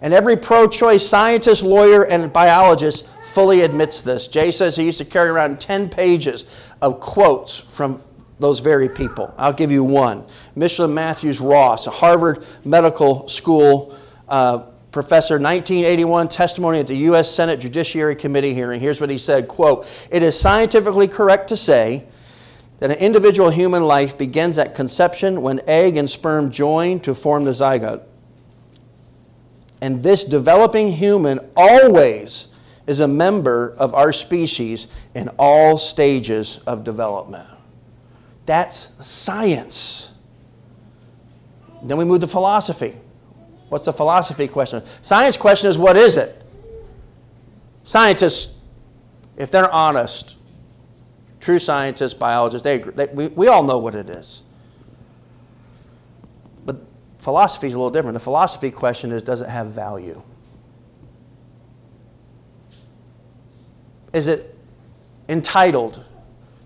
And 0.00 0.14
every 0.14 0.34
pro 0.34 0.66
choice 0.66 1.06
scientist, 1.06 1.62
lawyer, 1.62 2.06
and 2.06 2.32
biologist 2.32 3.06
fully 3.34 3.60
admits 3.60 4.00
this. 4.00 4.28
Jay 4.28 4.50
says 4.50 4.76
he 4.76 4.84
used 4.84 4.96
to 4.96 5.04
carry 5.04 5.28
around 5.28 5.60
10 5.60 5.90
pages 5.90 6.46
of 6.80 7.00
quotes 7.00 7.58
from 7.58 8.00
those 8.38 8.60
very 8.60 8.88
people. 8.88 9.34
I'll 9.36 9.52
give 9.52 9.70
you 9.70 9.84
one. 9.84 10.24
Micheline 10.56 10.94
Matthews 10.94 11.38
Roth, 11.38 11.86
a 11.86 11.90
Harvard 11.90 12.46
Medical 12.64 13.28
School 13.28 13.94
uh, 14.26 14.60
professor 14.90 15.34
1981 15.34 16.28
testimony 16.28 16.80
at 16.80 16.86
the 16.86 16.96
U.S. 16.96 17.30
Senate 17.30 17.60
Judiciary 17.60 18.16
Committee 18.16 18.54
hearing. 18.54 18.80
Here's 18.80 19.02
what 19.02 19.10
he 19.10 19.18
said 19.18 19.48
quote, 19.48 19.86
It 20.10 20.22
is 20.22 20.40
scientifically 20.40 21.08
correct 21.08 21.48
to 21.48 21.58
say 21.58 22.06
that 22.78 22.90
an 22.90 22.98
individual 22.98 23.50
human 23.50 23.84
life 23.84 24.16
begins 24.16 24.58
at 24.58 24.74
conception 24.74 25.42
when 25.42 25.60
egg 25.66 25.96
and 25.96 26.08
sperm 26.08 26.50
join 26.50 27.00
to 27.00 27.14
form 27.14 27.44
the 27.44 27.50
zygote. 27.50 28.02
And 29.80 30.02
this 30.02 30.24
developing 30.24 30.92
human 30.92 31.40
always 31.56 32.48
is 32.86 33.00
a 33.00 33.08
member 33.08 33.74
of 33.78 33.94
our 33.94 34.12
species 34.12 34.86
in 35.14 35.28
all 35.38 35.76
stages 35.76 36.60
of 36.66 36.84
development. 36.84 37.48
That's 38.46 39.06
science. 39.06 40.14
Then 41.82 41.98
we 41.98 42.04
move 42.04 42.20
to 42.20 42.26
philosophy. 42.26 42.96
What's 43.68 43.84
the 43.84 43.92
philosophy 43.92 44.48
question? 44.48 44.82
Science 45.02 45.36
question 45.36 45.68
is 45.68 45.76
what 45.76 45.96
is 45.96 46.16
it? 46.16 46.42
Scientists, 47.84 48.58
if 49.36 49.50
they're 49.50 49.70
honest, 49.70 50.37
true 51.48 51.58
scientists, 51.58 52.12
biologists, 52.12 52.62
they, 52.62 52.76
they, 52.76 53.06
we, 53.06 53.28
we 53.28 53.48
all 53.48 53.62
know 53.62 53.78
what 53.78 53.94
it 53.94 54.10
is. 54.10 54.42
But 56.66 56.76
philosophy 57.16 57.68
is 57.68 57.72
a 57.72 57.78
little 57.78 57.90
different. 57.90 58.12
The 58.12 58.20
philosophy 58.20 58.70
question 58.70 59.12
is 59.12 59.22
does 59.22 59.40
it 59.40 59.48
have 59.48 59.68
value? 59.68 60.20
Is 64.12 64.26
it 64.26 64.58
entitled 65.30 66.04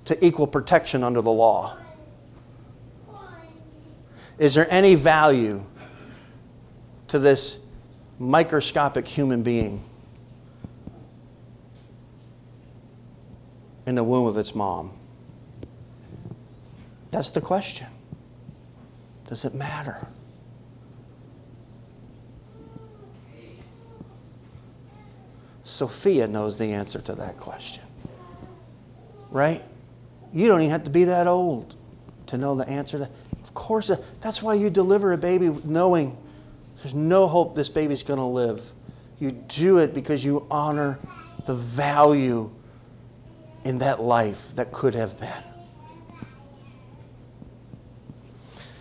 to 0.07 0.27
equal 0.27 0.49
protection 0.49 1.05
under 1.05 1.23
the 1.23 1.31
law? 1.31 1.77
Is 4.37 4.57
there 4.57 4.67
any 4.69 4.97
value 4.97 5.63
to 7.07 7.21
this 7.21 7.61
microscopic 8.19 9.07
human 9.07 9.45
being 9.45 9.85
in 13.87 13.95
the 13.95 14.05
womb 14.05 14.27
of 14.27 14.37
its 14.37 14.55
mom? 14.55 14.93
That's 17.11 17.31
the 17.31 17.41
question. 17.41 17.89
Does 19.29 19.45
it 19.45 19.55
matter? 19.55 20.07
Sophia 25.65 26.27
knows 26.27 26.59
the 26.59 26.73
answer 26.73 27.01
to 27.01 27.15
that 27.15 27.39
question. 27.39 27.83
Right? 29.31 29.63
You 30.33 30.47
don't 30.49 30.61
even 30.61 30.71
have 30.71 30.85
to 30.85 30.91
be 30.91 31.05
that 31.05 31.27
old 31.27 31.77
to 32.27 32.39
know 32.39 32.55
the 32.55 32.69
answer 32.69 32.99
to 32.99 33.09
Of 33.43 33.55
course, 33.55 33.91
uh, 33.91 33.97
that's 34.21 34.43
why 34.43 34.55
you 34.55 34.71
deliver 34.71 35.13
a 35.13 35.19
baby 35.19 35.51
knowing 35.65 36.17
there's 36.83 36.95
no 36.95 37.27
hope 37.27 37.55
this 37.55 37.69
baby's 37.69 38.03
going 38.03 38.19
to 38.19 38.25
live. 38.25 38.63
You 39.19 39.33
do 39.33 39.79
it 39.79 39.95
because 39.95 40.25
you 40.25 40.47
honor 40.51 40.99
the 41.47 41.55
value 41.55 42.51
in 43.65 43.79
that 43.79 44.01
life 44.01 44.55
that 44.57 44.73
could 44.73 44.95
have 44.95 45.19
been. 45.21 45.31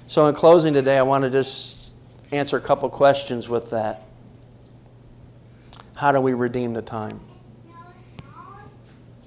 So, 0.08 0.28
in 0.28 0.36
closing 0.36 0.74
today, 0.74 0.98
I 0.98 1.04
want 1.04 1.24
to 1.24 1.30
just 1.30 1.94
answer 2.34 2.58
a 2.58 2.62
couple 2.62 2.90
questions 2.90 3.48
with 3.48 3.70
that. 3.70 4.04
How 5.96 6.12
do 6.12 6.20
we 6.20 6.34
redeem 6.34 6.74
the 6.74 6.82
time? 6.82 7.20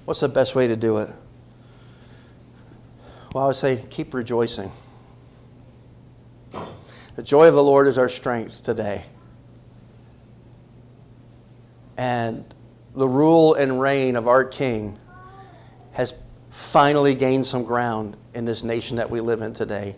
What's 0.03 0.19
the 0.19 0.29
best 0.29 0.53
way 0.53 0.67
to 0.67 0.75
do 0.75 0.97
it? 0.97 1.09
Well, 3.33 3.45
I 3.45 3.47
would 3.47 3.55
say 3.55 3.83
keep 3.89 4.13
rejoicing. 4.13 4.71
The 7.15 7.23
joy 7.23 7.47
of 7.47 7.53
the 7.53 7.63
Lord 7.63 7.87
is 7.87 7.97
our 7.97 8.09
strength 8.09 8.63
today. 8.63 9.03
And 11.97 12.53
the 12.93 13.07
rule 13.07 13.53
and 13.53 13.79
reign 13.79 14.17
of 14.17 14.27
our 14.27 14.43
King 14.43 14.99
has 15.95 16.13
finally 16.51 17.15
gained 17.15 17.45
some 17.45 17.63
ground 17.63 18.17
in 18.33 18.43
this 18.43 18.63
nation 18.63 18.97
that 18.97 19.09
we 19.09 19.21
live 19.21 19.41
in 19.41 19.53
today. 19.53 19.95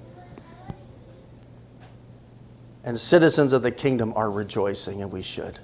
And 2.83 2.97
citizens 2.97 3.51
of 3.51 3.63
the 3.63 3.71
kingdom 3.71 4.13
are 4.15 4.29
rejoicing, 4.29 5.01
and 5.01 5.11
we 5.11 5.23
should. 5.23 5.57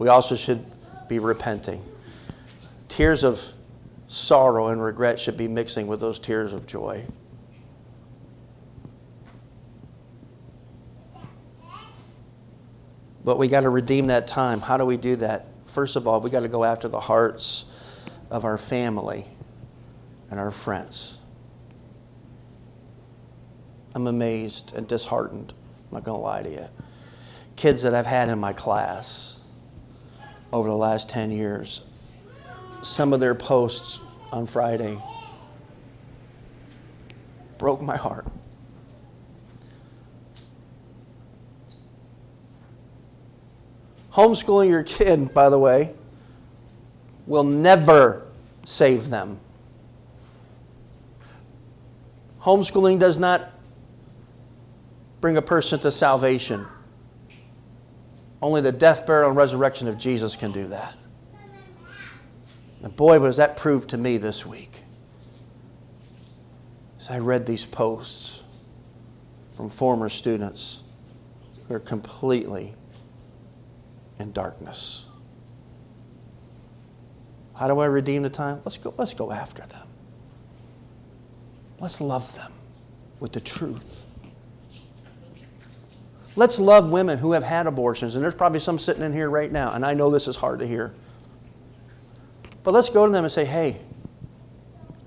We 0.00 0.08
also 0.08 0.34
should 0.34 0.64
be 1.08 1.20
repenting. 1.20 1.84
Tears 2.88 3.22
of 3.22 3.40
sorrow 4.08 4.66
and 4.68 4.82
regret 4.82 5.20
should 5.20 5.36
be 5.36 5.46
mixing 5.46 5.86
with 5.86 6.00
those 6.00 6.18
tears 6.18 6.52
of 6.52 6.66
joy. 6.66 7.06
But 13.24 13.38
we 13.38 13.46
got 13.46 13.60
to 13.60 13.70
redeem 13.70 14.08
that 14.08 14.26
time. 14.26 14.60
How 14.60 14.76
do 14.76 14.84
we 14.84 14.96
do 14.96 15.14
that? 15.16 15.46
First 15.66 15.94
of 15.94 16.08
all, 16.08 16.20
we 16.20 16.28
got 16.28 16.40
to 16.40 16.48
go 16.48 16.64
after 16.64 16.88
the 16.88 16.98
hearts 16.98 17.66
of 18.30 18.44
our 18.44 18.58
family 18.58 19.24
and 20.30 20.38
our 20.38 20.50
friends. 20.50 21.18
I'm 23.94 24.06
amazed 24.06 24.74
and 24.76 24.86
disheartened. 24.86 25.52
I'm 25.52 25.96
not 25.96 26.04
going 26.04 26.16
to 26.16 26.22
lie 26.22 26.42
to 26.42 26.50
you. 26.50 26.68
Kids 27.56 27.82
that 27.82 27.94
I've 27.94 28.06
had 28.06 28.28
in 28.28 28.38
my 28.38 28.52
class 28.52 29.40
over 30.52 30.68
the 30.68 30.76
last 30.76 31.08
10 31.10 31.30
years. 31.30 31.82
Some 32.82 33.12
of 33.12 33.20
their 33.20 33.34
posts 33.34 33.98
on 34.32 34.46
Friday 34.46 34.96
broke 37.58 37.82
my 37.82 37.96
heart. 37.96 38.26
Homeschooling 44.12 44.68
your 44.68 44.82
kid, 44.82 45.32
by 45.34 45.48
the 45.48 45.58
way, 45.58 45.94
will 47.26 47.44
never 47.44 48.26
save 48.64 49.10
them. 49.10 49.38
Homeschooling 52.42 52.98
does 52.98 53.18
not 53.18 53.52
bring 55.20 55.36
a 55.36 55.42
person 55.42 55.78
to 55.80 55.92
salvation. 55.92 56.66
Only 58.40 58.62
the 58.62 58.72
death, 58.72 59.06
burial, 59.06 59.28
and 59.28 59.36
resurrection 59.36 59.88
of 59.88 59.98
Jesus 59.98 60.36
can 60.36 60.50
do 60.50 60.68
that. 60.68 60.96
And 62.82 62.96
boy, 62.96 63.18
was 63.18 63.36
that 63.36 63.58
proved 63.58 63.90
to 63.90 63.98
me 63.98 64.16
this 64.16 64.46
week. 64.46 64.80
As 66.98 67.10
I 67.10 67.18
read 67.18 67.44
these 67.44 67.66
posts 67.66 68.42
from 69.50 69.68
former 69.68 70.08
students 70.08 70.82
who 71.68 71.74
are 71.74 71.80
completely 71.80 72.74
in 74.18 74.32
darkness. 74.32 75.04
How 77.54 77.68
do 77.68 77.78
I 77.78 77.86
redeem 77.86 78.22
the 78.22 78.30
time? 78.30 78.62
Let's 78.64 78.78
go, 78.78 78.94
let's 78.96 79.12
go 79.12 79.30
after 79.30 79.66
them. 79.66 79.89
Let's 81.80 82.00
love 82.00 82.34
them 82.36 82.52
with 83.20 83.32
the 83.32 83.40
truth. 83.40 84.04
Let's 86.36 86.58
love 86.58 86.90
women 86.90 87.18
who 87.18 87.32
have 87.32 87.42
had 87.42 87.66
abortions, 87.66 88.14
and 88.14 88.22
there's 88.22 88.34
probably 88.34 88.60
some 88.60 88.78
sitting 88.78 89.02
in 89.02 89.12
here 89.12 89.28
right 89.28 89.50
now, 89.50 89.72
and 89.72 89.84
I 89.84 89.94
know 89.94 90.10
this 90.10 90.28
is 90.28 90.36
hard 90.36 90.60
to 90.60 90.66
hear. 90.66 90.94
But 92.62 92.72
let's 92.72 92.88
go 92.90 93.06
to 93.06 93.12
them 93.12 93.24
and 93.24 93.32
say, 93.32 93.44
hey, 93.44 93.80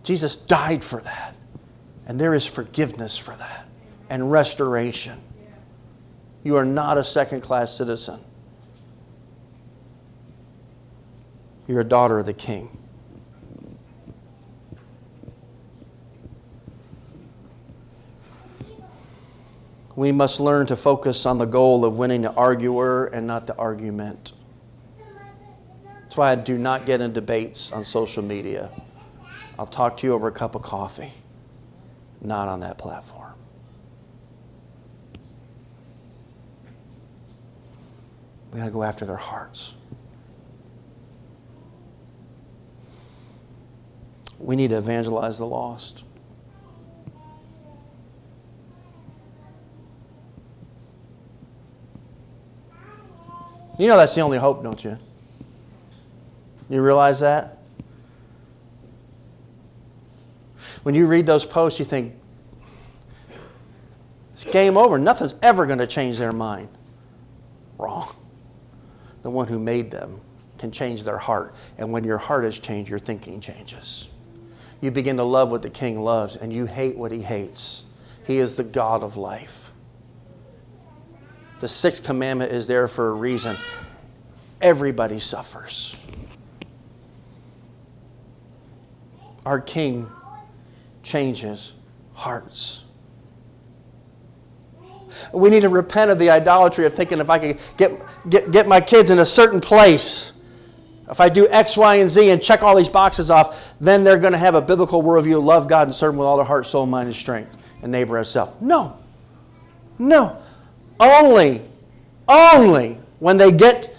Jesus 0.04 0.36
died 0.36 0.84
for 0.84 1.00
that, 1.02 1.36
and 2.06 2.20
there 2.20 2.34
is 2.34 2.46
forgiveness 2.46 3.18
for 3.18 3.36
that, 3.36 3.68
and 4.10 4.32
restoration. 4.32 5.22
You 6.44 6.58
are 6.58 6.66
not 6.66 6.98
a 6.98 7.04
second 7.04 7.42
class 7.42 7.74
citizen, 7.74 8.20
you're 11.68 11.80
a 11.80 11.86
daughter 11.86 12.20
of 12.20 12.26
the 12.26 12.34
king. 12.34 12.78
We 19.96 20.12
must 20.12 20.40
learn 20.40 20.66
to 20.68 20.76
focus 20.76 21.26
on 21.26 21.38
the 21.38 21.46
goal 21.46 21.86
of 21.86 21.98
winning 21.98 22.22
the 22.22 22.34
arguer 22.34 23.06
and 23.08 23.28
not 23.28 23.46
the 23.48 23.56
argument. 23.58 24.34
That's 25.86 26.18
why 26.18 26.32
I 26.32 26.36
do 26.36 26.58
not 26.58 26.86
get 26.86 27.02
in 27.02 27.14
debates 27.14 27.72
on 27.72 27.86
social 27.86 28.24
media. 28.24 28.70
I'll 29.58 29.68
talk 29.68 29.98
to 29.98 30.08
you 30.08 30.14
over 30.14 30.28
a 30.28 30.32
cup 30.32 30.56
of 30.56 30.64
coffee, 30.64 31.12
not 32.22 32.48
on 32.48 32.62
that 32.62 32.78
platform. 32.78 33.34
We 38.52 38.60
got 38.60 38.66
to 38.66 38.72
go 38.72 38.84
after 38.84 39.06
their 39.06 39.16
hearts. 39.16 39.76
We 44.40 44.56
need 44.56 44.70
to 44.70 44.78
evangelize 44.78 45.38
the 45.38 45.48
lost. 45.48 46.04
You 53.78 53.88
know 53.88 53.98
that's 53.98 54.14
the 54.14 54.22
only 54.22 54.38
hope, 54.38 54.64
don't 54.64 54.84
you? 54.84 54.98
You 56.70 56.82
realize 56.82 57.20
that? 57.22 57.58
When 60.84 60.96
you 60.96 61.08
read 61.08 61.26
those 61.26 61.46
posts, 61.46 61.80
you 61.80 61.86
think, 61.86 62.14
it's 64.34 64.44
game 64.46 64.78
over. 64.78 65.00
Nothing's 65.00 65.36
ever 65.42 65.66
going 65.66 65.80
to 65.80 65.88
change 65.88 66.18
their 66.18 66.32
mind. 66.32 66.70
Wrong. 67.78 68.10
The 69.22 69.30
one 69.30 69.48
who 69.48 69.58
made 69.58 69.90
them 69.90 70.20
can 70.58 70.72
change 70.72 71.04
their 71.04 71.18
heart. 71.18 71.56
And 71.78 71.92
when 71.92 72.04
your 72.04 72.18
heart 72.18 72.46
is 72.46 72.60
changed, 72.60 72.90
your 72.90 73.00
thinking 73.00 73.40
changes. 73.40 74.10
You 74.82 74.92
begin 74.92 75.18
to 75.18 75.24
love 75.24 75.50
what 75.50 75.62
the 75.62 75.70
king 75.70 76.02
loves, 76.02 76.36
and 76.36 76.52
you 76.52 76.66
hate 76.66 76.98
what 76.98 77.12
he 77.12 77.22
hates. 77.22 77.86
He 78.26 78.38
is 78.38 78.56
the 78.56 78.64
God 78.64 79.02
of 79.04 79.16
life. 79.16 79.63
The 81.64 81.70
sixth 81.70 82.04
commandment 82.04 82.52
is 82.52 82.68
there 82.68 82.90
for 82.90 83.08
a 83.08 83.14
reason. 83.14 83.56
Everybody 84.62 85.20
suffers. 85.20 85.96
Our 89.46 89.62
king 89.62 90.12
changes 91.04 91.74
hearts. 92.16 92.84
We 95.32 95.50
need 95.50 95.62
to 95.62 95.70
repent 95.70 96.12
of 96.12 96.20
the 96.20 96.32
idolatry 96.32 96.86
of 96.86 96.96
thinking 96.96 97.22
if 97.22 97.30
I 97.30 97.40
could 97.40 97.58
get, 97.78 97.92
get, 98.28 98.52
get 98.52 98.68
my 98.68 98.82
kids 98.82 99.10
in 99.10 99.20
a 99.20 99.26
certain 99.26 99.62
place, 99.62 100.34
if 101.10 101.22
I 101.22 101.30
do 101.30 101.48
X, 101.48 101.78
Y, 101.78 101.96
and 101.96 102.10
Z 102.10 102.30
and 102.30 102.44
check 102.44 102.62
all 102.62 102.76
these 102.76 102.90
boxes 102.90 103.32
off, 103.32 103.74
then 103.80 104.04
they're 104.04 104.20
going 104.20 104.34
to 104.34 104.38
have 104.38 104.56
a 104.56 104.62
biblical 104.62 105.02
worldview, 105.02 105.42
love 105.42 105.70
God 105.70 105.88
and 105.88 105.96
serve 105.96 106.12
Him 106.12 106.18
with 106.18 106.28
all 106.28 106.36
their 106.36 106.46
heart, 106.46 106.66
soul, 106.66 106.86
mind, 106.86 107.08
and 107.08 107.16
strength, 107.16 107.56
and 107.82 107.90
neighbor 107.90 108.18
as 108.18 108.30
self. 108.30 108.62
No. 108.62 108.98
No. 109.98 110.43
Only, 111.04 111.62
only 112.30 112.98
when 113.20 113.36
they 113.36 113.52
get 113.52 113.94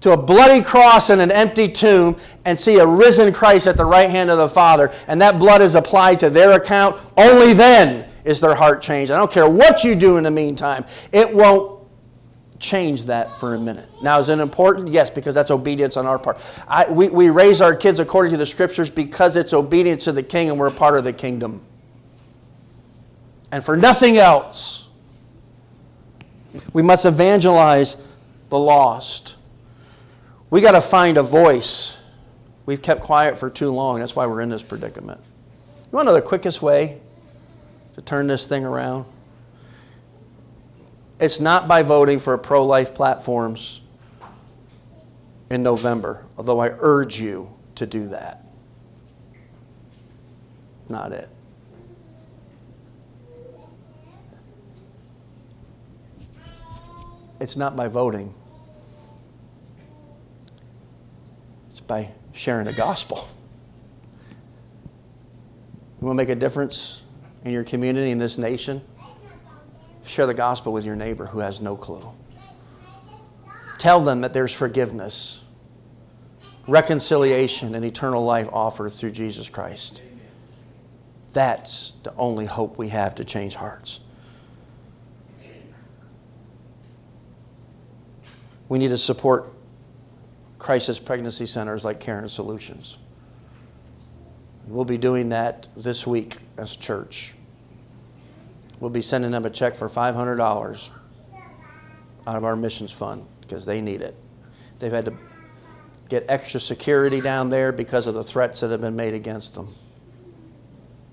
to 0.00 0.12
a 0.12 0.16
bloody 0.16 0.62
cross 0.62 1.10
and 1.10 1.20
an 1.20 1.30
empty 1.30 1.70
tomb 1.70 2.16
and 2.44 2.58
see 2.58 2.78
a 2.78 2.86
risen 2.86 3.32
Christ 3.32 3.68
at 3.68 3.76
the 3.76 3.84
right 3.84 4.10
hand 4.10 4.30
of 4.30 4.38
the 4.38 4.48
Father, 4.48 4.90
and 5.06 5.22
that 5.22 5.38
blood 5.38 5.62
is 5.62 5.76
applied 5.76 6.18
to 6.20 6.30
their 6.30 6.52
account, 6.52 7.00
only 7.16 7.52
then 7.52 8.10
is 8.24 8.40
their 8.40 8.56
heart 8.56 8.82
changed. 8.82 9.12
I 9.12 9.16
don't 9.16 9.30
care 9.30 9.48
what 9.48 9.84
you 9.84 9.94
do 9.94 10.16
in 10.16 10.24
the 10.24 10.30
meantime, 10.30 10.84
it 11.12 11.32
won't 11.32 11.78
change 12.58 13.04
that 13.04 13.30
for 13.30 13.54
a 13.54 13.58
minute. 13.58 13.88
Now, 14.02 14.18
is 14.18 14.28
it 14.28 14.40
important? 14.40 14.88
Yes, 14.88 15.08
because 15.08 15.36
that's 15.36 15.50
obedience 15.52 15.96
on 15.96 16.04
our 16.04 16.18
part. 16.18 16.38
I, 16.66 16.90
we, 16.90 17.08
we 17.08 17.30
raise 17.30 17.60
our 17.60 17.76
kids 17.76 18.00
according 18.00 18.32
to 18.32 18.38
the 18.38 18.44
scriptures 18.44 18.90
because 18.90 19.36
it's 19.36 19.52
obedience 19.54 20.04
to 20.04 20.12
the 20.12 20.22
king 20.22 20.50
and 20.50 20.58
we're 20.58 20.70
part 20.70 20.98
of 20.98 21.04
the 21.04 21.12
kingdom. 21.12 21.62
And 23.52 23.64
for 23.64 23.76
nothing 23.76 24.18
else, 24.18 24.89
we 26.72 26.82
must 26.82 27.04
evangelize 27.04 28.04
the 28.48 28.58
lost. 28.58 29.36
We 30.50 30.60
got 30.60 30.72
to 30.72 30.80
find 30.80 31.16
a 31.16 31.22
voice. 31.22 32.00
We've 32.66 32.82
kept 32.82 33.00
quiet 33.02 33.38
for 33.38 33.50
too 33.50 33.70
long. 33.70 34.00
That's 34.00 34.16
why 34.16 34.26
we're 34.26 34.40
in 34.40 34.48
this 34.48 34.62
predicament. 34.62 35.20
You 35.84 35.96
want 35.96 36.06
to 36.06 36.12
know 36.12 36.16
the 36.16 36.22
quickest 36.22 36.62
way 36.62 37.00
to 37.94 38.02
turn 38.02 38.26
this 38.26 38.46
thing 38.46 38.64
around? 38.64 39.06
It's 41.20 41.40
not 41.40 41.68
by 41.68 41.82
voting 41.82 42.18
for 42.18 42.36
pro 42.38 42.64
life 42.64 42.94
platforms 42.94 43.80
in 45.50 45.62
November, 45.62 46.24
although 46.38 46.60
I 46.60 46.70
urge 46.78 47.20
you 47.20 47.52
to 47.74 47.86
do 47.86 48.08
that. 48.08 48.44
Not 50.88 51.12
it. 51.12 51.28
It's 57.40 57.56
not 57.56 57.74
by 57.74 57.88
voting. 57.88 58.34
It's 61.70 61.80
by 61.80 62.10
sharing 62.32 62.66
the 62.66 62.72
gospel. 62.72 63.28
You 66.00 66.06
want 66.06 66.18
to 66.18 66.22
make 66.22 66.28
a 66.28 66.38
difference 66.38 67.02
in 67.44 67.52
your 67.52 67.64
community, 67.64 68.10
in 68.10 68.18
this 68.18 68.38
nation? 68.38 68.82
Share 70.04 70.26
the 70.26 70.34
gospel 70.34 70.72
with 70.72 70.84
your 70.84 70.96
neighbor 70.96 71.26
who 71.26 71.38
has 71.38 71.60
no 71.60 71.76
clue. 71.76 72.02
Tell 73.78 74.00
them 74.00 74.20
that 74.20 74.34
there's 74.34 74.52
forgiveness, 74.52 75.42
reconciliation, 76.68 77.74
and 77.74 77.84
eternal 77.84 78.24
life 78.24 78.48
offered 78.52 78.92
through 78.92 79.12
Jesus 79.12 79.48
Christ. 79.48 80.02
That's 81.32 81.94
the 82.02 82.14
only 82.16 82.44
hope 82.44 82.76
we 82.76 82.88
have 82.88 83.14
to 83.14 83.24
change 83.24 83.54
hearts. 83.54 84.00
We 88.70 88.78
need 88.78 88.90
to 88.90 88.98
support 88.98 89.52
crisis 90.60 91.00
pregnancy 91.00 91.44
centers 91.44 91.84
like 91.84 91.98
Caring 91.98 92.28
Solutions. 92.28 92.98
We'll 94.68 94.84
be 94.84 94.96
doing 94.96 95.30
that 95.30 95.66
this 95.76 96.06
week 96.06 96.36
as 96.56 96.76
church. 96.76 97.34
We'll 98.78 98.90
be 98.90 99.02
sending 99.02 99.32
them 99.32 99.44
a 99.44 99.50
check 99.50 99.74
for 99.74 99.88
$500 99.88 100.90
out 102.28 102.36
of 102.36 102.44
our 102.44 102.54
missions 102.54 102.92
fund 102.92 103.26
because 103.40 103.66
they 103.66 103.80
need 103.80 104.02
it. 104.02 104.14
They've 104.78 104.92
had 104.92 105.06
to 105.06 105.14
get 106.08 106.26
extra 106.28 106.60
security 106.60 107.20
down 107.20 107.50
there 107.50 107.72
because 107.72 108.06
of 108.06 108.14
the 108.14 108.22
threats 108.22 108.60
that 108.60 108.70
have 108.70 108.80
been 108.80 108.94
made 108.94 109.14
against 109.14 109.56
them. 109.56 109.74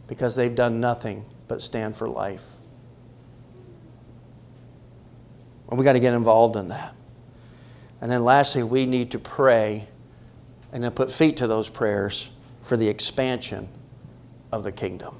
Because 0.06 0.36
they've 0.36 0.54
done 0.54 0.80
nothing 0.80 1.26
but 1.48 1.64
stand 1.64 1.96
for 1.96 2.08
life. 2.08 2.46
And 5.72 5.80
we 5.80 5.84
got 5.84 5.94
to 5.94 6.00
get 6.00 6.14
involved 6.14 6.56
in 6.56 6.68
that. 6.68 6.94
And 8.02 8.12
then 8.12 8.24
lastly, 8.24 8.64
we 8.64 8.86
need 8.86 9.12
to 9.12 9.20
pray 9.20 9.88
and 10.72 10.84
then 10.84 10.92
put 10.92 11.12
feet 11.12 11.38
to 11.38 11.48
those 11.48 11.70
prayers 11.70 12.30
for 12.62 12.78
the 12.78 12.88
expansion 12.88 13.70
of 14.52 14.64
the 14.64 14.72
kingdom. 14.72 15.16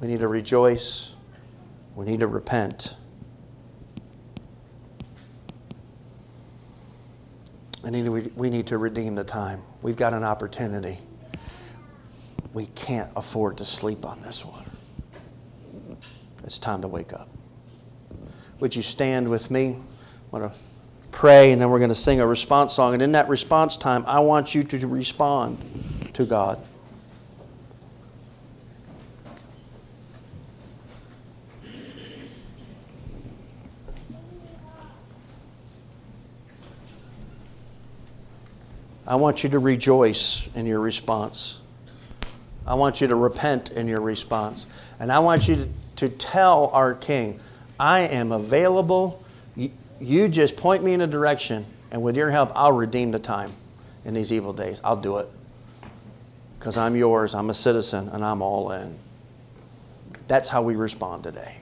We 0.00 0.08
need 0.08 0.20
to 0.20 0.28
rejoice. 0.28 1.14
We 1.94 2.06
need 2.06 2.20
to 2.20 2.26
repent. 2.26 2.94
And 7.84 8.32
we 8.36 8.50
need 8.50 8.66
to 8.68 8.78
redeem 8.78 9.14
the 9.14 9.24
time. 9.24 9.62
We've 9.80 9.96
got 9.96 10.12
an 10.12 10.24
opportunity. 10.24 10.98
We 12.52 12.66
can't 12.66 13.10
afford 13.16 13.58
to 13.58 13.64
sleep 13.64 14.04
on 14.04 14.22
this 14.22 14.44
one. 14.44 14.64
It's 16.44 16.58
time 16.58 16.82
to 16.82 16.88
wake 16.88 17.12
up. 17.12 17.28
Would 18.62 18.76
you 18.76 18.82
stand 18.82 19.28
with 19.28 19.50
me? 19.50 19.70
I 19.72 20.38
want 20.38 20.52
to 20.52 20.58
pray, 21.10 21.50
and 21.50 21.60
then 21.60 21.68
we're 21.68 21.80
going 21.80 21.88
to 21.88 21.96
sing 21.96 22.20
a 22.20 22.26
response 22.28 22.72
song. 22.72 22.94
And 22.94 23.02
in 23.02 23.10
that 23.10 23.28
response 23.28 23.76
time, 23.76 24.04
I 24.06 24.20
want 24.20 24.54
you 24.54 24.62
to 24.62 24.86
respond 24.86 25.58
to 26.14 26.24
God. 26.24 26.62
I 39.04 39.16
want 39.16 39.42
you 39.42 39.50
to 39.50 39.58
rejoice 39.58 40.48
in 40.54 40.66
your 40.66 40.78
response. 40.78 41.60
I 42.64 42.74
want 42.74 43.00
you 43.00 43.08
to 43.08 43.16
repent 43.16 43.72
in 43.72 43.88
your 43.88 44.00
response. 44.00 44.66
And 45.00 45.10
I 45.10 45.18
want 45.18 45.48
you 45.48 45.56
to, 45.56 45.68
to 45.96 46.08
tell 46.08 46.68
our 46.68 46.94
King, 46.94 47.40
I 47.82 48.02
am 48.02 48.30
available. 48.30 49.20
You 50.00 50.28
just 50.28 50.56
point 50.56 50.84
me 50.84 50.92
in 50.92 51.00
a 51.00 51.06
direction, 51.08 51.64
and 51.90 52.00
with 52.00 52.16
your 52.16 52.30
help, 52.30 52.52
I'll 52.54 52.70
redeem 52.70 53.10
the 53.10 53.18
time 53.18 53.52
in 54.04 54.14
these 54.14 54.32
evil 54.32 54.52
days. 54.52 54.80
I'll 54.84 54.94
do 54.96 55.18
it. 55.18 55.28
Because 56.60 56.76
I'm 56.76 56.94
yours, 56.94 57.34
I'm 57.34 57.50
a 57.50 57.54
citizen, 57.54 58.08
and 58.10 58.24
I'm 58.24 58.40
all 58.40 58.70
in. 58.70 58.96
That's 60.28 60.48
how 60.48 60.62
we 60.62 60.76
respond 60.76 61.24
today. 61.24 61.56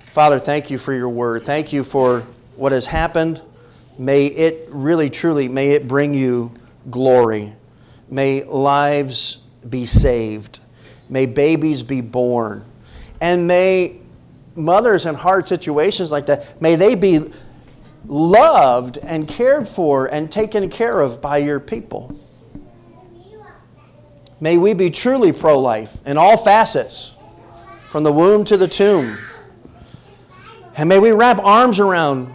Father, 0.00 0.38
thank 0.38 0.70
you 0.70 0.76
for 0.76 0.92
your 0.92 1.08
word. 1.08 1.46
Thank 1.46 1.72
you 1.72 1.82
for 1.82 2.26
what 2.56 2.72
has 2.72 2.84
happened. 2.84 3.40
May 3.96 4.26
it 4.26 4.68
really, 4.68 5.08
truly, 5.08 5.48
may 5.48 5.70
it 5.70 5.88
bring 5.88 6.12
you 6.12 6.52
glory. 6.90 7.54
May 8.10 8.44
lives 8.44 9.38
be 9.66 9.86
saved. 9.86 10.60
May 11.08 11.24
babies 11.24 11.82
be 11.82 12.02
born. 12.02 12.66
And 13.22 13.46
may 13.46 14.02
mothers 14.58 15.06
in 15.06 15.14
hard 15.14 15.48
situations 15.48 16.10
like 16.10 16.26
that, 16.26 16.60
may 16.60 16.74
they 16.74 16.94
be 16.94 17.32
loved 18.06 18.98
and 18.98 19.28
cared 19.28 19.68
for 19.68 20.06
and 20.06 20.30
taken 20.30 20.68
care 20.68 21.00
of 21.00 21.20
by 21.20 21.38
your 21.38 21.60
people. 21.60 22.18
May 24.40 24.56
we 24.56 24.74
be 24.74 24.90
truly 24.90 25.32
pro 25.32 25.58
life 25.58 25.96
in 26.06 26.16
all 26.16 26.36
facets, 26.36 27.14
from 27.88 28.04
the 28.04 28.12
womb 28.12 28.44
to 28.44 28.56
the 28.56 28.68
tomb. 28.68 29.18
And 30.76 30.88
may 30.88 31.00
we 31.00 31.10
wrap 31.10 31.38
arms 31.40 31.80
around 31.80 32.32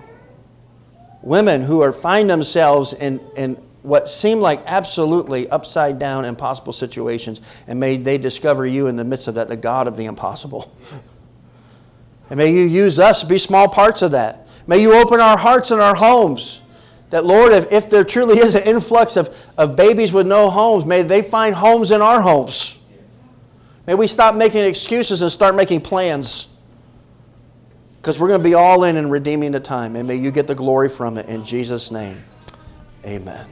women 1.21 1.61
who 1.61 1.81
are 1.81 1.93
find 1.93 2.29
themselves 2.29 2.91
in, 2.93 3.21
in 3.37 3.55
what 3.81 4.09
seem 4.09 4.39
like 4.39 4.61
absolutely 4.65 5.49
upside 5.49 5.99
down 5.99 6.25
impossible 6.25 6.73
situations 6.73 7.41
and 7.67 7.79
may 7.79 7.95
they 7.95 8.17
discover 8.17 8.65
you 8.65 8.87
in 8.87 8.97
the 8.97 9.03
midst 9.03 9.29
of 9.29 9.35
that 9.35 9.47
the 9.47 9.55
god 9.55 9.87
of 9.87 9.95
the 9.95 10.05
impossible 10.05 10.75
and 12.33 12.39
may 12.39 12.51
you 12.51 12.63
use 12.63 12.97
us 12.97 13.21
to 13.21 13.27
be 13.27 13.37
small 13.37 13.67
parts 13.67 14.01
of 14.01 14.13
that. 14.13 14.47
May 14.65 14.79
you 14.79 14.95
open 14.95 15.19
our 15.19 15.37
hearts 15.37 15.69
and 15.69 15.79
our 15.79 15.93
homes 15.93 16.63
that 17.11 17.25
lord 17.25 17.51
if, 17.51 17.71
if 17.71 17.91
there 17.91 18.03
truly 18.03 18.39
is 18.39 18.55
an 18.55 18.63
influx 18.63 19.17
of, 19.17 19.37
of 19.55 19.75
babies 19.75 20.11
with 20.11 20.25
no 20.25 20.49
homes 20.49 20.83
may 20.83 21.03
they 21.03 21.21
find 21.21 21.53
homes 21.53 21.91
in 21.91 22.01
our 22.01 22.19
homes. 22.19 22.79
May 23.85 23.93
we 23.93 24.07
stop 24.07 24.33
making 24.33 24.65
excuses 24.65 25.21
and 25.21 25.31
start 25.31 25.53
making 25.53 25.81
plans. 25.81 26.51
Because 27.97 28.17
we're 28.17 28.29
going 28.29 28.41
to 28.41 28.49
be 28.49 28.55
all 28.55 28.83
in 28.83 28.97
and 28.97 29.11
redeeming 29.11 29.51
the 29.51 29.59
time. 29.59 29.95
And 29.95 30.07
may 30.07 30.15
you 30.15 30.31
get 30.31 30.47
the 30.47 30.55
glory 30.55 30.89
from 30.89 31.19
it. 31.19 31.27
In 31.27 31.45
jesus 31.45 31.91
name 31.91 32.23
amen 33.05 33.45